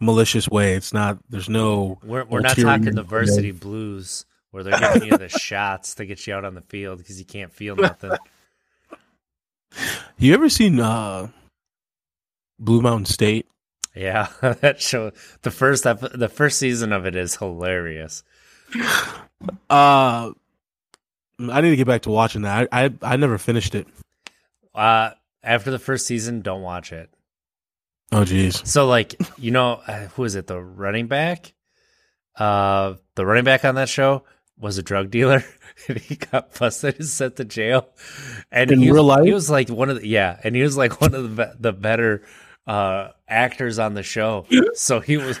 malicious 0.00 0.48
way. 0.48 0.74
It's 0.74 0.92
not. 0.92 1.18
There's 1.28 1.48
no. 1.48 1.98
We're 2.02 2.24
we're 2.24 2.40
not 2.40 2.56
talking 2.56 2.84
the 2.84 2.92
motive. 2.92 3.06
varsity 3.06 3.50
blues 3.52 4.24
where 4.50 4.62
they're 4.62 4.78
giving 4.78 5.08
you 5.08 5.16
the 5.16 5.28
shots 5.38 5.94
to 5.96 6.04
get 6.04 6.26
you 6.26 6.34
out 6.34 6.44
on 6.44 6.54
the 6.54 6.60
field 6.62 6.98
because 6.98 7.18
you 7.18 7.24
can't 7.24 7.52
feel 7.52 7.74
nothing. 7.76 8.12
You 10.18 10.34
ever 10.34 10.50
seen 10.50 10.78
uh 10.78 11.28
Blue 12.62 12.80
Mountain 12.80 13.06
State? 13.06 13.46
Yeah, 13.94 14.28
that 14.40 14.80
show. 14.80 15.12
The 15.42 15.50
first 15.50 15.84
ep- 15.86 16.12
the 16.14 16.28
first 16.30 16.58
season 16.58 16.92
of 16.92 17.04
it 17.04 17.14
is 17.16 17.36
hilarious. 17.36 18.22
Uh 19.68 20.32
I 21.40 21.60
need 21.60 21.70
to 21.70 21.76
get 21.76 21.86
back 21.86 22.02
to 22.02 22.10
watching 22.10 22.42
that. 22.42 22.68
I 22.72 22.84
I, 22.84 22.90
I 23.02 23.16
never 23.16 23.36
finished 23.38 23.74
it. 23.74 23.86
Uh, 24.74 25.10
after 25.42 25.70
the 25.70 25.78
first 25.78 26.06
season, 26.06 26.40
don't 26.40 26.62
watch 26.62 26.92
it. 26.92 27.10
Oh 28.12 28.22
jeez. 28.22 28.64
So 28.66 28.86
like 28.86 29.14
you 29.38 29.50
know 29.50 29.80
uh, 29.86 30.06
who 30.08 30.24
is 30.24 30.34
it? 30.36 30.46
The 30.46 30.58
running 30.60 31.08
back. 31.08 31.52
Uh, 32.36 32.94
the 33.16 33.26
running 33.26 33.44
back 33.44 33.64
on 33.64 33.74
that 33.74 33.88
show 33.90 34.22
was 34.58 34.78
a 34.78 34.82
drug 34.82 35.10
dealer, 35.10 35.44
and 35.88 35.98
he 35.98 36.16
got 36.16 36.58
busted 36.58 36.96
and 36.98 37.06
sent 37.06 37.36
to 37.36 37.44
jail. 37.44 37.88
And 38.50 38.70
In 38.70 38.78
he 38.80 38.90
was, 38.90 38.94
real 38.94 39.04
life? 39.04 39.24
he 39.24 39.32
was 39.34 39.50
like 39.50 39.68
one 39.68 39.90
of 39.90 40.00
the 40.00 40.06
yeah, 40.06 40.38
and 40.44 40.54
he 40.56 40.62
was 40.62 40.76
like 40.76 41.00
one 41.00 41.14
of 41.14 41.36
the 41.36 41.56
the 41.58 41.72
better 41.72 42.22
uh 42.66 43.08
actors 43.28 43.78
on 43.78 43.94
the 43.94 44.02
show. 44.02 44.46
So 44.74 45.00
he 45.00 45.16
was. 45.16 45.38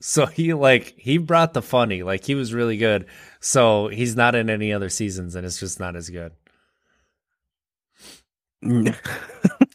So 0.00 0.26
he 0.26 0.52
like 0.54 0.94
he 0.98 1.18
brought 1.18 1.54
the 1.54 1.62
funny, 1.62 2.02
like 2.02 2.24
he 2.24 2.34
was 2.34 2.52
really 2.52 2.76
good. 2.76 3.06
So 3.40 3.88
he's 3.88 4.14
not 4.16 4.34
in 4.34 4.50
any 4.50 4.72
other 4.72 4.88
seasons, 4.90 5.34
and 5.34 5.46
it's 5.46 5.58
just 5.58 5.80
not 5.80 5.96
as 5.96 6.10
good. 6.10 6.32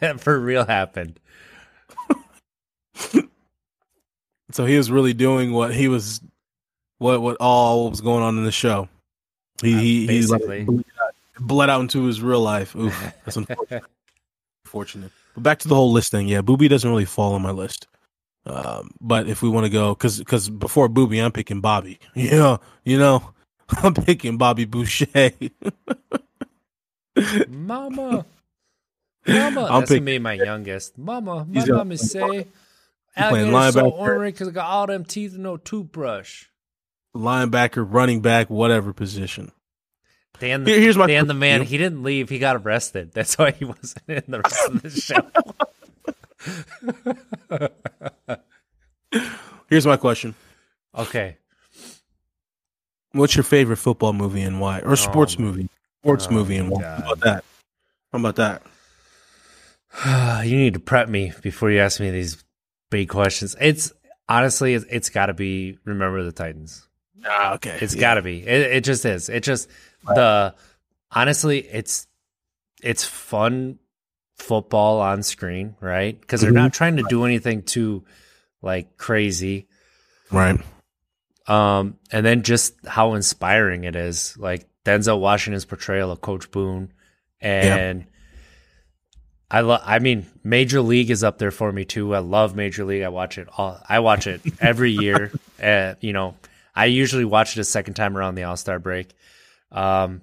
that 0.00 0.16
for 0.18 0.38
real 0.38 0.64
happened. 0.64 1.18
so 4.50 4.64
he 4.64 4.76
was 4.76 4.90
really 4.90 5.14
doing 5.14 5.52
what 5.52 5.74
he 5.74 5.88
was 5.88 6.20
what 6.98 7.20
what 7.20 7.36
all 7.40 7.90
was 7.90 8.00
going 8.00 8.22
on 8.22 8.38
in 8.38 8.44
the 8.44 8.52
show. 8.52 8.88
He 9.62 9.74
Uh, 9.74 9.78
he 9.78 10.06
he 10.06 10.26
like 10.26 10.66
bled 10.66 10.84
out, 11.02 11.14
bled 11.40 11.70
out 11.70 11.80
into 11.80 12.04
his 12.04 12.22
real 12.22 12.40
life. 12.40 12.74
Oof, 12.76 13.12
that's 13.24 13.36
unfortunate. 13.36 13.84
Unfortunate. 14.68 15.10
But 15.34 15.42
back 15.44 15.58
to 15.60 15.68
the 15.68 15.74
whole 15.74 15.92
list 15.92 16.10
thing. 16.10 16.28
Yeah, 16.28 16.42
Boobie 16.42 16.68
doesn't 16.68 16.88
really 16.88 17.06
fall 17.06 17.32
on 17.32 17.40
my 17.40 17.52
list. 17.52 17.86
Um, 18.44 18.90
but 19.00 19.26
if 19.26 19.40
we 19.40 19.48
want 19.48 19.64
to 19.64 19.70
go, 19.70 19.94
because 19.94 20.18
because 20.18 20.50
before 20.50 20.88
Boobie, 20.90 21.24
I'm 21.24 21.32
picking 21.32 21.62
Bobby. 21.62 21.98
Yeah, 22.14 22.58
you 22.84 22.98
know, 22.98 23.32
I'm 23.82 23.94
picking 23.94 24.36
Bobby 24.36 24.66
Boucher. 24.66 25.06
Mama. 27.48 28.26
Mama. 29.26 29.64
I'm 29.64 29.80
That's 29.80 29.90
pick- 29.90 30.04
gonna 30.04 30.20
my 30.20 30.34
youngest. 30.34 30.98
Mama. 30.98 31.46
My 31.48 31.60
He's 31.60 31.68
mama 31.70 31.96
say 31.96 32.18
playing 33.16 33.54
alligator 33.54 33.72
so 33.72 34.20
because 34.20 34.48
I 34.48 34.50
got 34.52 34.66
all 34.66 34.86
them 34.86 35.04
teeth 35.04 35.32
and 35.34 35.42
no 35.42 35.56
toothbrush. 35.56 36.44
Linebacker, 37.16 37.86
running 37.88 38.20
back, 38.20 38.50
whatever 38.50 38.92
position. 38.92 39.50
Dan 40.40 40.64
the, 40.64 40.70
here's 40.72 40.96
my 40.96 41.06
Dan 41.06 41.26
the 41.26 41.34
man. 41.34 41.62
He 41.62 41.76
didn't 41.78 42.02
leave, 42.02 42.28
he 42.28 42.38
got 42.38 42.56
arrested. 42.56 43.12
That's 43.12 43.36
why 43.38 43.50
he 43.52 43.64
wasn't 43.66 44.02
in 44.08 44.22
the 44.28 44.40
rest 44.40 44.68
of 44.68 44.82
the 44.82 44.90
show. 44.90 45.30
Here's 49.68 49.86
my 49.86 49.96
question: 49.96 50.34
Okay. 50.96 51.36
What's 53.12 53.34
your 53.36 53.42
favorite 53.44 53.76
football 53.78 54.12
movie 54.12 54.42
and 54.42 54.60
why, 54.60 54.80
or 54.80 54.94
sports 54.96 55.36
Oh, 55.38 55.42
movie? 55.42 55.68
Sports 56.02 56.26
oh 56.30 56.34
movie 56.34 56.56
and 56.56 56.70
why? 56.70 56.80
God. 56.82 57.00
How 57.04 57.12
about 57.12 57.20
that? 57.24 57.44
How 58.12 58.18
about 58.18 58.36
that? 58.36 58.62
you 60.46 60.56
need 60.56 60.74
to 60.74 60.80
prep 60.80 61.08
me 61.08 61.32
before 61.42 61.70
you 61.70 61.80
ask 61.80 62.00
me 62.00 62.10
these 62.10 62.44
big 62.90 63.08
questions. 63.08 63.56
It's 63.60 63.92
honestly, 64.28 64.74
it's, 64.74 64.84
it's 64.90 65.08
got 65.10 65.26
to 65.26 65.34
be 65.34 65.78
Remember 65.84 66.22
the 66.22 66.32
Titans. 66.32 66.86
Ah, 67.26 67.54
okay. 67.54 67.78
It's 67.80 67.94
Yeah. 67.94 68.00
got 68.00 68.14
to 68.14 68.22
be. 68.22 68.46
It, 68.46 68.60
it 68.76 68.84
just 68.84 69.04
is. 69.04 69.28
It 69.28 69.42
just 69.42 69.68
the 70.06 70.54
honestly, 71.10 71.58
it's 71.60 72.06
it's 72.82 73.04
fun 73.04 73.78
football 74.36 75.00
on 75.00 75.22
screen, 75.22 75.74
right? 75.80 76.18
Because 76.20 76.40
they're 76.40 76.50
Mhm. 76.52 76.54
not 76.54 76.72
trying 76.72 76.96
to 76.96 77.04
do 77.08 77.24
anything 77.24 77.62
too 77.62 78.04
like 78.62 78.96
crazy. 78.96 79.66
right. 80.30 80.60
Um, 81.46 81.96
and 82.12 82.24
then 82.26 82.42
just 82.42 82.74
how 82.86 83.14
inspiring 83.14 83.84
it 83.84 83.96
is, 83.96 84.36
like 84.38 84.68
Denzel 84.84 85.18
Washington's 85.18 85.64
portrayal 85.64 86.10
of 86.10 86.20
Coach 86.20 86.50
Boone, 86.50 86.92
and 87.40 88.04
I 89.50 89.60
love. 89.62 89.80
I 89.84 89.98
mean, 89.98 90.26
Major 90.44 90.82
League 90.82 91.10
is 91.10 91.24
up 91.24 91.38
there 91.38 91.50
for 91.50 91.72
me 91.72 91.86
too. 91.86 92.14
I 92.14 92.18
love 92.18 92.54
Major 92.54 92.84
League. 92.84 93.02
I 93.02 93.08
watch 93.08 93.38
it 93.38 93.48
all. 93.56 93.80
I 93.88 94.00
watch 94.00 94.26
it 94.26 94.40
every 94.60 94.92
year. 94.92 95.32
Uh, 95.60 95.96
you 96.00 96.12
know, 96.12 96.36
I 96.76 96.84
usually 96.84 97.24
watch 97.24 97.56
it 97.56 97.60
a 97.60 97.64
second 97.64 97.94
time 97.94 98.16
around 98.16 98.36
the 98.36 98.44
All 98.44 98.56
Star 98.56 98.78
break. 98.78 99.08
Um, 99.70 100.22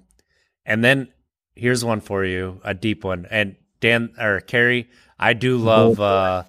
and 0.64 0.84
then 0.84 1.08
here's 1.54 1.84
one 1.84 2.00
for 2.00 2.24
you, 2.24 2.60
a 2.64 2.74
deep 2.74 3.04
one. 3.04 3.26
And 3.30 3.56
Dan 3.80 4.14
or 4.18 4.40
Carrie, 4.40 4.88
I 5.18 5.32
do 5.32 5.58
love. 5.58 6.00
Uh, 6.00 6.44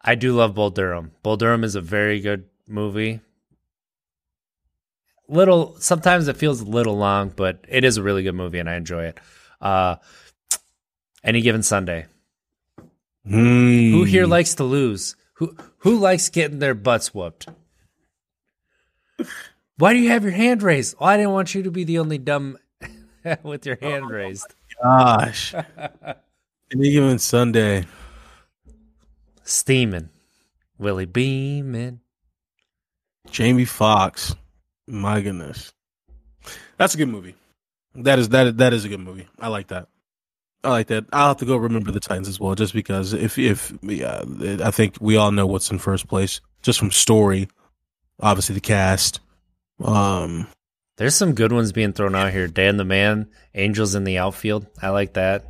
I 0.00 0.14
do 0.14 0.32
love 0.32 0.54
Bull 0.54 0.70
Durham. 0.70 1.12
Bull 1.22 1.36
Durham 1.36 1.64
is 1.64 1.74
a 1.74 1.80
very 1.80 2.20
good 2.20 2.44
movie. 2.66 3.20
Little 5.28 5.76
sometimes 5.80 6.28
it 6.28 6.36
feels 6.36 6.60
a 6.62 6.64
little 6.64 6.96
long, 6.96 7.30
but 7.34 7.64
it 7.68 7.84
is 7.84 7.98
a 7.98 8.02
really 8.02 8.22
good 8.22 8.34
movie 8.34 8.58
and 8.58 8.70
I 8.70 8.76
enjoy 8.76 9.04
it. 9.04 9.18
Uh, 9.60 9.96
any 11.22 11.42
given 11.42 11.62
Sunday. 11.62 12.06
Who 13.92 14.04
here 14.04 14.26
likes 14.26 14.54
to 14.54 14.64
lose? 14.64 15.16
Who 15.34 15.54
who 15.78 15.98
likes 15.98 16.30
getting 16.30 16.60
their 16.60 16.74
butts 16.74 17.12
whooped? 17.12 17.48
Why 19.78 19.92
do 19.94 20.00
you 20.00 20.10
have 20.10 20.22
your 20.24 20.32
hand 20.32 20.62
raised? 20.62 20.96
Oh, 21.00 21.06
I 21.06 21.16
didn't 21.16 21.32
want 21.32 21.54
you 21.54 21.62
to 21.62 21.70
be 21.70 21.84
the 21.84 21.98
only 21.98 22.18
dumb 22.18 22.58
with 23.42 23.64
your 23.64 23.78
hand 23.80 24.04
oh 24.06 24.08
raised. 24.08 24.54
Gosh. 24.82 25.54
Any 26.72 26.90
given 26.92 27.18
Sunday. 27.18 27.86
Steaming. 29.44 30.10
Willie 30.78 31.06
Beamen. 31.06 32.00
Jamie 33.30 33.64
Foxx. 33.64 34.34
My 34.86 35.20
goodness. 35.20 35.72
That's 36.76 36.94
a 36.94 36.96
good 36.98 37.08
movie. 37.08 37.34
That 37.94 38.18
is 38.18 38.28
that 38.30 38.46
is- 38.48 38.54
that 38.54 38.72
is 38.72 38.84
a 38.84 38.88
good 38.88 39.00
movie. 39.00 39.26
I 39.38 39.48
like 39.48 39.68
that. 39.68 39.88
I 40.64 40.70
like 40.70 40.88
that. 40.88 41.04
I'll 41.12 41.28
have 41.28 41.36
to 41.38 41.44
go 41.46 41.56
remember 41.56 41.90
the 41.92 42.00
Titans 42.00 42.28
as 42.28 42.40
well, 42.40 42.54
just 42.54 42.72
because 42.74 43.12
if 43.12 43.38
if 43.38 43.72
yeah, 43.82 44.22
I 44.62 44.70
think 44.70 44.96
we 45.00 45.16
all 45.16 45.30
know 45.30 45.46
what's 45.46 45.70
in 45.70 45.78
first 45.78 46.08
place, 46.08 46.40
just 46.62 46.78
from 46.78 46.90
story. 46.90 47.48
Obviously, 48.20 48.54
the 48.54 48.60
cast. 48.60 49.20
Um, 49.82 50.46
There's 50.96 51.14
some 51.14 51.34
good 51.34 51.52
ones 51.52 51.72
being 51.72 51.92
thrown 51.92 52.14
out 52.14 52.32
here. 52.32 52.48
Dan 52.48 52.76
the 52.76 52.84
Man, 52.84 53.28
Angels 53.54 53.94
in 53.94 54.04
the 54.04 54.18
Outfield. 54.18 54.66
I 54.82 54.90
like 54.90 55.14
that. 55.14 55.44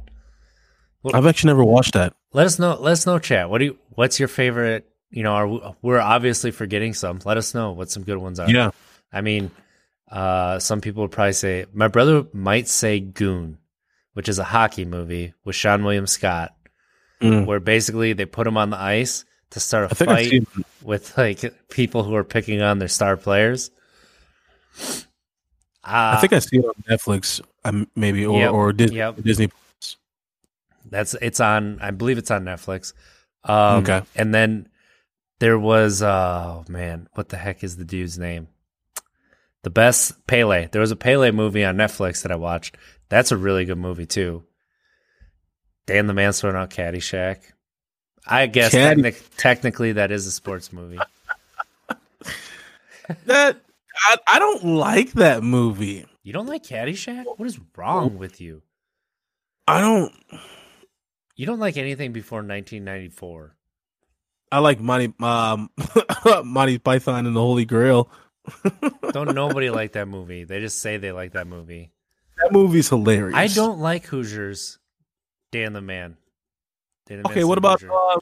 I've 1.14 1.26
actually 1.26 1.48
never 1.48 1.64
watched 1.64 1.94
that. 1.94 2.14
Let 2.32 2.46
us 2.46 2.58
know. 2.58 2.76
Let 2.78 2.92
us 2.92 3.06
know, 3.06 3.18
chat. 3.18 3.48
What 3.48 3.58
do 3.58 3.66
you? 3.66 3.78
What's 3.90 4.18
your 4.18 4.28
favorite? 4.28 4.86
You 5.10 5.22
know, 5.22 5.32
are, 5.32 5.76
we're 5.80 6.00
obviously 6.00 6.50
forgetting 6.50 6.92
some. 6.92 7.20
Let 7.24 7.38
us 7.38 7.54
know 7.54 7.72
what 7.72 7.90
some 7.90 8.02
good 8.02 8.18
ones 8.18 8.38
are. 8.38 8.50
Yeah, 8.50 8.72
I 9.10 9.22
mean, 9.22 9.50
uh, 10.10 10.58
some 10.58 10.82
people 10.82 11.02
would 11.04 11.10
probably 11.12 11.32
say 11.32 11.64
my 11.72 11.88
brother 11.88 12.26
might 12.34 12.68
say 12.68 13.00
Goon, 13.00 13.56
which 14.12 14.28
is 14.28 14.38
a 14.38 14.44
hockey 14.44 14.84
movie 14.84 15.32
with 15.44 15.56
Seann 15.56 15.82
William 15.82 16.06
Scott, 16.06 16.54
Mm. 17.22 17.46
where 17.46 17.58
basically 17.58 18.12
they 18.12 18.26
put 18.26 18.46
him 18.46 18.56
on 18.56 18.70
the 18.70 18.76
ice 18.78 19.24
to 19.50 19.60
start 19.60 19.90
a 19.90 19.94
fight 19.94 20.46
with 20.82 21.16
like 21.16 21.40
people 21.70 22.04
who 22.04 22.14
are 22.14 22.22
picking 22.24 22.60
on 22.60 22.78
their 22.78 22.88
star 22.88 23.16
players. 23.16 23.70
Uh, 25.84 26.16
I 26.16 26.20
think 26.20 26.32
I 26.32 26.38
see 26.40 26.58
it 26.58 26.64
on 26.64 26.74
Netflix, 26.88 27.40
um, 27.64 27.88
maybe 27.96 28.26
or 28.26 28.38
Yep, 28.40 28.52
or 28.52 28.72
Disney. 28.72 28.96
yep. 28.98 29.16
Disney. 29.22 29.50
That's 30.90 31.14
it's 31.22 31.40
on. 31.40 31.78
I 31.80 31.90
believe 31.92 32.18
it's 32.18 32.30
on 32.30 32.44
Netflix. 32.44 32.92
Um, 33.44 33.82
Okay. 33.84 34.02
And 34.16 34.34
then 34.34 34.68
there 35.38 35.58
was. 35.58 36.02
Oh 36.02 36.64
man, 36.68 37.08
what 37.14 37.28
the 37.30 37.36
heck 37.36 37.62
is 37.64 37.76
the 37.76 37.84
dude's 37.84 38.18
name? 38.18 38.48
The 39.62 39.70
best 39.70 40.26
Pele. 40.26 40.68
There 40.70 40.80
was 40.80 40.90
a 40.90 40.96
Pele 40.96 41.30
movie 41.30 41.64
on 41.64 41.76
Netflix 41.76 42.22
that 42.22 42.32
I 42.32 42.36
watched. 42.36 42.76
That's 43.08 43.32
a 43.32 43.36
really 43.36 43.64
good 43.64 43.78
movie 43.78 44.06
too. 44.06 44.44
Dan 45.86 46.06
the 46.06 46.14
Man 46.14 46.32
throwing 46.32 46.56
out 46.56 46.70
Caddyshack. 46.70 47.38
I 48.26 48.46
guess 48.46 48.72
Caddy- 48.72 49.02
technic- 49.02 49.22
technically 49.38 49.92
that 49.92 50.10
is 50.12 50.26
a 50.26 50.30
sports 50.32 50.70
movie. 50.72 50.98
That 53.26 53.56
I, 54.08 54.16
I 54.26 54.38
don't 54.38 54.64
like 54.64 55.12
that 55.12 55.42
movie. 55.42 56.06
You 56.22 56.32
don't 56.32 56.46
like 56.46 56.64
Caddyshack? 56.64 57.24
What 57.36 57.46
is 57.46 57.60
wrong 57.76 58.16
with 58.16 58.40
you? 58.40 58.62
I 59.66 59.82
don't. 59.82 60.14
You 61.36 61.44
don't 61.44 61.58
like 61.58 61.76
anything 61.76 62.12
before 62.12 62.38
1994. 62.38 63.54
I 64.50 64.58
like 64.60 64.80
Monty 64.80 65.12
um 65.20 65.70
Monty 66.44 66.78
Python 66.78 67.26
and 67.26 67.36
the 67.36 67.40
Holy 67.40 67.66
Grail. 67.66 68.10
Don't 69.12 69.34
nobody 69.34 69.68
like 69.68 69.92
that 69.92 70.08
movie. 70.08 70.44
They 70.44 70.60
just 70.60 70.78
say 70.78 70.96
they 70.96 71.12
like 71.12 71.32
that 71.32 71.46
movie. 71.46 71.92
That 72.38 72.50
movie's 72.50 72.88
hilarious. 72.88 73.36
I 73.36 73.48
don't 73.48 73.78
like 73.78 74.06
Hoosiers. 74.06 74.78
Dan 75.52 75.74
the 75.74 75.82
Man. 75.82 76.16
Dan 77.06 77.20
the 77.22 77.30
Okay, 77.30 77.44
what 77.44 77.58
about 77.58 77.82
uh, 77.84 78.18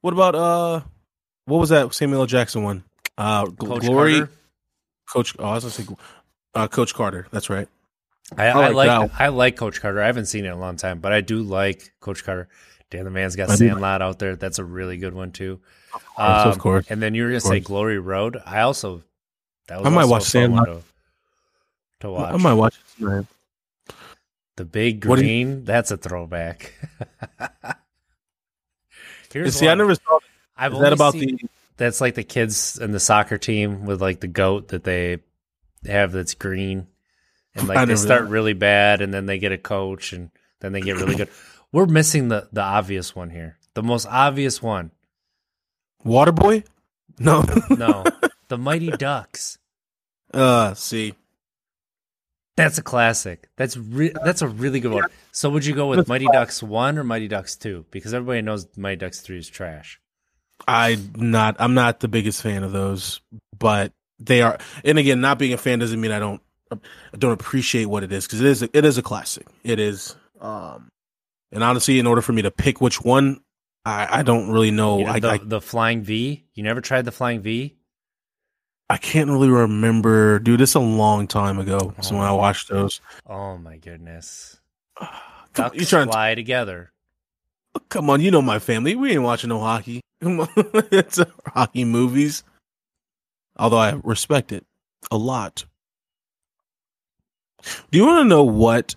what 0.00 0.12
about 0.12 0.34
uh, 0.34 0.80
what 1.44 1.58
was 1.58 1.68
that 1.68 1.94
Samuel 1.94 2.22
L. 2.22 2.26
Jackson 2.26 2.64
one? 2.64 2.82
Uh, 3.16 3.46
Coach 3.46 3.82
Glory, 3.82 4.18
Carter? 4.18 4.30
Coach. 5.12 5.34
Oh, 5.38 5.44
I 5.44 5.54
was 5.54 5.64
gonna 5.64 5.72
say, 5.72 5.86
uh, 6.54 6.68
Coach 6.68 6.94
Carter. 6.94 7.26
That's 7.30 7.50
right. 7.50 7.68
I, 8.36 8.46
I 8.46 8.48
I 8.48 8.68
like 8.68 8.88
like. 8.88 9.10
I 9.20 9.28
like 9.28 9.56
Coach 9.56 9.80
Carter. 9.80 10.00
I 10.02 10.06
haven't 10.06 10.26
seen 10.26 10.44
it 10.44 10.48
in 10.48 10.54
a 10.54 10.58
long 10.58 10.76
time, 10.76 10.98
but 11.00 11.12
I 11.12 11.20
do 11.20 11.42
like 11.42 11.92
Coach 12.00 12.24
Carter. 12.24 12.48
Dan 12.90 13.04
the 13.04 13.10
Man's 13.10 13.36
got. 13.36 13.50
Sandlot 13.50 14.02
out 14.02 14.18
there. 14.18 14.36
That's 14.36 14.58
a 14.58 14.64
really 14.64 14.96
good 14.96 15.14
one 15.14 15.30
too. 15.32 15.60
Of 15.94 16.04
course, 16.06 16.46
of 16.46 16.58
course. 16.58 16.86
And 16.90 17.02
then 17.02 17.14
you 17.14 17.24
were 17.24 17.28
gonna 17.30 17.40
say. 17.40 17.60
Glory 17.60 17.98
Road. 17.98 18.40
I 18.46 18.60
also 18.60 19.02
that 19.68 19.78
was 19.78 19.86
I 19.86 19.90
might 19.90 20.04
watch 20.04 20.20
one 20.22 20.22
Sandlot. 20.22 20.66
to, 20.66 20.82
to 22.00 22.10
watch. 22.10 22.34
I 22.34 22.36
might 22.36 22.54
watch 22.54 22.76
it. 23.00 23.26
The 24.56 24.64
Big 24.64 25.00
do 25.00 25.08
you- 25.10 25.14
Green. 25.16 25.64
That's 25.64 25.90
a 25.90 25.96
throwback. 25.96 26.72
Here's 29.32 29.56
See, 29.56 29.68
I 29.68 29.74
never 29.74 29.94
saw. 29.96 30.20
I've 30.56 30.74
Is 30.74 30.78
that 30.80 30.92
about 30.92 31.14
seen- 31.14 31.36
the? 31.42 31.48
That's 31.76 32.00
like 32.00 32.14
the 32.14 32.24
kids 32.24 32.78
in 32.78 32.92
the 32.92 33.00
soccer 33.00 33.38
team 33.38 33.84
with 33.84 34.00
like 34.00 34.20
the 34.20 34.28
goat 34.28 34.68
that 34.68 34.84
they 34.84 35.18
have 35.86 36.12
that's 36.12 36.34
green. 36.34 36.86
And 37.54 37.68
like 37.68 37.86
they 37.86 37.96
start 37.96 38.28
really 38.28 38.52
bad 38.52 39.00
and 39.00 39.14
then 39.14 39.26
they 39.26 39.38
get 39.38 39.52
a 39.52 39.58
coach 39.58 40.12
and 40.12 40.30
then 40.60 40.72
they 40.72 40.80
get 40.80 40.96
really 40.96 41.16
good. 41.16 41.28
We're 41.72 41.86
missing 41.86 42.28
the 42.28 42.48
the 42.52 42.62
obvious 42.62 43.14
one 43.14 43.30
here. 43.30 43.58
The 43.74 43.82
most 43.82 44.06
obvious 44.06 44.62
one. 44.62 44.92
Waterboy? 46.04 46.64
No. 47.18 47.44
no. 47.70 48.04
The 48.48 48.58
mighty 48.58 48.90
ducks. 48.90 49.56
Uh, 50.32 50.74
see. 50.74 51.14
that's 52.56 52.76
a 52.76 52.82
classic. 52.82 53.48
That's 53.56 53.74
re- 53.74 54.12
that's 54.22 54.42
a 54.42 54.48
really 54.48 54.78
good 54.78 54.92
one. 54.92 55.04
So 55.32 55.48
would 55.48 55.64
you 55.64 55.74
go 55.74 55.88
with 55.88 56.08
mighty 56.08 56.26
ducks 56.26 56.62
1 56.62 56.98
or 56.98 57.04
mighty 57.04 57.26
ducks 57.26 57.56
2 57.56 57.86
because 57.90 58.12
everybody 58.12 58.42
knows 58.42 58.68
mighty 58.76 58.96
ducks 58.96 59.22
3 59.22 59.38
is 59.38 59.48
trash 59.48 59.98
I 60.66 60.98
not. 61.14 61.56
I'm 61.58 61.74
not 61.74 62.00
the 62.00 62.08
biggest 62.08 62.42
fan 62.42 62.62
of 62.62 62.72
those, 62.72 63.20
but 63.58 63.92
they 64.18 64.42
are. 64.42 64.58
And 64.84 64.98
again, 64.98 65.20
not 65.20 65.38
being 65.38 65.52
a 65.52 65.58
fan 65.58 65.78
doesn't 65.78 66.00
mean 66.00 66.12
I 66.12 66.18
don't. 66.18 66.40
I 66.72 67.16
don't 67.18 67.32
appreciate 67.32 67.86
what 67.86 68.02
it 68.02 68.12
is 68.12 68.26
because 68.26 68.40
it 68.40 68.46
is. 68.46 68.62
It 68.62 68.84
is 68.84 68.98
a 68.98 69.02
classic. 69.02 69.46
It 69.62 69.78
is. 69.78 70.16
Um, 70.40 70.88
and 71.52 71.62
honestly, 71.62 71.98
in 71.98 72.06
order 72.06 72.22
for 72.22 72.32
me 72.32 72.42
to 72.42 72.50
pick 72.50 72.80
which 72.80 73.02
one, 73.02 73.40
I, 73.84 74.20
I 74.20 74.22
don't 74.22 74.50
really 74.50 74.70
know. 74.70 74.98
You 74.98 75.04
know, 75.04 75.10
I, 75.10 75.20
the, 75.20 75.28
I 75.28 75.38
the 75.38 75.60
flying 75.60 76.02
v 76.02 76.44
you 76.54 76.62
never 76.62 76.80
tried 76.80 77.04
the 77.04 77.12
flying 77.12 77.40
v 77.40 77.76
I 78.90 78.98
can't 78.98 79.30
really 79.30 79.48
remember, 79.48 80.38
dude. 80.38 80.60
It's 80.60 80.74
a 80.74 80.80
long 80.80 81.26
time 81.26 81.58
ago. 81.58 81.94
So 82.00 82.16
when 82.16 82.24
I 82.24 82.32
watched 82.32 82.68
those, 82.68 83.00
oh 83.26 83.58
my 83.58 83.76
goodness 83.76 84.58
Come- 84.98 85.10
ducks 85.54 85.76
you 85.76 85.84
trying 85.86 86.06
to 86.06 86.12
fly 86.12 86.34
together 86.34 86.92
come 87.88 88.10
on? 88.10 88.20
You 88.20 88.30
know 88.30 88.42
my 88.42 88.58
family. 88.58 88.94
We 88.94 89.12
ain't 89.12 89.22
watching 89.22 89.48
no 89.48 89.60
hockey. 89.60 90.00
Come 90.24 90.40
on, 90.40 90.48
it's 90.90 91.20
hockey 91.46 91.84
movies. 91.84 92.44
Although 93.58 93.76
I 93.76 94.00
respect 94.02 94.52
it 94.52 94.64
a 95.10 95.18
lot. 95.18 95.66
Do 97.90 97.98
you 97.98 98.06
want 98.06 98.24
to 98.24 98.28
know 98.28 98.42
what 98.42 98.96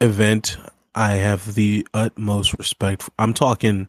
event 0.00 0.56
I 0.94 1.12
have 1.12 1.54
the 1.54 1.86
utmost 1.92 2.54
respect 2.58 3.02
for? 3.02 3.10
I'm 3.18 3.34
talking. 3.34 3.88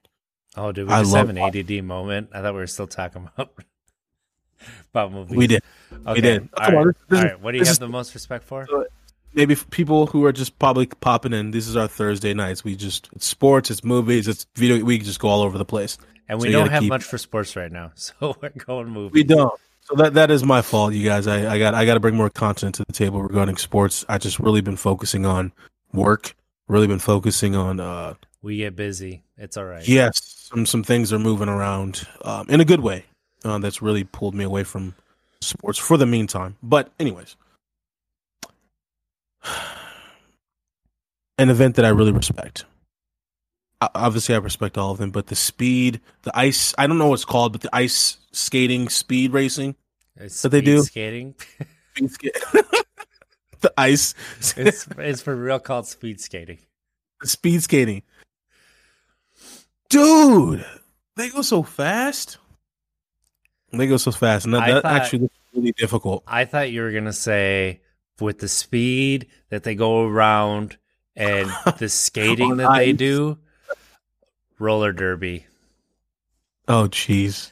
Oh, 0.57 0.71
did 0.73 0.87
we 0.87 0.93
I 0.93 1.01
just 1.01 1.13
love 1.13 1.27
have 1.27 1.37
an 1.37 1.37
ADD 1.37 1.83
moment? 1.83 2.29
I 2.33 2.41
thought 2.41 2.53
we 2.53 2.59
were 2.59 2.67
still 2.67 2.87
talking 2.87 3.29
about 3.33 3.53
about 4.93 5.11
movies. 5.13 5.37
We 5.37 5.47
did. 5.47 5.63
Okay. 6.05 6.21
did. 6.21 6.49
All 6.57 6.65
Come 6.65 6.75
on, 6.75 6.85
right. 6.87 6.95
this 7.07 7.19
All 7.19 7.25
is- 7.25 7.31
right. 7.31 7.41
What 7.41 7.51
do 7.51 7.57
you 7.57 7.61
this 7.61 7.67
have 7.69 7.75
is- 7.75 7.79
the 7.79 7.87
most 7.87 8.13
respect 8.13 8.43
for? 8.43 8.67
Maybe 9.33 9.55
for 9.55 9.65
people 9.67 10.07
who 10.07 10.25
are 10.25 10.31
just 10.31 10.57
probably 10.59 10.87
popping 10.87 11.33
in. 11.33 11.51
This 11.51 11.67
is 11.67 11.75
our 11.75 11.87
Thursday 11.87 12.33
nights. 12.33 12.63
We 12.63 12.75
just 12.75 13.09
it's 13.13 13.25
sports, 13.27 13.69
it's 13.69 13.83
movies, 13.83 14.27
it's 14.27 14.45
video. 14.55 14.83
We 14.83 14.97
just 14.97 15.19
go 15.19 15.27
all 15.27 15.41
over 15.41 15.57
the 15.57 15.65
place. 15.65 15.97
And 16.27 16.39
we 16.39 16.47
you 16.47 16.53
don't 16.53 16.69
have 16.69 16.81
keep- 16.81 16.89
much 16.89 17.03
for 17.03 17.17
sports 17.17 17.55
right 17.55 17.71
now, 17.71 17.91
so 17.95 18.35
we're 18.41 18.49
going 18.49 18.89
movies. 18.89 19.13
We 19.13 19.23
don't. 19.23 19.53
So 19.81 19.95
that 19.95 20.13
that 20.15 20.29
is 20.31 20.43
my 20.43 20.61
fault, 20.61 20.93
you 20.93 21.03
guys. 21.03 21.25
I, 21.27 21.53
I 21.55 21.59
got 21.59 21.73
I 21.73 21.85
got 21.85 21.95
to 21.95 21.99
bring 21.99 22.15
more 22.15 22.29
content 22.29 22.75
to 22.75 22.83
the 22.85 22.93
table 22.93 23.21
regarding 23.21 23.57
sports. 23.57 24.05
I 24.07 24.17
just 24.17 24.39
really 24.39 24.61
been 24.61 24.75
focusing 24.77 25.25
on 25.25 25.51
work. 25.93 26.35
Really 26.67 26.85
been 26.87 26.99
focusing 26.99 27.55
on 27.55 27.79
uh 27.79 28.13
We 28.43 28.57
get 28.57 28.75
busy. 28.75 29.23
It's 29.37 29.57
all 29.57 29.65
right. 29.65 29.87
yes, 29.87 30.19
some 30.51 30.65
some 30.65 30.83
things 30.83 31.11
are 31.13 31.17
moving 31.19 31.49
around 31.49 32.07
um, 32.23 32.47
in 32.49 32.61
a 32.61 32.65
good 32.65 32.81
way. 32.81 33.05
Uh, 33.43 33.57
that's 33.57 33.81
really 33.81 34.03
pulled 34.03 34.35
me 34.35 34.43
away 34.43 34.63
from 34.63 34.93
sports 35.41 35.79
for 35.79 35.97
the 35.97 36.05
meantime. 36.05 36.57
But 36.61 36.91
anyways, 36.99 37.35
an 41.37 41.49
event 41.49 41.75
that 41.75 41.85
I 41.85 41.89
really 41.89 42.11
respect. 42.11 42.65
Obviously, 43.81 44.35
I 44.35 44.39
respect 44.39 44.77
all 44.77 44.91
of 44.91 44.97
them, 44.97 45.09
but 45.11 45.27
the 45.27 45.35
speed, 45.35 46.01
the 46.23 46.37
ice, 46.37 46.73
I 46.77 46.85
don't 46.85 46.97
know 46.97 47.07
what 47.07 47.13
it's 47.15 47.23
called, 47.25 47.53
but 47.53 47.61
the 47.61 47.73
ice 47.73 48.17
skating, 48.33 48.89
speed 48.89 49.31
racing, 49.31 49.75
uh, 50.19 50.25
It's 50.25 50.43
What 50.43 50.51
they 50.51 50.59
do? 50.61 50.81
skating. 50.83 51.35
the 51.95 53.73
ice, 53.77 54.15
it's 54.57 54.85
it's 54.97 55.21
for 55.21 55.35
real 55.35 55.59
called 55.59 55.87
speed 55.87 56.19
skating. 56.19 56.59
speed 57.23 57.63
skating. 57.63 58.03
Dude, 59.89 60.65
they 61.15 61.29
go 61.29 61.41
so 61.41 61.63
fast. 61.63 62.37
They 63.71 63.87
go 63.87 63.97
so 63.97 64.11
fast, 64.11 64.45
and 64.45 64.53
that, 64.55 64.67
that 64.67 64.81
thought- 64.83 64.91
actually 64.91 65.19
looks 65.19 65.35
really 65.53 65.71
difficult. 65.73 66.23
I 66.27 66.43
thought 66.45 66.71
you 66.71 66.81
were 66.81 66.91
gonna 66.91 67.13
say 67.13 67.79
with 68.21 68.39
the 68.39 68.47
speed 68.47 69.27
that 69.49 69.63
they 69.63 69.75
go 69.75 70.05
around 70.05 70.77
and 71.15 71.49
the 71.77 71.89
skating 71.89 72.57
that 72.57 72.75
they 72.75 72.93
do, 72.93 73.37
roller 74.57 74.91
derby. 74.91 75.45
Oh, 76.67 76.87
jeez. 76.87 77.49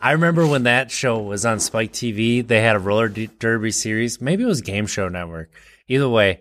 I 0.00 0.12
remember 0.12 0.46
when 0.46 0.64
that 0.64 0.90
show 0.90 1.20
was 1.20 1.46
on 1.46 1.60
Spike 1.60 1.92
TV, 1.92 2.46
they 2.46 2.60
had 2.60 2.74
a 2.74 2.80
roller 2.80 3.08
derby 3.08 3.70
series. 3.70 4.20
Maybe 4.20 4.42
it 4.42 4.46
was 4.46 4.60
Game 4.60 4.86
Show 4.86 5.08
Network. 5.08 5.50
Either 5.86 6.08
way, 6.08 6.40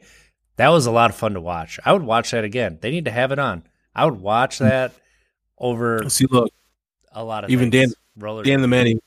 that 0.55 0.69
was 0.69 0.87
a 0.87 0.91
lot 0.91 1.11
of 1.11 1.15
fun 1.15 1.35
to 1.35 1.41
watch. 1.41 1.79
I 1.85 1.93
would 1.93 2.01
watch 2.01 2.31
that 2.31 2.43
again. 2.43 2.79
They 2.81 2.91
need 2.91 3.05
to 3.05 3.11
have 3.11 3.31
it 3.31 3.39
on. 3.39 3.63
I 3.95 4.05
would 4.05 4.19
watch 4.19 4.57
hmm. 4.57 4.65
that 4.65 4.93
over 5.57 6.09
See, 6.09 6.25
look, 6.29 6.51
a 7.11 7.23
lot 7.23 7.43
of 7.43 7.49
Even 7.51 7.69
things. 7.71 7.93
roller 8.17 8.43
Dan 8.43 8.61
the 8.61 8.67
derby. 8.67 8.69
man, 8.69 8.87
e- 8.87 8.99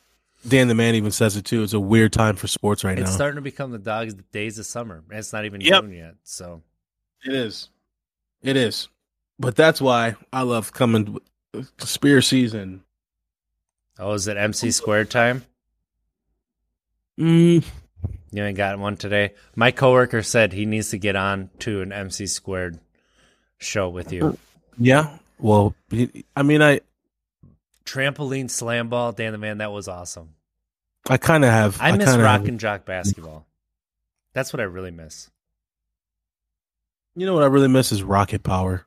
Dan 0.46 0.68
the 0.68 0.74
man 0.74 0.94
even 0.94 1.10
says 1.10 1.36
it 1.36 1.44
too. 1.44 1.62
It's 1.62 1.72
a 1.72 1.80
weird 1.80 2.12
time 2.12 2.36
for 2.36 2.46
sports 2.48 2.84
right 2.84 2.92
It's 2.98 3.00
now. 3.00 3.06
It's 3.06 3.14
starting 3.14 3.36
to 3.36 3.40
become 3.42 3.70
the 3.70 3.78
dogs 3.78 4.14
days 4.32 4.58
of 4.58 4.66
summer. 4.66 5.02
and 5.10 5.18
It's 5.18 5.32
not 5.32 5.44
even 5.46 5.60
Yep. 5.60 5.82
June 5.84 5.92
yet. 5.92 6.14
So 6.24 6.62
It 7.24 7.34
is. 7.34 7.70
It 8.42 8.56
is. 8.56 8.88
But 9.38 9.56
that's 9.56 9.80
why 9.80 10.16
I 10.32 10.42
love 10.42 10.72
coming 10.72 11.18
spear 11.78 12.20
season. 12.20 12.82
oh, 13.98 14.12
is 14.12 14.28
it 14.28 14.36
MC 14.36 14.70
squared 14.70 15.10
time? 15.10 15.44
Mm, 17.18 17.64
You 18.32 18.44
ain't 18.44 18.56
got 18.56 18.78
one 18.78 18.96
today. 18.96 19.34
My 19.56 19.70
coworker 19.70 20.22
said 20.22 20.52
he 20.52 20.66
needs 20.66 20.90
to 20.90 20.98
get 20.98 21.14
on 21.16 21.50
to 21.60 21.80
an 21.80 21.92
MC 21.92 22.26
squared 22.26 22.78
show 23.58 23.88
with 23.88 24.12
you. 24.12 24.36
yeah. 24.78 25.18
Well, 25.38 25.74
I 26.36 26.42
mean, 26.42 26.60
I 26.62 26.80
Trampoline 27.86 28.50
slam 28.50 28.88
ball, 28.88 29.12
Dan 29.12 29.32
the 29.32 29.38
man, 29.38 29.58
that 29.58 29.72
was 29.72 29.88
awesome. 29.88 30.30
I 31.08 31.16
kind 31.18 31.44
of 31.44 31.50
have. 31.50 31.76
I 31.80 31.92
miss 31.96 32.08
rock 32.16 32.40
have- 32.40 32.48
and 32.48 32.58
jock 32.58 32.84
basketball. 32.84 33.46
That's 34.32 34.52
what 34.52 34.60
I 34.60 34.64
really 34.64 34.90
miss. 34.90 35.30
You 37.14 37.26
know 37.26 37.34
what 37.34 37.42
I 37.44 37.46
really 37.46 37.68
miss 37.68 37.92
is 37.92 38.02
Rocket 38.02 38.42
Power. 38.42 38.86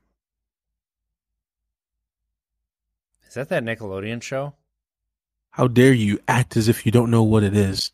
Is 3.28 3.34
that 3.36 3.50
that 3.50 3.64
Nickelodeon 3.64 4.22
show? 4.22 4.54
How 5.52 5.68
dare 5.68 5.94
you 5.94 6.20
act 6.28 6.58
as 6.58 6.68
if 6.68 6.86
you 6.86 6.92
don't 6.92 7.12
know 7.12 7.24
what 7.24 7.44
it 7.44 7.56
is? 7.56 7.92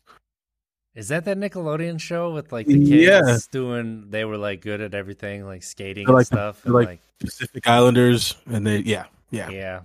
Is 0.94 1.08
that 1.08 1.24
that 1.24 1.36
Nickelodeon 1.38 2.00
show 2.00 2.32
with 2.32 2.52
like 2.52 2.66
the 2.66 2.74
kids 2.78 2.90
Yeah. 2.90 3.36
doing? 3.50 4.10
They 4.10 4.24
were 4.24 4.36
like 4.36 4.60
good 4.60 4.80
at 4.80 4.94
everything, 4.94 5.44
like 5.44 5.62
skating 5.62 6.06
They're 6.06 6.12
and 6.12 6.18
like- 6.18 6.26
stuff. 6.26 6.64
and, 6.64 6.74
like- 6.74 7.00
Pacific 7.20 7.66
Islanders, 7.66 8.36
and 8.46 8.66
they 8.66 8.78
yeah 8.78 9.06
yeah. 9.30 9.48
yeah, 9.50 9.80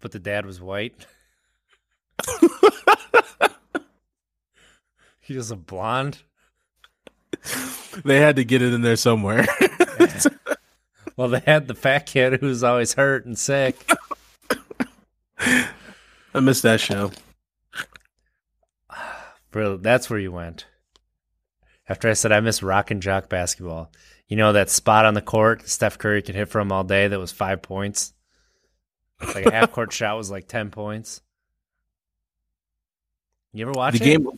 but 0.00 0.12
the 0.12 0.18
dad 0.18 0.46
was 0.46 0.60
white. 0.60 1.06
he 5.20 5.36
was 5.36 5.50
a 5.50 5.56
blonde. 5.56 6.18
they 8.04 8.20
had 8.20 8.36
to 8.36 8.44
get 8.44 8.62
it 8.62 8.72
in 8.72 8.82
there 8.82 8.96
somewhere. 8.96 9.46
Well, 11.18 11.28
they 11.28 11.42
had 11.44 11.66
the 11.66 11.74
fat 11.74 12.06
kid 12.06 12.38
who's 12.38 12.62
always 12.62 12.94
hurt 12.94 13.26
and 13.26 13.36
sick. 13.36 13.76
I 15.40 16.40
missed 16.40 16.62
that 16.62 16.78
show. 16.78 17.10
Bro, 19.50 19.78
that's 19.78 20.08
where 20.08 20.20
you 20.20 20.30
went. 20.30 20.66
After 21.88 22.08
I 22.08 22.12
said 22.12 22.30
I 22.30 22.38
miss 22.38 22.62
rock 22.62 22.92
and 22.92 23.02
jock 23.02 23.28
basketball. 23.28 23.90
You 24.28 24.36
know 24.36 24.52
that 24.52 24.70
spot 24.70 25.06
on 25.06 25.14
the 25.14 25.20
court 25.20 25.68
Steph 25.68 25.98
Curry 25.98 26.22
could 26.22 26.36
hit 26.36 26.50
from 26.50 26.70
all 26.70 26.84
day 26.84 27.08
that 27.08 27.18
was 27.18 27.32
five 27.32 27.62
points? 27.62 28.12
Like 29.20 29.46
a 29.46 29.52
half 29.52 29.72
court 29.72 29.92
shot 29.92 30.16
was 30.16 30.30
like 30.30 30.46
10 30.48 30.70
points. 30.70 31.20
You 33.52 33.64
ever 33.66 33.72
watch 33.72 33.98
the 33.98 34.04
it? 34.04 34.18
game. 34.18 34.28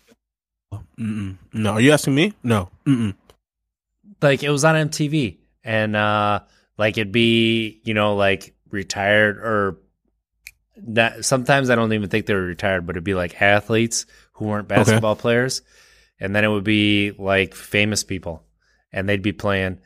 Mm-mm. 0.98 1.36
No, 1.52 1.72
are 1.72 1.80
you 1.80 1.92
asking 1.92 2.14
me? 2.14 2.32
No. 2.42 2.70
Mm-mm. 2.86 3.14
like 4.22 4.42
it 4.42 4.50
was 4.50 4.64
on 4.64 4.88
MTV 4.88 5.38
and 5.64 5.96
uh 5.96 6.40
like 6.78 6.96
it'd 6.96 7.12
be, 7.12 7.80
you 7.84 7.92
know, 7.94 8.14
like 8.16 8.54
retired 8.70 9.38
or 9.38 9.78
not, 10.76 11.24
sometimes 11.24 11.68
I 11.68 11.74
don't 11.74 11.92
even 11.92 12.08
think 12.08 12.26
they 12.26 12.34
were 12.34 12.40
retired, 12.40 12.86
but 12.86 12.94
it'd 12.94 13.04
be 13.04 13.14
like 13.14 13.42
athletes 13.42 14.06
who 14.34 14.46
weren't 14.46 14.68
basketball 14.68 15.16
players. 15.16 15.60
And 16.18 16.34
then 16.34 16.44
it 16.44 16.48
would 16.48 16.64
be 16.64 17.12
like 17.12 17.54
famous 17.54 18.04
people 18.04 18.44
and 18.92 19.08
they'd 19.08 19.22
be 19.22 19.32
playing 19.32 19.78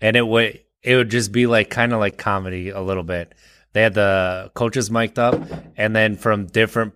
and 0.00 0.16
it 0.16 0.26
would 0.26 0.60
it 0.82 0.96
would 0.96 1.10
just 1.10 1.32
be 1.32 1.46
like 1.46 1.70
kind 1.70 1.92
of 1.92 2.00
like 2.00 2.16
comedy 2.16 2.70
a 2.70 2.80
little 2.80 3.02
bit. 3.02 3.34
They 3.78 3.84
had 3.84 3.94
the 3.94 4.50
coaches 4.54 4.90
mic'd 4.90 5.20
up 5.20 5.40
and 5.76 5.94
then 5.94 6.16
from 6.16 6.46
different 6.46 6.94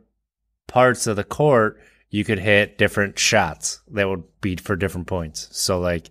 parts 0.67 1.07
of 1.07 1.15
the 1.15 1.23
court 1.23 1.81
you 2.11 2.25
could 2.25 2.41
hit 2.41 2.77
different 2.77 3.21
shots 3.21 3.81
that 3.93 4.09
would 4.09 4.25
be 4.41 4.57
for 4.57 4.75
different 4.75 5.07
points. 5.07 5.47
So 5.53 5.79
like 5.79 6.11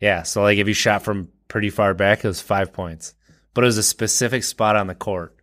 yeah, 0.00 0.22
so 0.22 0.40
like 0.40 0.56
if 0.56 0.66
you 0.66 0.72
shot 0.72 1.02
from 1.02 1.28
pretty 1.48 1.68
far 1.68 1.92
back, 1.92 2.24
it 2.24 2.28
was 2.28 2.40
five 2.40 2.72
points, 2.72 3.12
but 3.52 3.62
it 3.62 3.66
was 3.66 3.76
a 3.76 3.82
specific 3.82 4.42
spot 4.42 4.74
on 4.74 4.86
the 4.86 4.94
court, 4.94 5.36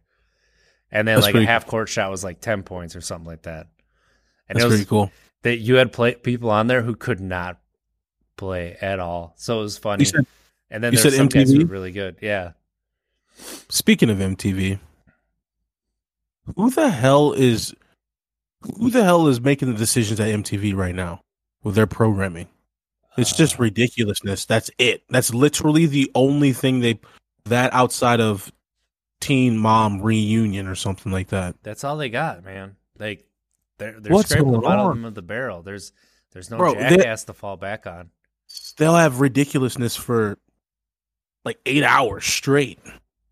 and 0.92 1.08
then 1.08 1.18
That's 1.18 1.28
like 1.28 1.36
a 1.36 1.46
half 1.46 1.68
court 1.68 1.88
shot 1.88 2.10
was 2.10 2.24
like 2.24 2.42
ten 2.42 2.64
points 2.64 2.96
or 2.96 3.02
something 3.02 3.28
like 3.28 3.44
that. 3.44 3.68
And 4.50 4.56
That's 4.56 4.64
it 4.64 4.68
was 4.70 4.76
pretty 4.78 4.90
cool. 4.90 5.12
that 5.44 5.58
you 5.58 5.76
had 5.76 5.94
play 5.94 6.16
people 6.16 6.50
on 6.50 6.66
there 6.66 6.82
who 6.82 6.96
could 6.96 7.20
not 7.22 7.60
play 8.38 8.76
at 8.82 9.00
all, 9.00 9.36
so 9.38 9.60
it 9.60 9.62
was 9.62 9.78
funny. 9.78 10.06
Said, 10.06 10.26
and 10.72 10.84
then 10.84 10.96
there's 10.96 11.16
some 11.16 11.28
guys 11.28 11.52
who 11.52 11.60
were 11.60 11.66
really 11.66 11.92
good. 11.92 12.18
Yeah, 12.24 12.54
speaking 13.70 14.10
of 14.10 14.18
MTV, 14.18 14.80
who 16.56 16.70
the 16.70 16.90
hell 16.90 17.34
is 17.34 17.74
who 18.62 18.90
the 18.90 19.04
hell 19.04 19.28
is 19.28 19.40
making 19.40 19.72
the 19.72 19.78
decisions 19.78 20.20
at 20.20 20.28
MTV 20.30 20.76
right 20.76 20.96
now 20.96 21.22
with 21.64 21.76
their 21.76 21.88
programming? 21.88 22.48
It's 23.18 23.36
just 23.36 23.56
Uh, 23.56 23.64
ridiculousness. 23.64 24.46
That's 24.46 24.70
it. 24.78 25.04
That's 25.10 25.34
literally 25.34 25.86
the 25.86 26.12
only 26.16 26.54
thing 26.54 26.82
they 26.82 27.00
that 27.46 27.74
outside 27.74 28.20
of 28.22 28.52
Teen 29.20 29.58
Mom 29.58 30.02
reunion 30.02 30.68
or 30.68 30.76
something 30.76 31.12
like 31.12 31.30
that. 31.30 31.56
that's 31.64 31.84
all 31.84 31.98
they 31.98 32.10
got, 32.10 32.44
man. 32.44 32.76
Like 33.00 33.26
they're 33.78 34.00
they're 34.00 34.14
What's 34.14 34.30
scraping 34.30 34.52
the 34.52 34.60
bottom 34.60 35.06
of 35.06 35.16
the 35.16 35.22
barrel. 35.22 35.62
There's 35.64 35.92
there's 36.32 36.52
no 36.52 36.58
Bro, 36.58 36.76
jackass 36.76 37.24
to 37.26 37.34
fall 37.34 37.58
back 37.58 37.88
on. 37.88 38.12
They'll 38.78 38.96
have 38.96 39.20
ridiculousness 39.20 39.96
for 39.96 40.38
like 41.44 41.60
eight 41.66 41.84
hours 41.84 42.26
straight. 42.26 42.80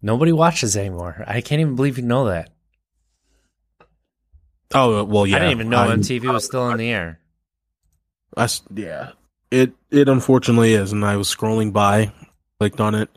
Nobody 0.06 0.32
watches 0.32 0.78
anymore. 0.78 1.24
I 1.26 1.42
can't 1.42 1.62
even 1.62 1.76
believe 1.76 1.98
you 1.98 2.04
know 2.04 2.26
that. 2.26 2.52
Oh 4.72 5.04
well, 5.04 5.26
yeah. 5.26 5.38
I 5.38 5.40
didn't 5.40 5.54
even 5.54 5.70
know 5.70 5.80
I'm- 5.80 6.02
MTV 6.02 6.32
was 6.32 6.46
still 6.46 6.70
in 6.70 6.78
the 6.78 6.92
air. 6.92 7.20
I 8.38 8.48
yeah. 8.76 9.14
It 9.50 9.74
it 9.90 10.08
unfortunately 10.08 10.74
is, 10.76 10.92
and 10.92 11.04
I 11.04 11.18
was 11.18 11.34
scrolling 11.34 11.74
by, 11.74 12.14
clicked 12.60 12.80
on 12.80 12.94
it. 12.94 13.10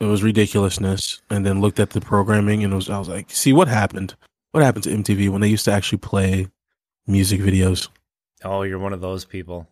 It 0.00 0.06
was 0.06 0.24
ridiculousness, 0.24 1.22
and 1.30 1.46
then 1.46 1.60
looked 1.60 1.78
at 1.78 1.90
the 1.90 2.00
programming, 2.00 2.64
and 2.64 2.72
it 2.72 2.76
was 2.76 2.90
I 2.90 2.98
was 2.98 3.08
like, 3.08 3.30
see 3.30 3.52
what 3.52 3.68
happened? 3.68 4.16
What 4.50 4.64
happened 4.64 4.82
to 4.84 4.90
MTV 4.90 5.28
when 5.28 5.42
they 5.42 5.48
used 5.48 5.64
to 5.66 5.72
actually 5.72 5.98
play 5.98 6.48
music 7.06 7.40
videos? 7.40 7.88
Oh, 8.42 8.62
you're 8.62 8.80
one 8.80 8.92
of 8.92 9.00
those 9.00 9.24
people. 9.24 9.68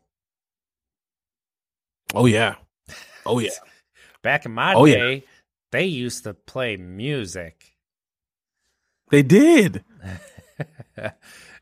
Oh 2.14 2.27
yeah, 2.27 2.55
oh 3.27 3.41
yeah. 3.41 3.51
Back 4.23 4.47
in 4.47 4.53
my 4.53 4.75
Oh, 4.75 4.85
yeah. 4.85 5.18
They 5.73 5.85
used 5.85 6.25
to 6.25 6.35
play 6.35 6.77
music. 6.77 7.75
They 9.11 9.23
did. 9.23 9.85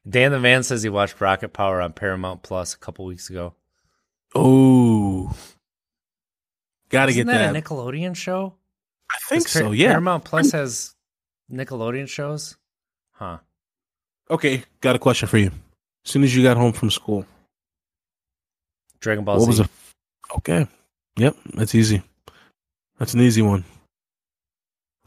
Dan 0.09 0.33
the 0.33 0.41
Man 0.41 0.63
says 0.63 0.83
he 0.83 0.89
watched 0.89 1.21
Rocket 1.21 1.53
Power 1.53 1.81
on 1.81 1.93
Paramount 1.93 2.43
Plus 2.43 2.75
a 2.75 2.79
couple 2.79 3.05
weeks 3.07 3.31
ago. 3.31 3.55
Oh, 4.35 5.35
gotta 6.89 7.11
Isn't 7.11 7.27
get 7.27 7.33
that, 7.33 7.53
that. 7.53 7.57
a 7.57 7.63
Nickelodeon 7.63 8.15
show? 8.15 8.55
I 9.11 9.17
think 9.29 9.45
Par- 9.45 9.63
so. 9.63 9.71
Yeah. 9.73 9.89
Paramount 9.89 10.25
Plus 10.25 10.53
has 10.53 10.95
Nickelodeon 11.53 12.09
shows? 12.09 12.57
Huh. 13.13 13.39
Okay, 14.31 14.63
got 14.81 14.95
a 14.97 15.01
question 15.01 15.27
for 15.29 15.39
you. 15.39 15.51
As 16.05 16.11
soon 16.13 16.23
as 16.23 16.35
you 16.35 16.43
got 16.43 16.57
home 16.57 16.73
from 16.73 16.91
school, 16.91 17.27
Dragon 19.01 19.25
Ball 19.25 19.37
what 19.37 19.45
Z. 19.45 19.49
was 19.49 19.61
it? 19.61 19.69
Okay. 20.39 20.67
Yep, 21.17 21.37
that's 21.55 21.75
easy. 21.75 22.03
That's 22.99 23.15
an 23.15 23.21
easy 23.21 23.43
one. 23.43 23.65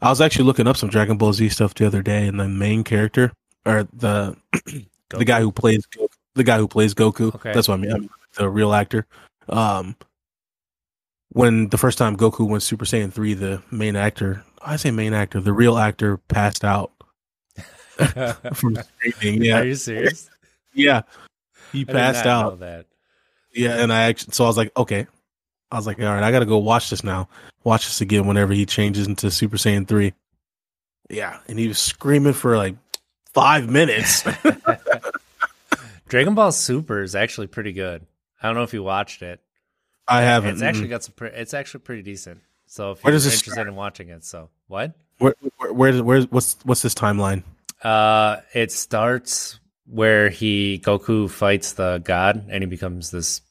I 0.00 0.10
was 0.10 0.20
actually 0.20 0.44
looking 0.44 0.66
up 0.66 0.76
some 0.76 0.88
Dragon 0.90 1.16
Ball 1.16 1.32
Z 1.32 1.48
stuff 1.50 1.74
the 1.74 1.86
other 1.86 2.02
day, 2.02 2.26
and 2.26 2.38
the 2.38 2.48
main 2.48 2.84
character 2.84 3.32
or 3.64 3.88
the 3.92 4.36
the 5.10 5.24
guy 5.24 5.40
who 5.40 5.52
plays 5.52 5.86
Goku, 5.86 6.08
the 6.34 6.44
guy 6.44 6.58
who 6.58 6.68
plays 6.68 6.94
Goku. 6.94 7.34
Okay. 7.34 7.52
That's 7.52 7.68
what 7.68 7.74
I 7.74 7.78
mean. 7.78 7.92
I 7.92 7.98
mean, 7.98 8.10
The 8.34 8.48
real 8.48 8.74
actor. 8.74 9.06
Um, 9.48 9.96
when 11.30 11.68
the 11.68 11.78
first 11.78 11.98
time 11.98 12.16
Goku 12.16 12.48
went 12.48 12.62
Super 12.62 12.84
Saiyan 12.84 13.12
three, 13.12 13.34
the 13.34 13.62
main 13.70 13.96
actor, 13.96 14.44
I 14.62 14.76
say 14.76 14.90
main 14.90 15.14
actor, 15.14 15.40
the 15.40 15.52
real 15.52 15.78
actor 15.78 16.18
passed 16.28 16.64
out 16.64 16.92
from 18.54 18.76
screaming. 19.10 19.42
Yeah. 19.42 19.60
Are 19.60 19.64
you 19.64 19.74
serious? 19.74 20.30
yeah, 20.74 21.02
he 21.72 21.84
passed 21.84 22.26
out. 22.26 22.60
that. 22.60 22.86
Yeah, 23.52 23.76
and 23.82 23.92
I 23.92 24.02
actually, 24.04 24.32
so 24.32 24.44
I 24.44 24.48
was 24.48 24.56
like, 24.56 24.72
okay, 24.76 25.06
I 25.70 25.76
was 25.76 25.86
like, 25.86 25.98
all 25.98 26.06
right, 26.06 26.22
I 26.22 26.30
got 26.30 26.40
to 26.40 26.46
go 26.46 26.58
watch 26.58 26.90
this 26.90 27.02
now. 27.02 27.28
Watch 27.64 27.86
this 27.86 28.00
again 28.00 28.26
whenever 28.26 28.52
he 28.52 28.66
changes 28.66 29.06
into 29.06 29.30
Super 29.30 29.56
Saiyan 29.56 29.88
three. 29.88 30.12
Yeah, 31.10 31.38
and 31.48 31.58
he 31.58 31.68
was 31.68 31.78
screaming 31.78 32.32
for 32.32 32.56
like 32.56 32.76
five 33.32 33.68
minutes. 33.68 34.24
Dragon 36.08 36.34
Ball 36.34 36.52
Super 36.52 37.02
is 37.02 37.14
actually 37.14 37.46
pretty 37.48 37.72
good. 37.72 38.06
I 38.42 38.46
don't 38.46 38.56
know 38.56 38.62
if 38.62 38.72
you 38.74 38.82
watched 38.82 39.22
it. 39.22 39.40
I 40.06 40.22
haven't. 40.22 40.50
It's 40.50 40.62
actually 40.62 40.88
got 40.88 41.02
some. 41.02 41.14
Pre- 41.14 41.30
it's 41.30 41.54
actually 41.54 41.80
pretty 41.80 42.02
decent. 42.02 42.40
So 42.66 42.92
if 42.92 43.02
Where 43.02 43.12
you're 43.12 43.22
interested 43.22 43.52
start? 43.52 43.68
in 43.68 43.74
watching 43.74 44.08
it, 44.10 44.24
so 44.24 44.50
what? 44.68 44.94
where, 45.18 45.34
where, 45.58 45.72
where, 45.72 46.04
where's 46.04 46.30
what's 46.30 46.56
what's 46.64 46.82
this 46.82 46.94
timeline? 46.94 47.42
Uh, 47.82 48.38
it 48.52 48.72
starts 48.72 49.60
where 49.86 50.28
he 50.28 50.80
Goku 50.82 51.30
fights 51.30 51.72
the 51.72 51.98
god 52.04 52.46
and 52.48 52.62
he 52.62 52.66
becomes 52.66 53.10
this. 53.10 53.42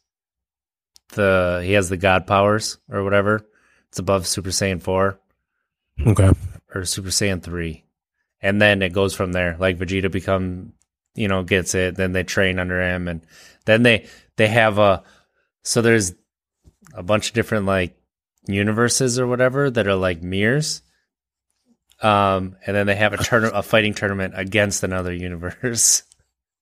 The 1.14 1.62
he 1.64 1.74
has 1.74 1.90
the 1.90 1.98
god 1.98 2.28
powers 2.28 2.78
or 2.90 3.04
whatever. 3.04 3.46
It's 3.90 4.00
above 4.00 4.26
Super 4.28 4.50
Saiyan 4.50 4.82
four 4.82 5.20
Okay. 6.08 6.32
or 6.74 6.86
Super 6.86 7.10
Saiyan 7.10 7.42
three, 7.42 7.86
and 8.42 8.62
then 8.62 8.82
it 8.82 8.94
goes 8.94 9.14
from 9.16 9.32
there. 9.32 9.56
Like 9.60 9.78
Vegeta 9.78 10.12
become, 10.12 10.74
you 11.16 11.28
know, 11.28 11.44
gets 11.44 11.76
it. 11.76 11.96
Then 11.96 12.12
they 12.12 12.24
train 12.24 12.58
under 12.60 12.82
him, 12.82 13.08
and 13.08 13.22
then 13.66 13.84
they 13.84 14.08
they 14.38 14.48
have 14.48 14.80
a. 14.80 15.04
So 15.64 15.82
there's 15.82 16.14
a 16.96 17.04
bunch 17.04 17.30
of 17.30 17.34
different 17.36 17.66
like 17.66 17.96
universes 18.48 19.20
or 19.20 19.28
whatever 19.28 19.70
that 19.70 19.88
are 19.88 19.96
like 19.96 20.22
mirrors. 20.22 20.82
Um, 22.02 22.58
and 22.68 22.76
then 22.76 22.86
they 22.88 22.96
have 22.96 23.14
a 23.14 23.18
turn 23.18 23.46
a 23.46 23.64
fighting 23.64 23.94
tournament 23.94 24.34
against 24.36 24.84
another 24.84 25.14
universe, 25.14 26.04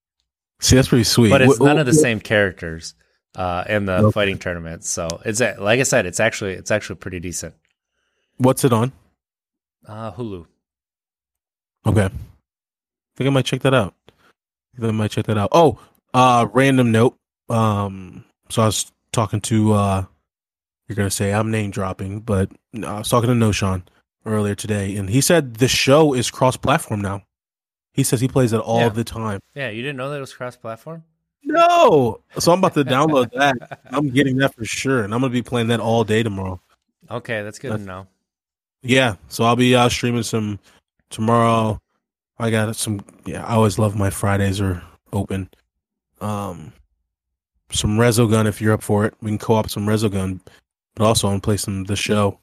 See, 0.60 0.76
that's 0.76 0.90
pretty 0.90 1.04
sweet. 1.06 1.30
but 1.32 1.42
it's 1.42 1.60
none 1.60 1.80
of 1.80 1.88
the 1.88 1.94
same 1.94 2.20
characters 2.20 2.94
uh, 3.36 3.64
in 3.70 3.86
the 3.86 3.94
Okay. 3.98 4.12
fighting 4.12 4.38
tournament. 4.38 4.84
So 4.84 5.08
it's 5.26 5.40
a- 5.42 5.56
like 5.60 5.80
I 5.80 5.84
said, 5.84 6.06
it's 6.06 6.20
actually 6.20 6.54
it's 6.54 6.72
actually 6.72 6.98
pretty 6.98 7.20
decent. 7.20 7.54
What's 8.38 8.64
it 8.64 8.74
on? 8.74 8.92
Uh, 9.88 10.12
Hulu. 10.12 10.46
Okay. 11.86 12.06
I 12.06 12.10
think 13.18 13.28
I 13.28 13.30
might 13.30 13.46
check 13.46 13.62
that 13.62 13.74
out. 13.74 13.94
I 14.10 14.80
think 14.82 14.90
I 14.90 14.92
might 14.92 15.12
check 15.12 15.26
that 15.26 15.38
out. 15.38 15.50
Oh, 15.52 15.80
uh, 16.14 16.48
random 16.54 16.92
note. 16.92 17.18
Um, 17.50 18.24
so 18.50 18.62
I 18.62 18.66
was 18.68 18.92
talking 19.12 19.42
to 19.42 19.74
uh, 19.74 20.06
you're 20.88 20.96
gonna 20.96 21.10
say 21.10 21.34
I'm 21.34 21.52
name 21.52 21.72
dropping, 21.72 22.20
but 22.22 22.50
no, 22.74 22.88
I 22.88 22.98
was 23.00 23.10
talking 23.10 23.28
to 23.30 23.34
Noshan 23.36 23.84
earlier 24.26 24.56
today, 24.56 24.96
and 24.96 25.10
he 25.10 25.20
said 25.22 25.56
the 25.56 25.68
show 25.68 26.14
is 26.14 26.30
cross 26.32 26.56
platform 26.58 27.02
now. 27.02 27.24
He 27.94 28.04
says 28.04 28.22
he 28.22 28.28
plays 28.28 28.54
it 28.54 28.60
all 28.62 28.80
Yeah. 28.82 28.90
the 28.90 29.04
time. 29.04 29.40
Yeah, 29.54 29.70
you 29.70 29.82
didn't 29.82 29.98
know 29.98 30.10
that 30.10 30.18
it 30.18 30.22
was 30.22 30.34
cross 30.34 30.56
platform? 30.56 31.04
No. 31.44 32.22
So 32.40 32.52
I'm 32.52 32.60
about 32.60 32.74
to 32.76 32.84
download 32.84 33.32
that. 33.34 33.80
I'm 33.86 34.10
getting 34.10 34.38
that 34.38 34.54
for 34.56 34.64
sure, 34.66 35.04
and 35.04 35.14
I'm 35.14 35.22
gonna 35.22 35.34
be 35.34 35.42
playing 35.42 35.68
that 35.68 35.80
all 35.80 36.04
day 36.04 36.24
tomorrow. 36.24 36.62
Okay, 37.10 37.42
that's 37.44 37.60
good 37.60 37.72
That's- 37.72 37.86
to 37.86 37.92
know. 37.92 38.08
Yeah. 38.84 39.16
So 39.28 39.44
I'll 39.44 39.56
be 39.56 39.76
uh, 39.76 39.90
streaming 39.90 40.24
some 40.24 40.60
tomorrow. 41.10 41.80
I 42.40 42.50
got 42.50 42.76
some. 42.76 43.02
Yeah, 43.26 43.46
I 43.46 43.54
always 43.54 43.78
love 43.78 43.96
my 43.96 44.10
Fridays 44.10 44.60
are 44.62 44.82
open. 45.14 45.50
Um, 46.22 46.74
some 47.72 47.98
Resogun 47.98 48.48
if 48.48 48.62
you're 48.62 48.74
up 48.74 48.82
for 48.84 49.06
it. 49.06 49.14
We 49.22 49.30
can 49.32 49.38
co-op 49.38 49.70
some 49.70 49.86
Resogun, 49.86 50.40
but 50.96 51.06
also 51.06 51.28
I'm 51.28 51.42
play 51.42 51.58
some 51.58 51.84
the 51.84 51.96
show. 51.96 52.40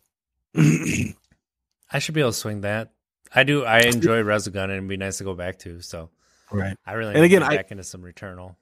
I 0.56 1.98
should 1.98 2.14
be 2.14 2.20
able 2.20 2.32
to 2.32 2.36
swing 2.36 2.60
that. 2.62 2.92
I 3.34 3.42
do. 3.44 3.64
I 3.64 3.80
enjoy 3.80 4.22
Resogun, 4.22 4.64
and 4.64 4.72
it'd 4.72 4.88
be 4.88 4.96
nice 4.96 5.18
to 5.18 5.24
go 5.24 5.34
back 5.34 5.58
to. 5.60 5.80
So 5.82 6.10
right. 6.50 6.76
I 6.86 6.92
really 6.94 7.14
And 7.14 7.24
again, 7.24 7.40
get 7.40 7.50
I- 7.52 7.56
back 7.56 7.70
into 7.70 7.84
some 7.84 8.02
Returnal. 8.02 8.56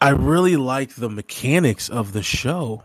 I 0.00 0.10
really 0.10 0.56
like 0.56 0.94
the 0.94 1.08
mechanics 1.10 1.88
of 1.88 2.12
the 2.12 2.22
show 2.22 2.84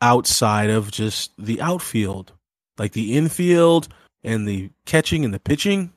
outside 0.00 0.70
of 0.70 0.90
just 0.90 1.30
the 1.38 1.60
outfield, 1.60 2.32
like 2.78 2.92
the 2.92 3.16
infield 3.16 3.88
and 4.24 4.46
the 4.46 4.70
catching 4.86 5.24
and 5.24 5.32
the 5.32 5.38
pitching, 5.40 5.92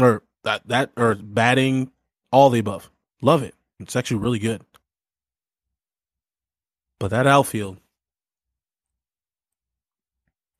or 0.00 0.22
that 0.44 0.66
that 0.68 0.90
or 0.96 1.14
batting, 1.14 1.90
all 2.30 2.50
the 2.50 2.58
above. 2.60 2.90
Love 3.22 3.42
it. 3.42 3.54
It's 3.80 3.96
actually 3.96 4.18
really 4.20 4.38
good. 4.38 4.62
But 6.98 7.08
that 7.08 7.26
outfield 7.26 7.78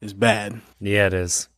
is 0.02 0.12
bad, 0.12 0.60
Yeah, 0.80 1.06
it 1.06 1.14
is. 1.14 1.48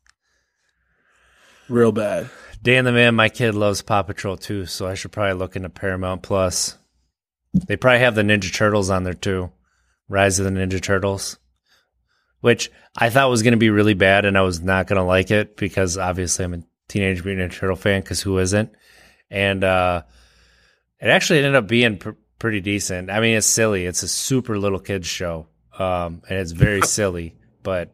real 1.68 1.92
bad. 1.92 2.30
Dan 2.62 2.84
the 2.84 2.92
man, 2.92 3.14
my 3.14 3.28
kid 3.28 3.54
loves 3.54 3.82
Paw 3.82 4.02
Patrol 4.02 4.36
too, 4.36 4.66
so 4.66 4.86
I 4.86 4.94
should 4.94 5.12
probably 5.12 5.34
look 5.34 5.54
into 5.56 5.68
Paramount 5.68 6.22
Plus. 6.22 6.76
They 7.66 7.76
probably 7.76 8.00
have 8.00 8.14
the 8.14 8.22
Ninja 8.22 8.52
Turtles 8.52 8.90
on 8.90 9.04
there 9.04 9.14
too. 9.14 9.50
Rise 10.08 10.38
of 10.38 10.44
the 10.44 10.50
Ninja 10.50 10.80
Turtles. 10.80 11.38
Which 12.40 12.70
I 12.96 13.10
thought 13.10 13.30
was 13.30 13.42
going 13.42 13.52
to 13.52 13.58
be 13.58 13.70
really 13.70 13.94
bad 13.94 14.24
and 14.24 14.38
I 14.38 14.42
was 14.42 14.60
not 14.60 14.86
going 14.86 14.98
to 14.98 15.02
like 15.02 15.30
it 15.30 15.56
because 15.56 15.98
obviously 15.98 16.44
I'm 16.44 16.54
a 16.54 16.62
Teenage 16.86 17.24
Mutant 17.24 17.52
Ninja 17.52 17.56
Turtle 17.56 17.76
fan 17.76 18.00
because 18.00 18.22
who 18.22 18.38
isn't? 18.38 18.70
And 19.30 19.64
uh, 19.64 20.02
it 21.00 21.08
actually 21.08 21.40
ended 21.40 21.56
up 21.56 21.66
being 21.66 21.98
pr- 21.98 22.10
pretty 22.38 22.60
decent. 22.60 23.10
I 23.10 23.20
mean, 23.20 23.36
it's 23.36 23.46
silly. 23.46 23.86
It's 23.86 24.02
a 24.02 24.08
super 24.08 24.58
little 24.58 24.78
kids 24.78 25.06
show 25.06 25.48
um, 25.78 26.22
and 26.28 26.38
it's 26.38 26.52
very 26.52 26.82
silly, 26.86 27.36
but 27.62 27.92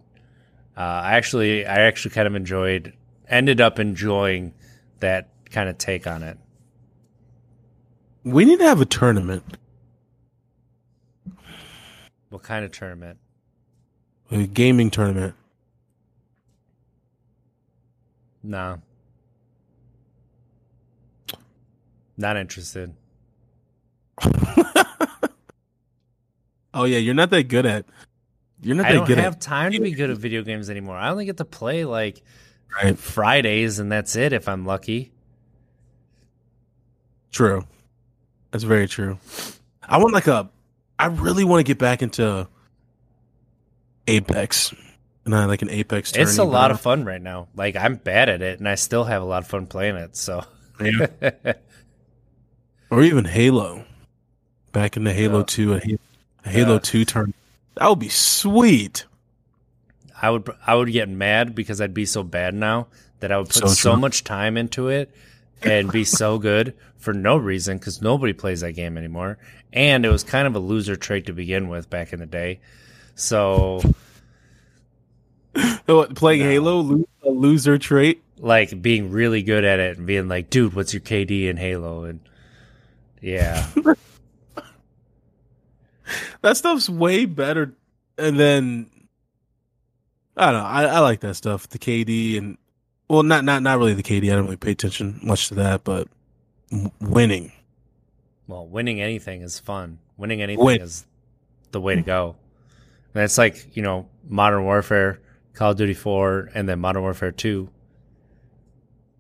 uh, 0.77 0.81
I 0.81 1.15
actually, 1.15 1.67
I 1.67 1.83
actually 1.83 2.15
kind 2.15 2.27
of 2.27 2.35
enjoyed, 2.35 2.95
ended 3.29 3.61
up 3.61 3.79
enjoying 3.79 4.55
that 5.01 5.31
kind 5.51 5.69
of 5.69 5.79
take 5.79 6.07
on 6.07 6.23
it. 6.23 6.39
We 8.25 8.45
need 8.45 8.59
to 8.61 8.65
have 8.65 8.81
a 8.81 8.87
tournament, 8.87 9.45
What 12.31 12.43
kind 12.43 12.65
of 12.65 12.73
tournament? 12.73 13.19
a 14.31 14.47
gaming 14.47 14.91
tournament. 14.91 15.35
No. 18.43 18.81
Not 22.17 22.37
interested. 22.37 22.95
oh 26.75 26.85
yeah, 26.85 26.99
you're 26.99 27.15
not 27.15 27.31
that 27.31 27.45
good 27.49 27.67
at. 27.67 27.85
You're 28.63 28.77
not 28.77 28.87
I 28.87 28.93
don't 28.93 29.09
have 29.11 29.35
at. 29.35 29.41
time 29.41 29.73
to 29.73 29.81
be 29.81 29.91
good 29.93 30.11
at 30.11 30.17
video 30.17 30.43
games 30.43 30.71
anymore. 30.71 30.97
I 30.97 31.11
only 31.11 31.27
get 31.27 31.37
to 31.39 31.45
play 31.45 31.85
like 31.85 32.23
Right. 32.83 32.99
Fridays, 32.99 33.79
and 33.79 33.93
that's 33.93 34.17
it 34.17 34.33
if 34.33 34.49
I'm 34.49 34.65
lucky. 34.67 35.13
True. 37.31 37.65
That's 38.55 38.63
very 38.63 38.87
true. 38.87 39.19
I 39.83 39.99
want 39.99 40.15
like 40.15 40.29
a. 40.29 40.49
I 40.97 41.07
really 41.07 41.43
want 41.43 41.59
to 41.59 41.65
get 41.65 41.77
back 41.77 42.03
into 42.03 42.47
Apex, 44.07 44.73
and 45.25 45.35
I 45.35 45.47
like 45.47 45.63
an 45.63 45.71
Apex. 45.71 46.13
It's 46.13 46.39
a 46.39 46.45
lot 46.45 46.71
of 46.71 46.81
fun 46.81 47.05
right 47.05 47.21
now. 47.21 47.49
Like 47.57 47.75
I'm 47.75 47.97
bad 47.97 48.29
at 48.29 48.43
it, 48.43 48.61
and 48.61 48.69
I 48.69 48.77
still 48.77 49.03
have 49.03 49.23
a 49.23 49.25
lot 49.25 49.43
of 49.43 49.49
fun 49.49 49.67
playing 49.67 49.97
it. 49.97 50.15
So, 50.15 50.45
Yeah. 50.81 51.09
or 52.91 53.03
even 53.03 53.25
Halo. 53.25 53.85
Back 54.71 54.97
in 54.97 55.03
the 55.03 55.13
Halo. 55.13 55.43
Two, 55.43 55.75
a 55.75 55.81
a 56.45 56.49
Halo. 56.49 56.79
Two 56.79 57.05
turn. 57.05 57.35
That 57.75 57.89
would 57.89 57.99
be 57.99 58.09
sweet. 58.09 59.05
I 60.23 60.31
would 60.31 60.49
I 60.65 60.77
would 60.77 60.93
get 60.93 61.09
mad 61.09 61.57
because 61.57 61.81
I'd 61.81 61.93
be 61.93 62.07
so 62.07 62.23
bad 62.23 62.55
now 62.55 62.87
that 63.19 63.33
I 63.33 63.39
would 63.39 63.49
put 63.49 63.57
So 63.57 63.67
so, 63.67 63.97
much 63.97 64.23
time 64.23 64.57
into 64.57 64.91
it 64.91 65.13
and 65.63 65.91
be 65.93 66.05
so 66.05 66.39
good 66.39 66.75
for 66.97 67.13
no 67.15 67.37
reason 67.37 67.79
because 67.79 68.01
nobody 68.03 68.33
plays 68.33 68.61
that 68.61 68.73
game 68.73 68.97
anymore. 68.99 69.39
And 69.73 70.05
it 70.05 70.11
was 70.11 70.23
kind 70.23 70.47
of 70.47 70.55
a 70.55 70.59
loser 70.59 70.97
trait 70.97 71.27
to 71.27 71.33
begin 71.33 71.69
with 71.69 71.89
back 71.91 72.13
in 72.13 72.21
the 72.21 72.27
day. 72.27 72.61
So 73.15 73.81
What, 75.87 76.15
playing 76.15 76.41
No. 76.41 76.51
Halo, 76.51 76.81
lo- 76.81 77.09
a 77.23 77.29
loser 77.31 77.79
trait. 77.79 78.23
like 78.39 78.81
being 78.83 79.11
really 79.11 79.43
good 79.43 79.65
at 79.65 79.79
it 79.81 79.97
and 79.99 80.07
being 80.07 80.29
like, 80.29 80.51
dude, 80.51 80.75
what's 80.75 80.93
your 80.93 81.01
KD 81.01 81.49
in 81.49 81.57
Halo? 81.57 82.05
And 82.05 82.21
yeah, 83.21 83.67
That 86.43 86.57
stuff's 86.57 86.89
way 86.91 87.25
better. 87.25 87.75
And 88.19 88.39
then 88.39 88.91
I 90.37 90.51
don't 90.53 90.61
know. 90.63 90.67
I, 90.69 90.85
I 90.85 90.99
like 91.01 91.21
that 91.21 91.35
stuff. 91.37 91.69
The 91.69 91.79
KD 91.79 92.37
and 92.39 92.59
well, 93.09 93.23
not 93.23 93.45
not 93.45 93.63
not 93.63 93.79
really 93.79 93.95
the 93.95 94.03
KD. 94.03 94.33
I 94.33 94.37
don't 94.37 94.45
really 94.45 94.57
pay 94.57 94.73
attention 94.73 95.21
much 95.23 95.49
to 95.49 95.55
that, 95.57 95.85
but 95.85 96.09
winning. 97.01 97.53
well, 98.47 98.67
winning 98.67 99.01
anything 99.01 99.43
is 99.43 99.59
fun. 99.59 99.99
Winning 100.17 100.43
anything 100.43 100.65
Win. 100.65 100.81
is 100.81 101.07
the 101.73 101.81
way 101.81 101.97
to 101.97 102.03
go. 102.03 102.37
And 103.15 103.23
it's 103.25 103.39
like 103.39 103.77
you 103.77 103.83
know, 103.83 104.09
Modern 104.29 104.65
Warfare, 104.65 105.21
Call 105.55 105.73
of 105.73 105.77
Duty 105.77 105.95
Four, 105.95 106.51
and 106.55 106.69
then 106.69 106.81
Modern 106.81 107.03
Warfare 107.03 107.33
Two. 107.33 107.69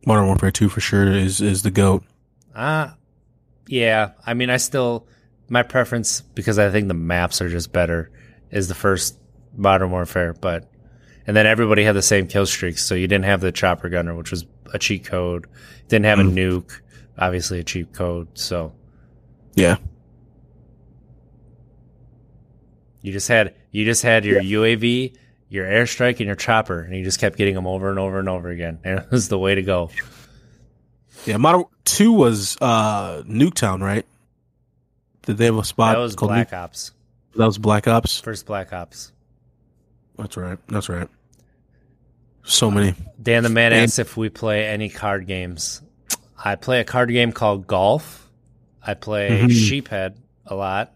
Modern 0.06 0.26
Warfare 0.26 0.50
Two 0.50 0.68
for 0.68 0.80
sure 0.80 1.10
is 1.12 1.40
is 1.40 1.62
the 1.62 1.70
goat. 1.70 2.04
Ah, 2.54 2.96
yeah. 3.66 4.12
I 4.24 4.34
mean, 4.34 4.50
I 4.50 4.58
still 4.58 5.06
my 5.48 5.62
preference 5.62 6.20
because 6.20 6.58
I 6.58 6.70
think 6.70 6.88
the 6.88 6.94
maps 6.94 7.40
are 7.42 7.48
just 7.48 7.72
better 7.72 8.10
is 8.50 8.68
the 8.68 8.74
first 8.74 9.18
Modern 9.56 9.90
Warfare, 9.90 10.32
but 10.32 10.68
and 11.26 11.36
then 11.36 11.46
everybody 11.46 11.84
had 11.84 11.94
the 11.96 12.02
same 12.02 12.26
kill 12.26 12.46
streaks, 12.46 12.84
so 12.84 12.94
you 12.94 13.06
didn't 13.06 13.24
have 13.24 13.40
the 13.40 13.52
chopper 13.52 13.88
gunner, 13.88 14.14
which 14.14 14.30
was 14.30 14.44
a 14.72 14.78
cheat 14.78 15.04
code. 15.04 15.46
Didn't 15.88 16.04
have 16.06 16.18
Mm. 16.18 16.32
a 16.32 16.34
nuke, 16.62 16.80
obviously 17.18 17.58
a 17.60 17.64
cheat 17.64 17.92
code. 17.92 18.28
So 18.34 18.72
Yeah, 19.54 19.76
you 23.02 23.12
just 23.12 23.28
had 23.28 23.54
you 23.70 23.84
just 23.84 24.02
had 24.02 24.24
your 24.24 24.40
UAV, 24.40 25.14
your 25.48 25.66
airstrike, 25.66 26.18
and 26.18 26.26
your 26.26 26.36
chopper, 26.36 26.80
and 26.80 26.94
you 26.96 27.04
just 27.04 27.20
kept 27.20 27.36
getting 27.36 27.54
them 27.54 27.66
over 27.66 27.90
and 27.90 27.98
over 27.98 28.18
and 28.18 28.28
over 28.28 28.48
again, 28.48 28.78
and 28.84 28.98
it 29.00 29.10
was 29.10 29.28
the 29.28 29.38
way 29.38 29.54
to 29.54 29.62
go. 29.62 29.90
yeah. 31.26 31.36
Model 31.36 31.70
Two 31.84 32.12
was 32.12 32.56
uh 32.60 33.22
Nuketown, 33.26 33.80
right? 33.80 34.06
Did 35.22 35.38
they 35.38 35.46
have 35.46 35.56
a 35.56 35.64
spot 35.64 35.94
That 35.96 36.00
was 36.00 36.14
called 36.16 36.30
Black 36.30 36.50
Nuke- 36.50 36.56
Ops, 36.62 36.92
That 37.36 37.46
was 37.46 37.58
Black 37.58 37.88
Ops. 37.88 38.20
first 38.20 38.46
Black 38.46 38.72
Ops. 38.72 39.12
That's 40.18 40.36
right. 40.36 40.58
That's 40.68 40.88
right. 40.88 41.08
So 42.44 42.70
many. 42.70 42.94
Dan 43.20 43.42
the 43.42 43.48
man 43.48 43.72
asks 43.72 43.98
if 43.98 44.16
we 44.16 44.28
play 44.28 44.66
any 44.66 44.88
card 44.88 45.26
games. 45.26 45.80
I 46.42 46.56
play 46.56 46.80
a 46.80 46.84
card 46.84 47.08
game 47.10 47.32
called 47.32 47.66
Golf. 47.66 48.28
I 48.86 48.94
play 48.94 49.30
Mhm. 49.30 49.48
Sheephead 49.50 50.16
a 50.46 50.54
lot. 50.54 50.92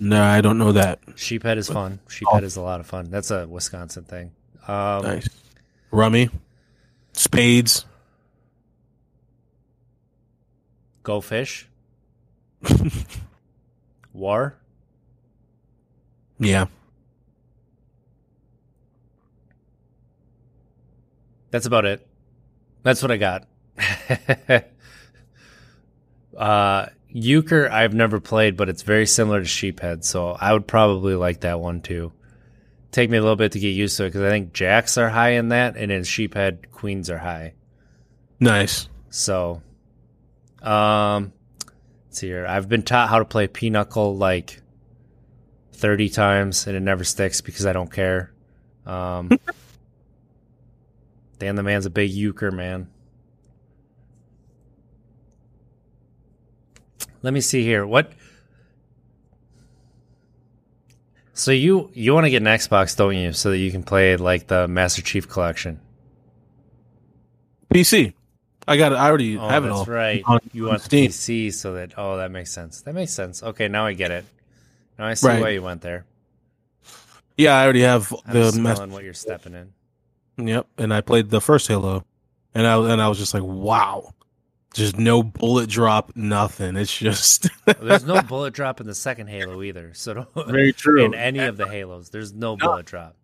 No, 0.00 0.20
I 0.22 0.40
don't 0.40 0.58
know 0.58 0.72
that. 0.72 1.00
Sheephead 1.14 1.58
is 1.58 1.68
fun. 1.68 2.00
Sheephead 2.08 2.42
is 2.42 2.56
a 2.56 2.60
lot 2.62 2.80
of 2.80 2.86
fun. 2.86 3.10
That's 3.10 3.30
a 3.30 3.46
Wisconsin 3.46 4.04
thing. 4.04 4.32
Um, 4.66 5.02
Nice. 5.02 5.28
Rummy, 5.92 6.28
spades. 7.12 7.84
Go 11.02 11.20
Fish. 11.20 11.68
War. 14.12 14.56
Yeah. 16.38 16.66
That's 21.50 21.66
about 21.66 21.84
it. 21.84 22.06
That's 22.82 23.02
what 23.02 23.10
I 23.10 23.16
got. 23.16 23.46
uh, 26.36 26.86
Euchre, 27.08 27.70
I've 27.70 27.94
never 27.94 28.20
played, 28.20 28.56
but 28.56 28.68
it's 28.68 28.82
very 28.82 29.06
similar 29.06 29.40
to 29.40 29.46
Sheephead, 29.46 30.04
so 30.04 30.30
I 30.30 30.52
would 30.52 30.66
probably 30.66 31.14
like 31.14 31.40
that 31.40 31.60
one 31.60 31.80
too. 31.80 32.12
Take 32.92 33.10
me 33.10 33.18
a 33.18 33.20
little 33.20 33.36
bit 33.36 33.52
to 33.52 33.60
get 33.60 33.68
used 33.68 33.96
to 33.96 34.04
it 34.04 34.08
because 34.08 34.22
I 34.22 34.30
think 34.30 34.52
jacks 34.52 34.96
are 34.98 35.08
high 35.08 35.30
in 35.30 35.48
that, 35.48 35.76
and 35.76 35.90
in 35.90 36.02
Sheephead, 36.02 36.70
queens 36.70 37.10
are 37.10 37.18
high. 37.18 37.54
Nice. 38.38 38.88
So, 39.10 39.62
um, 40.62 41.32
let's 42.06 42.18
see 42.18 42.28
here. 42.28 42.46
I've 42.46 42.68
been 42.68 42.82
taught 42.82 43.08
how 43.08 43.18
to 43.18 43.24
play 43.24 43.48
Pinochle 43.48 44.16
like 44.16 44.60
thirty 45.72 46.08
times, 46.08 46.66
and 46.66 46.76
it 46.76 46.80
never 46.80 47.04
sticks 47.04 47.40
because 47.40 47.66
I 47.66 47.72
don't 47.72 47.92
care. 47.92 48.32
Um, 48.86 49.30
Dan 51.40 51.56
the 51.56 51.62
man's 51.62 51.86
a 51.86 51.90
big 51.90 52.10
euchre 52.10 52.50
man. 52.50 52.86
Let 57.22 57.32
me 57.32 57.40
see 57.40 57.62
here. 57.64 57.86
What? 57.86 58.12
So 61.32 61.50
you 61.50 61.90
you 61.94 62.12
want 62.12 62.26
to 62.26 62.30
get 62.30 62.42
an 62.42 62.48
Xbox, 62.48 62.94
don't 62.96 63.16
you? 63.16 63.32
So 63.32 63.50
that 63.50 63.58
you 63.58 63.70
can 63.70 63.82
play 63.82 64.16
like 64.16 64.46
the 64.46 64.68
Master 64.68 65.00
Chief 65.02 65.26
Collection. 65.28 65.80
PC. 67.72 68.12
I 68.68 68.76
got 68.76 68.92
it. 68.92 68.96
I 68.96 69.08
already 69.08 69.38
Oh, 69.38 69.48
have 69.48 69.64
it 69.64 69.70
all. 69.70 69.84
right. 69.86 70.22
on- 70.26 70.40
You 70.52 70.66
want 70.66 70.82
Steam. 70.82 71.10
PC 71.10 71.50
so 71.54 71.74
that 71.74 71.94
oh 71.96 72.18
that 72.18 72.30
makes 72.30 72.52
sense. 72.52 72.82
That 72.82 72.94
makes 72.94 73.12
sense. 73.12 73.42
Okay, 73.42 73.68
now 73.68 73.86
I 73.86 73.94
get 73.94 74.10
it. 74.10 74.24
Now 74.98 75.06
I 75.06 75.14
see 75.14 75.26
Right. 75.28 75.40
why 75.40 75.48
you 75.50 75.62
went 75.62 75.80
there. 75.80 76.04
Yeah, 77.38 77.56
I 77.56 77.64
already 77.64 77.80
have 77.82 78.12
I'm 78.26 78.34
the 78.34 78.52
smelling 78.52 78.90
mess. 78.90 78.94
what 78.94 79.04
you're 79.04 79.14
stepping 79.14 79.54
in. 79.54 79.72
Yep, 80.46 80.66
and 80.78 80.92
I 80.94 81.00
played 81.00 81.30
the 81.30 81.40
first 81.40 81.68
Halo, 81.68 82.04
and 82.54 82.66
I 82.66 82.76
and 82.92 83.00
I 83.02 83.08
was 83.08 83.18
just 83.18 83.34
like, 83.34 83.42
wow, 83.42 84.14
just 84.74 84.98
no 84.98 85.22
bullet 85.22 85.68
drop, 85.70 86.12
nothing. 86.14 86.76
It's 86.76 86.96
just 86.96 87.48
There's 87.80 88.04
no 88.04 88.22
bullet 88.22 88.54
drop 88.54 88.80
in 88.80 88.86
the 88.86 88.94
second 88.94 89.28
Halo 89.28 89.62
either. 89.62 89.92
So 89.94 90.14
don't, 90.14 90.28
very 90.48 90.72
true. 90.72 91.04
in 91.04 91.14
any 91.14 91.40
of 91.40 91.56
the 91.56 91.66
Halos, 91.68 92.08
there's 92.10 92.32
no 92.32 92.56
bullet 92.56 92.86
drop. 92.86 93.16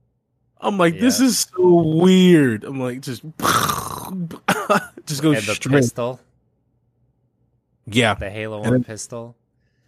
I'm 0.60 0.78
like, 0.78 0.98
this 0.98 1.20
is 1.20 1.38
so 1.38 1.82
weird. 2.00 2.64
I'm 2.64 2.80
like, 2.80 3.00
just 3.02 3.22
just 5.06 5.22
go 5.22 5.32
and 5.32 5.42
the 5.42 5.54
straight. 5.54 5.72
pistol, 5.82 6.18
Yeah, 7.86 8.14
the 8.14 8.30
Halo 8.30 8.62
And 8.62 8.70
One 8.70 8.84
pistol. 8.84 9.36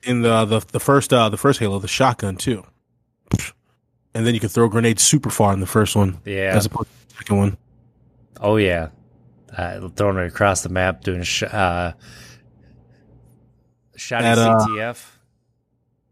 in 0.04 0.22
the 0.22 0.44
the 0.44 0.60
the 0.60 0.80
first 0.80 1.12
uh 1.12 1.28
the 1.28 1.36
first 1.36 1.58
Halo, 1.60 1.78
the 1.78 1.88
shotgun 1.88 2.36
too, 2.36 2.64
and 4.14 4.26
then 4.26 4.34
you 4.34 4.40
can 4.40 4.48
throw 4.50 4.68
grenades 4.68 5.02
super 5.02 5.30
far 5.30 5.52
in 5.52 5.60
the 5.60 5.66
first 5.66 5.96
one 5.96 6.18
Yeah. 6.24 6.52
as 6.54 6.66
opposed 6.66 6.88
to 6.90 6.92
the 6.92 6.97
second 7.18 7.36
one. 7.36 7.58
Oh 8.40 8.56
yeah, 8.56 8.88
uh, 9.56 9.88
throwing 9.88 10.18
it 10.18 10.26
across 10.26 10.62
the 10.62 10.68
map, 10.68 11.02
doing 11.02 11.22
sh- 11.22 11.42
uh, 11.42 11.92
shotty 13.96 14.22
At, 14.22 14.38
uh, 14.38 14.58
CTF. 14.60 15.16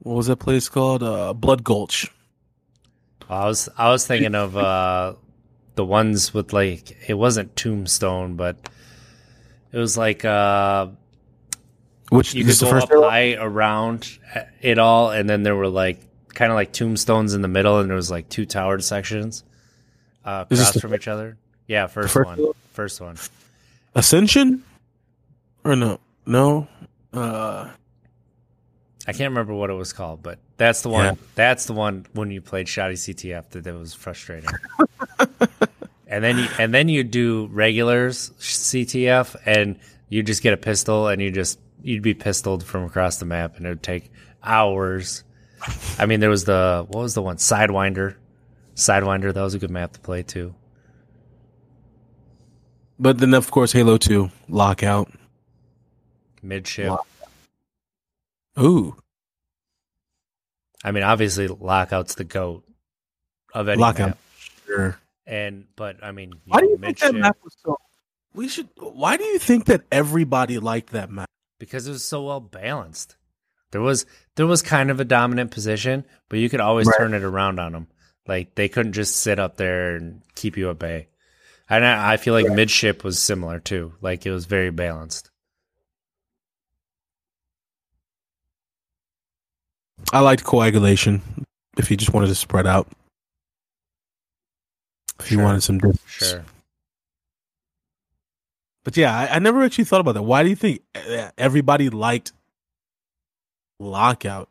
What 0.01 0.17
was 0.17 0.27
that 0.27 0.37
place 0.37 0.69
called? 0.69 1.03
Uh, 1.03 1.33
Blood 1.33 1.65
Gulch. 1.65 2.11
I 3.29 3.47
was 3.47 3.69
I 3.77 3.91
was 3.91 4.07
thinking 4.07 4.35
of 4.35 4.57
uh, 4.57 5.15
the 5.75 5.85
ones 5.85 6.33
with 6.33 6.53
like 6.53 6.97
it 7.09 7.15
wasn't 7.15 7.57
Tombstone, 7.57 8.37
but 8.37 8.57
it 9.73 9.79
was 9.79 9.97
like 9.97 10.25
uh, 10.25 10.89
Which 12.11 12.35
you 12.35 12.45
could 12.45 12.59
go 12.59 12.71
first 12.71 12.91
up 12.91 13.03
high 13.03 13.35
around 13.35 14.19
it 14.61 14.79
all, 14.79 15.11
and 15.11 15.29
then 15.29 15.43
there 15.43 15.57
were 15.57 15.69
like 15.69 16.01
kind 16.35 16.53
of 16.53 16.57
like 16.57 16.73
tombstones 16.73 17.35
in 17.35 17.43
the 17.43 17.49
middle, 17.49 17.81
and 17.81 17.89
there 17.89 17.97
was 17.97 18.11
like 18.11 18.29
two 18.29 18.47
towered 18.47 18.85
sections 18.85 19.43
uh, 20.27 20.45
across 20.51 20.79
from 20.79 20.95
each 20.95 21.09
other. 21.09 21.39
Yeah, 21.67 21.87
first, 21.87 22.13
first 22.13 22.27
one, 22.27 22.37
Halo? 22.37 22.57
first 22.73 23.01
one. 23.01 23.17
Ascension, 23.95 24.63
or 25.65 25.77
no, 25.77 26.01
no. 26.27 26.69
Uh, 27.13 27.71
I 29.07 29.13
can't 29.13 29.31
remember 29.31 29.55
what 29.55 29.71
it 29.71 29.75
was 29.75 29.93
called, 29.93 30.23
but 30.23 30.39
that's 30.57 30.83
the 30.83 30.89
one. 30.89 31.05
Yeah. 31.05 31.15
That's 31.35 31.67
the 31.67 31.73
one 31.73 32.07
when 32.13 32.31
you 32.31 32.41
played 32.41 32.67
shotty 32.67 32.95
CTF 32.95 33.51
that, 33.51 33.65
that 33.65 33.75
was 33.75 33.95
frustrating. 33.95 34.51
and 36.07 36.25
then 36.25 36.39
you 36.39 36.49
and 36.59 36.75
then 36.75 36.89
you 36.89 37.05
do 37.05 37.49
regulars 37.53 38.31
CTF, 38.39 39.37
and 39.47 39.79
you 40.09 40.23
just 40.23 40.43
get 40.43 40.53
a 40.53 40.57
pistol, 40.57 41.09
and 41.09 41.23
you 41.23 41.31
just 41.31 41.59
you'd 41.83 42.03
be 42.03 42.15
pistoled 42.15 42.65
from 42.65 42.85
across 42.85 43.19
the 43.19 43.27
map, 43.27 43.57
and 43.57 43.67
it 43.67 43.69
would 43.69 43.83
take 43.83 44.11
hours. 44.43 45.23
I 45.99 46.07
mean, 46.07 46.21
there 46.21 46.31
was 46.31 46.45
the 46.45 46.85
what 46.89 47.01
was 47.01 47.15
the 47.15 47.23
one 47.23 47.37
Sidewinder, 47.37 48.17
Sidewinder. 48.77 49.33
That 49.35 49.43
was 49.43 49.55
a 49.55 49.59
good 49.59 49.71
map 49.71 49.93
to 49.95 50.01
play 50.01 50.23
too. 50.23 50.55
but 52.99 53.19
then 53.19 53.35
of 53.35 53.51
course 53.51 53.73
Halo 53.73 53.97
Two 53.99 54.31
Lockout. 54.49 55.11
Midship. 56.43 56.91
Wow. 56.91 57.05
Ooh, 58.59 58.97
I 60.85 60.93
mean, 60.93 61.03
obviously, 61.03 61.47
Lockout's 61.49 62.15
the 62.15 62.25
goat 62.25 62.65
of 63.53 63.69
any 63.69 63.81
Lockout. 63.81 64.09
map. 64.11 64.19
Sure. 64.67 64.99
And 65.27 65.65
but 65.77 65.97
I 66.03 66.13
mean, 66.13 66.35
Why 66.47 66.61
do 66.61 66.67
know, 66.67 66.71
you 66.73 66.79
think 66.79 66.99
that 67.01 67.15
map 67.15 67.37
was 67.43 67.55
so? 67.65 67.77
We 68.35 68.49
should. 68.49 68.69
Why 68.79 69.17
do 69.17 69.25
you 69.25 69.39
think 69.39 69.65
that 69.67 69.83
everybody 69.91 70.59
liked 70.59 70.91
that 70.93 71.11
map? 71.11 71.27
because 71.59 71.87
it 71.87 71.91
was 71.91 72.05
so 72.05 72.23
well 72.25 72.39
balanced. 72.41 73.17
There 73.73 73.81
was 73.81 74.05
there 74.37 74.47
was 74.47 74.61
kind 74.63 74.91
of 74.91 75.01
a 75.01 75.05
dominant 75.05 75.51
position, 75.51 76.05
but 76.29 76.39
you 76.39 76.49
could 76.51 76.61
always 76.61 76.87
Right. 76.87 76.95
turn 76.99 77.15
it 77.15 77.23
around 77.25 77.59
on 77.59 77.73
them. 77.73 77.87
Like 78.27 78.55
they 78.55 78.69
couldn't 78.69 78.93
just 78.93 79.17
sit 79.17 79.39
up 79.39 79.57
there 79.57 79.97
and 79.97 80.23
keep 80.35 80.57
you 80.57 80.71
at 80.71 80.79
bay. 80.79 81.09
And 81.69 81.85
I, 81.85 82.13
I 82.13 82.17
feel 82.17 82.35
like 82.35 82.49
midship 82.49 83.05
was 83.05 83.21
similar 83.21 83.59
too. 83.61 83.93
Like 84.01 84.27
it 84.27 84.31
was 84.31 84.47
very 84.47 84.71
balanced. 84.71 85.31
I 90.13 90.21
liked 90.21 90.45
coagulation. 90.45 91.23
If 91.77 91.91
you 91.91 91.97
just 91.97 92.13
wanted 92.13 92.29
to 92.29 92.35
spread 92.35 92.67
out, 92.67 92.89
if 95.21 95.33
you 95.33 95.41
wanted 95.41 95.63
some 95.63 95.79
distance. 95.79 96.01
Sure. 96.07 96.45
But 98.85 98.97
yeah, 98.97 99.17
I, 99.17 99.37
I 99.37 99.39
never 99.41 99.65
actually 99.65 99.85
thought 99.85 100.01
about 100.01 100.13
that. 100.13 100.23
Why 100.23 100.43
do 100.43 100.49
you 100.49 100.57
think 100.57 100.83
uh, 100.95 101.31
everybody 101.37 101.91
liked 101.91 102.33
Lockout? 103.81 104.49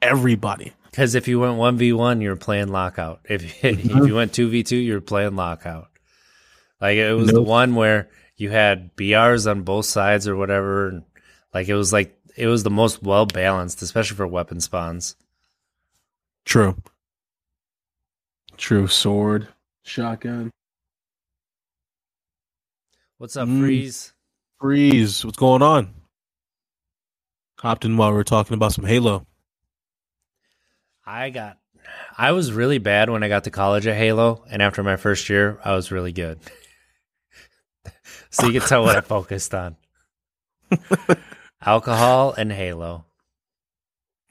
Everybody. 0.00 0.72
Because 0.92 1.14
if 1.16 1.26
you 1.26 1.40
went 1.40 1.56
one 1.56 1.76
v 1.78 1.92
one, 1.92 2.20
you 2.20 2.28
were 2.28 2.36
playing 2.36 2.68
lockout. 2.68 3.20
If 3.28 3.64
if 3.64 3.84
you 3.84 4.14
went 4.14 4.32
two 4.32 4.48
v 4.48 4.62
two, 4.62 4.76
you 4.76 4.92
were 4.94 5.00
playing 5.00 5.34
lockout. 5.34 5.88
Like 6.80 6.96
it 6.98 7.12
was 7.14 7.30
the 7.32 7.42
one 7.42 7.74
where 7.74 8.10
you 8.36 8.50
had 8.50 8.94
BRs 8.96 9.50
on 9.50 9.62
both 9.62 9.86
sides 9.86 10.28
or 10.28 10.36
whatever, 10.36 10.88
and 10.88 11.02
like 11.54 11.68
it 11.68 11.74
was 11.74 11.92
like 11.92 12.16
it 12.36 12.46
was 12.46 12.62
the 12.62 12.70
most 12.70 13.02
well 13.02 13.26
balanced, 13.26 13.82
especially 13.82 14.16
for 14.16 14.26
weapon 14.26 14.60
spawns. 14.60 15.16
True. 16.44 16.76
True. 18.58 18.86
Sword, 18.86 19.48
shotgun, 19.82 20.50
What's 23.18 23.36
up, 23.36 23.48
Mm. 23.48 23.60
Freeze? 23.60 24.12
freeze. 24.60 25.24
What's 25.24 25.38
going 25.38 25.62
on? 25.62 25.94
Hopped 27.60 27.84
in 27.84 27.96
while 27.96 28.10
we 28.10 28.16
were 28.16 28.24
talking 28.24 28.54
about 28.54 28.72
some 28.72 28.84
Halo. 28.84 29.26
I 31.04 31.30
got 31.30 31.58
I 32.16 32.32
was 32.32 32.52
really 32.52 32.78
bad 32.78 33.10
when 33.10 33.22
I 33.22 33.28
got 33.28 33.44
to 33.44 33.50
college 33.50 33.86
at 33.86 33.96
Halo, 33.96 34.44
and 34.50 34.62
after 34.62 34.82
my 34.82 34.96
first 34.96 35.28
year, 35.28 35.58
I 35.64 35.74
was 35.74 35.90
really 35.90 36.12
good. 36.12 36.38
so 38.30 38.46
you 38.46 38.60
can 38.60 38.68
tell 38.68 38.84
what 38.84 38.96
I 38.96 39.00
focused 39.02 39.54
on. 39.54 39.76
Alcohol 41.60 42.34
and 42.36 42.52
Halo. 42.52 43.04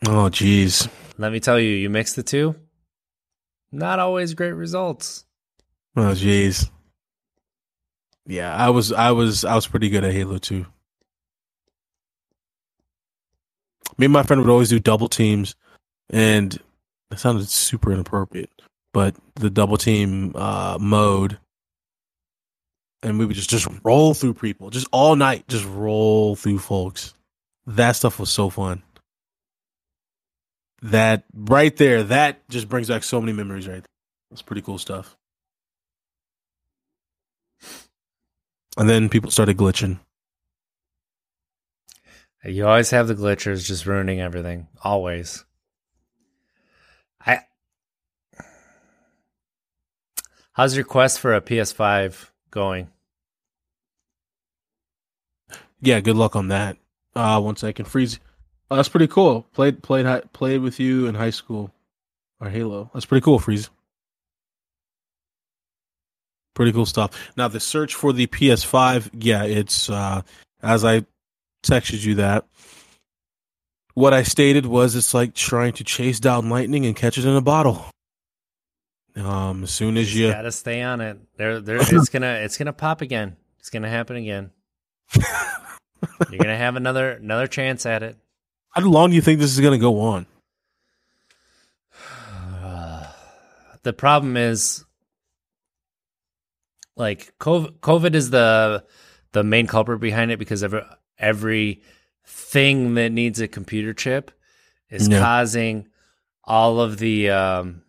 Oh, 0.07 0.29
jeez. 0.29 0.89
Let 1.17 1.31
me 1.31 1.39
tell 1.39 1.59
you, 1.59 1.69
you 1.69 1.89
mix 1.89 2.13
the 2.13 2.23
two, 2.23 2.55
not 3.71 3.99
always 3.99 4.33
great 4.33 4.53
results. 4.53 5.25
Oh, 5.95 6.13
jeez. 6.13 6.69
Yeah, 8.25 8.55
I 8.55 8.69
was, 8.69 8.91
I 8.91 9.11
was, 9.11 9.45
I 9.45 9.55
was 9.55 9.67
pretty 9.67 9.89
good 9.89 10.03
at 10.03 10.13
Halo 10.13 10.37
too. 10.37 10.65
Me 13.97 14.05
and 14.05 14.13
my 14.13 14.23
friend 14.23 14.41
would 14.41 14.51
always 14.51 14.69
do 14.69 14.79
double 14.79 15.07
teams, 15.09 15.55
and 16.11 16.59
it 17.09 17.19
sounded 17.19 17.49
super 17.49 17.91
inappropriate. 17.91 18.51
But 18.93 19.15
the 19.35 19.49
double 19.49 19.77
team 19.77 20.33
uh, 20.35 20.77
mode, 20.79 21.39
and 23.01 23.17
we 23.17 23.25
would 23.25 23.35
just 23.35 23.49
just 23.49 23.67
roll 23.83 24.13
through 24.13 24.35
people, 24.35 24.69
just 24.69 24.87
all 24.91 25.15
night, 25.15 25.47
just 25.47 25.65
roll 25.65 26.35
through 26.35 26.59
folks. 26.59 27.13
That 27.65 27.93
stuff 27.93 28.19
was 28.19 28.29
so 28.29 28.49
fun. 28.49 28.83
That 30.83 31.23
right 31.33 31.75
there, 31.77 32.03
that 32.03 32.47
just 32.49 32.67
brings 32.67 32.89
back 32.89 33.03
so 33.03 33.21
many 33.21 33.33
memories. 33.33 33.67
Right, 33.67 33.85
that's 34.29 34.41
pretty 34.41 34.61
cool 34.61 34.77
stuff. 34.77 35.15
And 38.77 38.89
then 38.89 39.09
people 39.09 39.31
started 39.31 39.57
glitching. 39.57 39.99
You 42.43 42.67
always 42.67 42.89
have 42.89 43.07
the 43.07 43.15
glitchers 43.15 43.65
just 43.65 43.85
ruining 43.85 44.19
everything. 44.19 44.67
Always. 44.83 45.45
I. 47.25 47.41
How's 50.53 50.75
your 50.75 50.85
quest 50.85 51.19
for 51.19 51.33
a 51.33 51.41
PS5 51.41 52.29
going? 52.49 52.89
Yeah, 55.81 55.99
good 56.01 56.15
luck 56.17 56.35
on 56.35 56.49
that. 56.49 56.77
Uh 57.15 57.41
one 57.41 57.55
second, 57.55 57.85
freeze. 57.85 58.19
Oh, 58.69 58.75
that's 58.75 58.89
pretty 58.89 59.07
cool. 59.07 59.43
Played 59.53 59.81
played 59.83 60.05
played 60.33 60.61
with 60.61 60.79
you 60.79 61.07
in 61.07 61.15
high 61.15 61.29
school, 61.29 61.71
or 62.39 62.49
Halo. 62.49 62.89
That's 62.93 63.05
pretty 63.05 63.23
cool, 63.23 63.39
freeze. 63.39 63.69
Pretty 66.53 66.71
cool 66.71 66.85
stuff. 66.85 67.31
Now 67.37 67.47
the 67.47 67.59
search 67.59 67.95
for 67.95 68.13
the 68.13 68.27
PS5, 68.27 69.09
yeah, 69.13 69.43
it's 69.43 69.89
uh 69.89 70.21
as 70.61 70.85
I 70.85 71.05
texted 71.63 72.03
you 72.03 72.15
that. 72.15 72.45
What 73.93 74.13
I 74.13 74.23
stated 74.23 74.65
was 74.65 74.95
it's 74.95 75.13
like 75.13 75.33
trying 75.33 75.73
to 75.73 75.83
chase 75.83 76.19
down 76.19 76.49
lightning 76.49 76.85
and 76.85 76.95
catch 76.95 77.17
it 77.17 77.25
in 77.25 77.35
a 77.35 77.41
bottle. 77.41 77.85
Um, 79.15 79.63
as 79.63 79.71
soon 79.71 79.97
as 79.97 80.15
You 80.15 80.27
you 80.27 80.31
gotta 80.33 80.51
stay 80.51 80.81
on 80.81 81.01
it. 81.01 81.17
There, 81.37 81.59
there. 81.59 81.77
It's 81.81 82.09
gonna, 82.09 82.33
it's 82.43 82.57
gonna 82.57 82.73
pop 82.73 83.01
again. 83.01 83.35
It's 83.59 83.69
gonna 83.69 83.89
happen 83.89 84.15
again. 84.15 84.51
You're 86.29 86.39
gonna 86.39 86.57
have 86.57 86.75
another, 86.75 87.11
another 87.11 87.47
chance 87.47 87.85
at 87.85 88.03
it. 88.03 88.17
How 88.69 88.81
long 88.83 89.09
do 89.09 89.15
you 89.15 89.21
think 89.21 89.39
this 89.39 89.51
is 89.51 89.59
to 89.59 89.77
go 89.77 89.99
on? 89.99 90.25
the 93.83 93.93
problem 93.93 94.37
is 94.37 94.85
like 96.95 97.33
COVID, 97.39 97.79
COVID 97.79 98.15
is 98.15 98.29
the 98.29 98.85
the 99.33 99.43
main 99.43 99.67
culprit 99.67 99.99
behind 99.99 100.31
it 100.31 100.39
because 100.39 100.63
every 100.63 100.81
every 101.17 101.81
thing 102.25 102.95
that 102.95 103.11
needs 103.11 103.39
a 103.41 103.47
computer 103.47 103.93
chip 103.93 104.31
is 104.89 105.07
Yeah. 105.07 105.19
causing 105.19 105.87
all 106.43 106.79
of 106.79 106.97
the 106.97 107.29
um, 107.29 107.81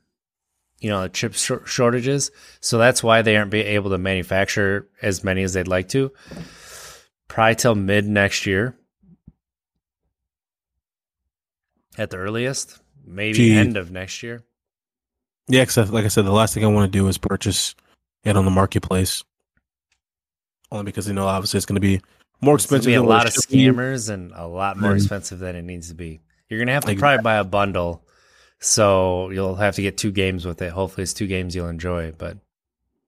you 0.82 0.90
know 0.90 1.02
the 1.02 1.08
chip 1.08 1.34
shor- 1.34 1.64
shortages. 1.66 2.30
So 2.60 2.76
that's 2.76 3.02
why 3.02 3.22
they 3.22 3.36
aren't 3.36 3.50
be 3.50 3.60
able 3.60 3.90
to 3.90 3.98
manufacture 3.98 4.88
as 5.00 5.22
many 5.24 5.42
as 5.42 5.52
they'd 5.54 5.68
like 5.68 5.88
to. 5.90 6.12
Probably 7.28 7.54
till 7.54 7.74
mid 7.74 8.06
next 8.06 8.44
year, 8.44 8.76
at 11.98 12.10
the 12.10 12.16
earliest, 12.16 12.78
maybe 13.04 13.34
Gee. 13.34 13.54
end 13.56 13.76
of 13.76 13.90
next 13.90 14.22
year. 14.22 14.42
Yeah, 15.48 15.62
because 15.64 15.90
like 15.90 16.04
I 16.04 16.08
said, 16.08 16.24
the 16.24 16.32
last 16.32 16.54
thing 16.54 16.64
I 16.64 16.68
want 16.68 16.92
to 16.92 16.98
do 16.98 17.08
is 17.08 17.18
purchase 17.18 17.74
it 18.24 18.36
on 18.36 18.44
the 18.44 18.50
marketplace. 18.50 19.22
Only 20.70 20.84
because 20.84 21.06
you 21.08 21.14
know, 21.14 21.26
obviously, 21.26 21.58
it's 21.58 21.66
going 21.66 21.76
to 21.76 21.80
be 21.80 22.00
more 22.40 22.54
expensive. 22.54 22.86
be 22.86 22.94
a 22.94 23.02
lot 23.02 23.26
of 23.26 23.32
scammers 23.34 24.08
and 24.10 24.32
a 24.34 24.46
lot 24.46 24.76
more 24.78 24.92
Mhm. 24.92 24.96
expensive 24.96 25.38
than 25.38 25.54
it 25.56 25.62
needs 25.62 25.88
to 25.88 25.94
be. 25.94 26.20
You're 26.48 26.58
gonna 26.58 26.72
have 26.72 26.84
to 26.84 26.94
probably 26.96 27.22
buy 27.22 27.36
a 27.36 27.44
bundle, 27.44 28.04
so 28.64 29.28
you'll 29.30 29.56
have 29.56 29.74
to 29.74 29.82
get 29.82 29.98
two 29.98 30.12
games 30.12 30.46
with 30.46 30.62
it. 30.62 30.70
Hopefully, 30.70 31.02
it's 31.02 31.12
two 31.12 31.26
games 31.26 31.52
you'll 31.54 31.68
enjoy. 31.68 32.12
But 32.12 32.38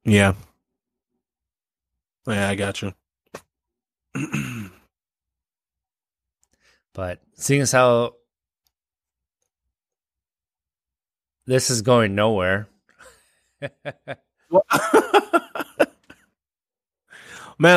Yeah. 0.04 0.34
Yeah, 2.26 2.48
I 2.48 2.54
got 2.56 2.82
you. 2.82 2.92
but 6.94 7.20
seeing 7.34 7.60
as 7.60 7.72
how 7.72 8.14
this 11.46 11.68
is 11.70 11.82
going 11.82 12.14
nowhere, 12.14 12.68
man, 13.60 13.70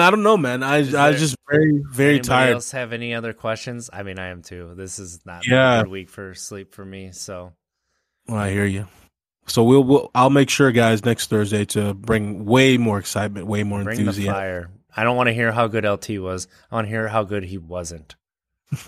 I 0.02 0.10
don't 0.10 0.24
know, 0.24 0.38
man. 0.38 0.64
I 0.64 0.78
Is 0.78 0.96
I 0.96 1.10
there- 1.12 1.20
just 1.20 1.36
very 1.50 1.84
very 1.92 2.10
anybody 2.16 2.28
tired. 2.28 2.54
else 2.54 2.72
have 2.72 2.94
any 2.94 3.14
other 3.14 3.34
questions? 3.34 3.90
I 3.92 4.04
mean, 4.04 4.20
I 4.20 4.28
am 4.28 4.42
too. 4.42 4.74
This 4.76 5.00
is 5.00 5.26
not 5.26 5.46
Yeah. 5.46 5.80
a 5.80 5.84
good 5.84 5.92
week 5.92 6.10
for 6.10 6.34
sleep 6.34 6.74
for 6.74 6.86
me. 6.86 7.12
So 7.12 7.54
I 8.30 8.52
hear 8.52 8.66
you. 8.66 8.88
So 9.48 9.64
we'll, 9.64 9.84
we'll 9.84 10.12
I'll 10.14 10.30
make 10.30 10.50
sure, 10.50 10.72
guys, 10.72 11.06
next 11.06 11.30
Thursday 11.30 11.66
to 11.66 11.94
bring 11.94 12.46
way 12.46 12.78
more 12.78 13.00
excitement, 13.00 13.48
way 13.48 13.64
more 13.64 13.84
bring 13.84 13.96
the 13.98 14.02
enthusiasm. 14.02 14.34
fire. 14.34 14.70
I 14.96 15.04
don't 15.04 15.16
want 15.16 15.28
to 15.28 15.34
hear 15.34 15.52
how 15.52 15.68
good 15.68 15.86
LT 15.86 16.20
was. 16.20 16.48
I 16.72 16.76
want 16.76 16.86
to 16.86 16.90
hear 16.90 17.08
how 17.08 17.24
good 17.24 17.44
he 17.44 17.58
wasn't. 17.58 18.16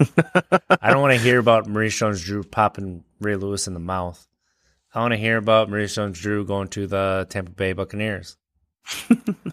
I 0.81 0.91
don't 0.91 1.01
want 1.01 1.13
to 1.13 1.19
hear 1.19 1.39
about 1.39 1.67
Maurice 1.67 1.97
Jones-Drew 1.97 2.43
popping 2.43 3.03
Ray 3.21 3.35
Lewis 3.35 3.67
in 3.67 3.73
the 3.73 3.79
mouth. 3.79 4.27
I 4.93 4.99
want 4.99 5.13
to 5.13 5.17
hear 5.17 5.37
about 5.37 5.69
Maurice 5.69 5.95
Jones-Drew 5.95 6.45
going 6.45 6.67
to 6.69 6.87
the 6.87 7.27
Tampa 7.29 7.51
Bay 7.51 7.73
Buccaneers. 7.73 8.37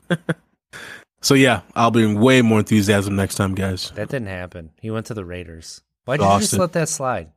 so 1.21 1.35
yeah, 1.35 1.61
I'll 1.75 1.91
bring 1.91 2.19
way 2.19 2.43
more 2.43 2.61
enthusiasm 2.61 3.15
next 3.17 3.37
time, 3.37 3.55
guys. 3.55 3.91
That 3.91 4.09
didn't 4.09 4.29
happen. 4.29 4.71
He 4.81 4.91
went 4.91 5.07
to 5.07 5.15
the 5.15 5.25
Raiders. 5.25 5.83
Why 6.07 6.17
did 6.17 6.25
you 6.25 6.41
just 6.41 6.55
let 6.55 6.73
that 6.73 6.89
slide? 6.89 7.31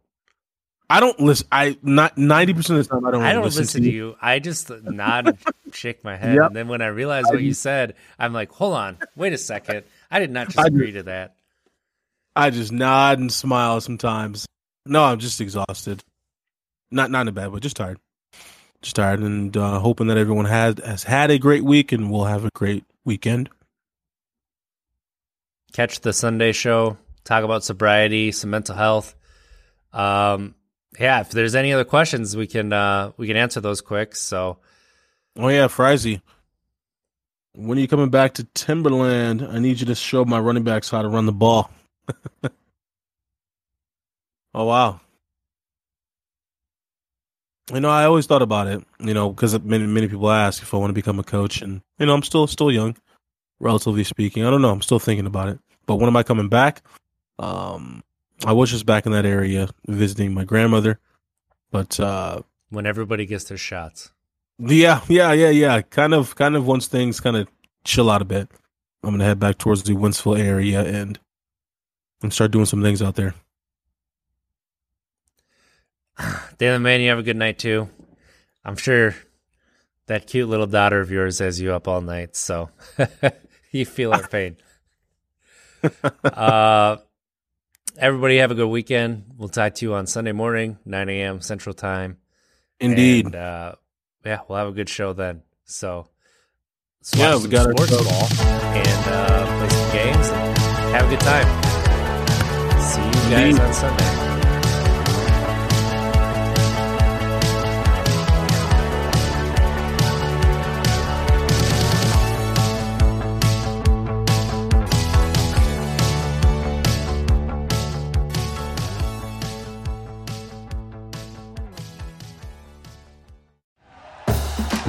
I 0.90 1.00
don't 1.00 1.20
listen. 1.20 1.48
I 1.52 1.78
not 1.84 2.18
ninety 2.18 2.54
percent 2.54 2.80
of 2.80 2.88
the 2.88 2.96
time 2.96 3.06
I 3.06 3.12
don't. 3.12 3.22
I 3.24 3.34
don't 3.34 3.44
listen, 3.44 3.62
listen, 3.62 3.84
to 3.84 3.92
you. 3.92 4.16
I 4.22 4.40
just 4.40 4.70
nod 4.84 5.28
and 5.28 5.38
shake 5.74 6.04
my 6.04 6.16
head. 6.16 6.36
Yep. 6.36 6.48
And 6.48 6.56
then 6.56 6.68
when 6.68 6.82
I 6.82 6.88
realize 6.88 7.26
what 7.26 7.42
you 7.42 7.54
said, 7.54 7.96
I'm 8.18 8.34
like, 8.34 8.52
hold 8.52 8.74
on, 8.74 8.98
wait 9.16 9.34
a 9.34 9.38
second. 9.38 9.84
I 10.10 10.20
did 10.20 10.32
not 10.32 10.48
just 10.48 10.60
I- 10.60 10.68
agree 10.68 10.92
to 10.94 11.04
that. 11.04 11.36
I 12.36 12.50
just 12.50 12.72
nod 12.72 13.20
and 13.20 13.32
smile 13.32 13.82
sometimes. 13.82 14.48
No, 14.86 15.04
I'm 15.04 15.20
just 15.20 15.42
exhausted. 15.42 16.04
Not 16.90 17.12
not 17.12 17.22
in 17.22 17.28
a 17.28 17.32
bad 17.34 17.52
way, 17.52 17.60
just 17.60 17.76
tired. 17.76 18.00
Just 18.82 18.96
tired, 18.96 19.20
and 19.20 19.56
uh, 19.58 19.80
hoping 19.80 20.08
that 20.08 20.18
everyone 20.18 20.46
has 20.46 20.76
has 20.84 21.04
had 21.04 21.30
a 21.32 21.38
great 21.38 21.64
week 21.66 21.92
and 21.92 22.10
will 22.10 22.26
have 22.26 22.46
a 22.46 22.50
great 22.56 22.86
weekend. 23.06 23.50
catch 25.74 26.00
the 26.00 26.14
Sunday 26.14 26.52
show, 26.52 26.98
talk 27.26 27.44
about 27.44 27.64
sobriety, 27.64 28.32
some 28.32 28.50
mental 28.50 28.76
health. 28.76 29.16
Um, 29.94 30.56
yeah, 31.00 31.22
if 31.22 31.32
there's 31.32 31.56
any 31.56 31.74
other 31.74 31.86
questions, 31.86 32.36
we 32.36 32.48
can 32.48 32.74
uh, 32.74 33.12
we 33.18 33.28
can 33.28 33.38
answer 33.38 33.62
those 33.62 33.82
quick. 33.82 34.16
So 34.16 34.58
Oh 35.42 35.48
yeah, 35.48 35.68
Frizy. 35.68 36.22
When 37.54 37.78
are 37.78 37.82
you 37.82 37.88
coming 37.88 38.10
back 38.10 38.34
to 38.36 38.44
Timberland? 38.44 39.42
I 39.42 39.60
need 39.60 39.80
you 39.80 39.86
to 39.88 39.96
show 39.96 40.26
my 40.26 40.40
running 40.40 40.64
backs 40.64 40.90
how 40.90 41.02
to 41.02 41.08
run 41.08 41.26
the 41.26 41.32
ball. 41.32 41.72
oh 44.54 44.66
wow. 44.66 45.00
You 47.74 47.80
know, 47.80 47.90
I 47.90 48.04
always 48.06 48.26
thought 48.26 48.42
about 48.42 48.68
it. 48.68 48.84
You 49.00 49.14
know, 49.14 49.30
because 49.30 49.58
many 49.62 49.86
many 49.86 50.10
people 50.10 50.30
ask 50.30 50.62
if 50.62 50.74
I 50.74 50.78
want 50.78 50.90
to 50.90 50.94
become 50.94 51.20
a 51.20 51.24
coach, 51.24 51.62
and 51.62 51.82
you 52.00 52.06
know, 52.06 52.14
I'm 52.14 52.24
still 52.24 52.48
still 52.48 52.72
young, 52.72 52.98
relatively 53.60 54.04
speaking. 54.04 54.44
I 54.46 54.50
don't 54.50 54.62
know. 54.62 54.72
I'm 54.72 54.82
still 54.82 55.00
thinking 55.00 55.26
about 55.26 55.48
it. 55.50 55.60
But 55.86 55.96
when 55.96 56.08
am 56.08 56.18
I 56.18 56.24
coming 56.24 56.50
back? 56.50 56.82
Um, 57.38 58.04
I 58.46 58.54
was 58.54 58.72
just 58.72 58.86
back 58.86 59.06
in 59.06 59.12
that 59.12 59.26
area 59.26 59.70
visiting 59.88 60.34
my 60.34 60.46
grandmother, 60.46 61.00
but 61.72 62.00
uh, 62.00 62.42
when 62.70 62.86
everybody 62.86 63.26
gets 63.26 63.46
their 63.46 63.58
shots, 63.58 64.12
yeah, 64.60 65.02
yeah, 65.08 65.34
yeah, 65.34 65.50
yeah. 65.50 65.82
Kind 65.82 66.14
of, 66.14 66.36
kind 66.36 66.56
of. 66.56 66.66
Once 66.66 66.88
things 66.88 67.20
kind 67.20 67.38
of 67.38 67.48
chill 67.84 68.10
out 68.10 68.22
a 68.22 68.26
bit, 68.26 68.50
I'm 69.04 69.12
gonna 69.12 69.26
head 69.26 69.40
back 69.40 69.58
towards 69.58 69.84
the 69.84 69.94
Wentzville 69.94 70.40
area 70.40 70.82
and 70.84 71.20
and 72.22 72.34
start 72.34 72.52
doing 72.52 72.66
some 72.66 72.82
things 72.82 73.02
out 73.02 73.16
there. 73.16 73.34
Daily 76.58 76.80
man, 76.80 77.02
you 77.02 77.10
have 77.10 77.20
a 77.20 77.24
good 77.24 77.38
night 77.38 77.60
too. 77.60 77.90
I'm 78.66 78.76
sure 78.76 79.16
that 80.08 80.28
cute 80.28 80.50
little 80.50 80.68
daughter 80.68 81.00
of 81.00 81.12
yours 81.12 81.40
has 81.40 81.62
you 81.62 81.74
up 81.74 81.88
all 81.88 82.02
night, 82.02 82.36
so 82.36 82.70
you 83.72 83.86
feel 83.86 84.14
our 84.14 84.28
pain. 84.30 84.58
uh, 86.24 86.98
everybody 88.00 88.38
have 88.38 88.52
a 88.52 88.56
good 88.56 88.68
weekend. 88.68 89.26
We'll 89.38 89.50
talk 89.50 89.76
to 89.76 89.86
you 89.86 89.94
on 89.94 90.08
Sunday 90.08 90.32
morning, 90.32 90.78
9 90.86 91.10
a.m. 91.10 91.42
Central 91.42 91.74
Time. 91.74 92.18
Indeed. 92.80 93.26
And, 93.28 93.36
uh, 93.36 93.76
yeah, 94.26 94.40
we'll 94.48 94.58
have 94.58 94.68
a 94.68 94.72
good 94.72 94.90
show 94.90 95.14
then. 95.14 95.44
So, 95.66 96.08
let's 97.02 97.16
Yeah, 97.16 97.38
we 97.38 97.48
got 97.50 97.68
our 97.68 97.72
sports 97.74 97.92
show. 97.92 98.04
ball 98.04 98.28
and 98.76 99.08
uh, 99.08 99.60
play 99.60 99.70
some 99.70 99.92
games 99.92 100.28
and 100.30 100.58
have 100.96 101.06
a 101.06 101.10
good 101.10 101.20
time. 101.20 101.48
See 102.82 103.02
you 103.06 103.12
guys 103.30 103.50
Indeed. 103.50 103.62
on 103.62 103.74
Sunday. 103.74 104.29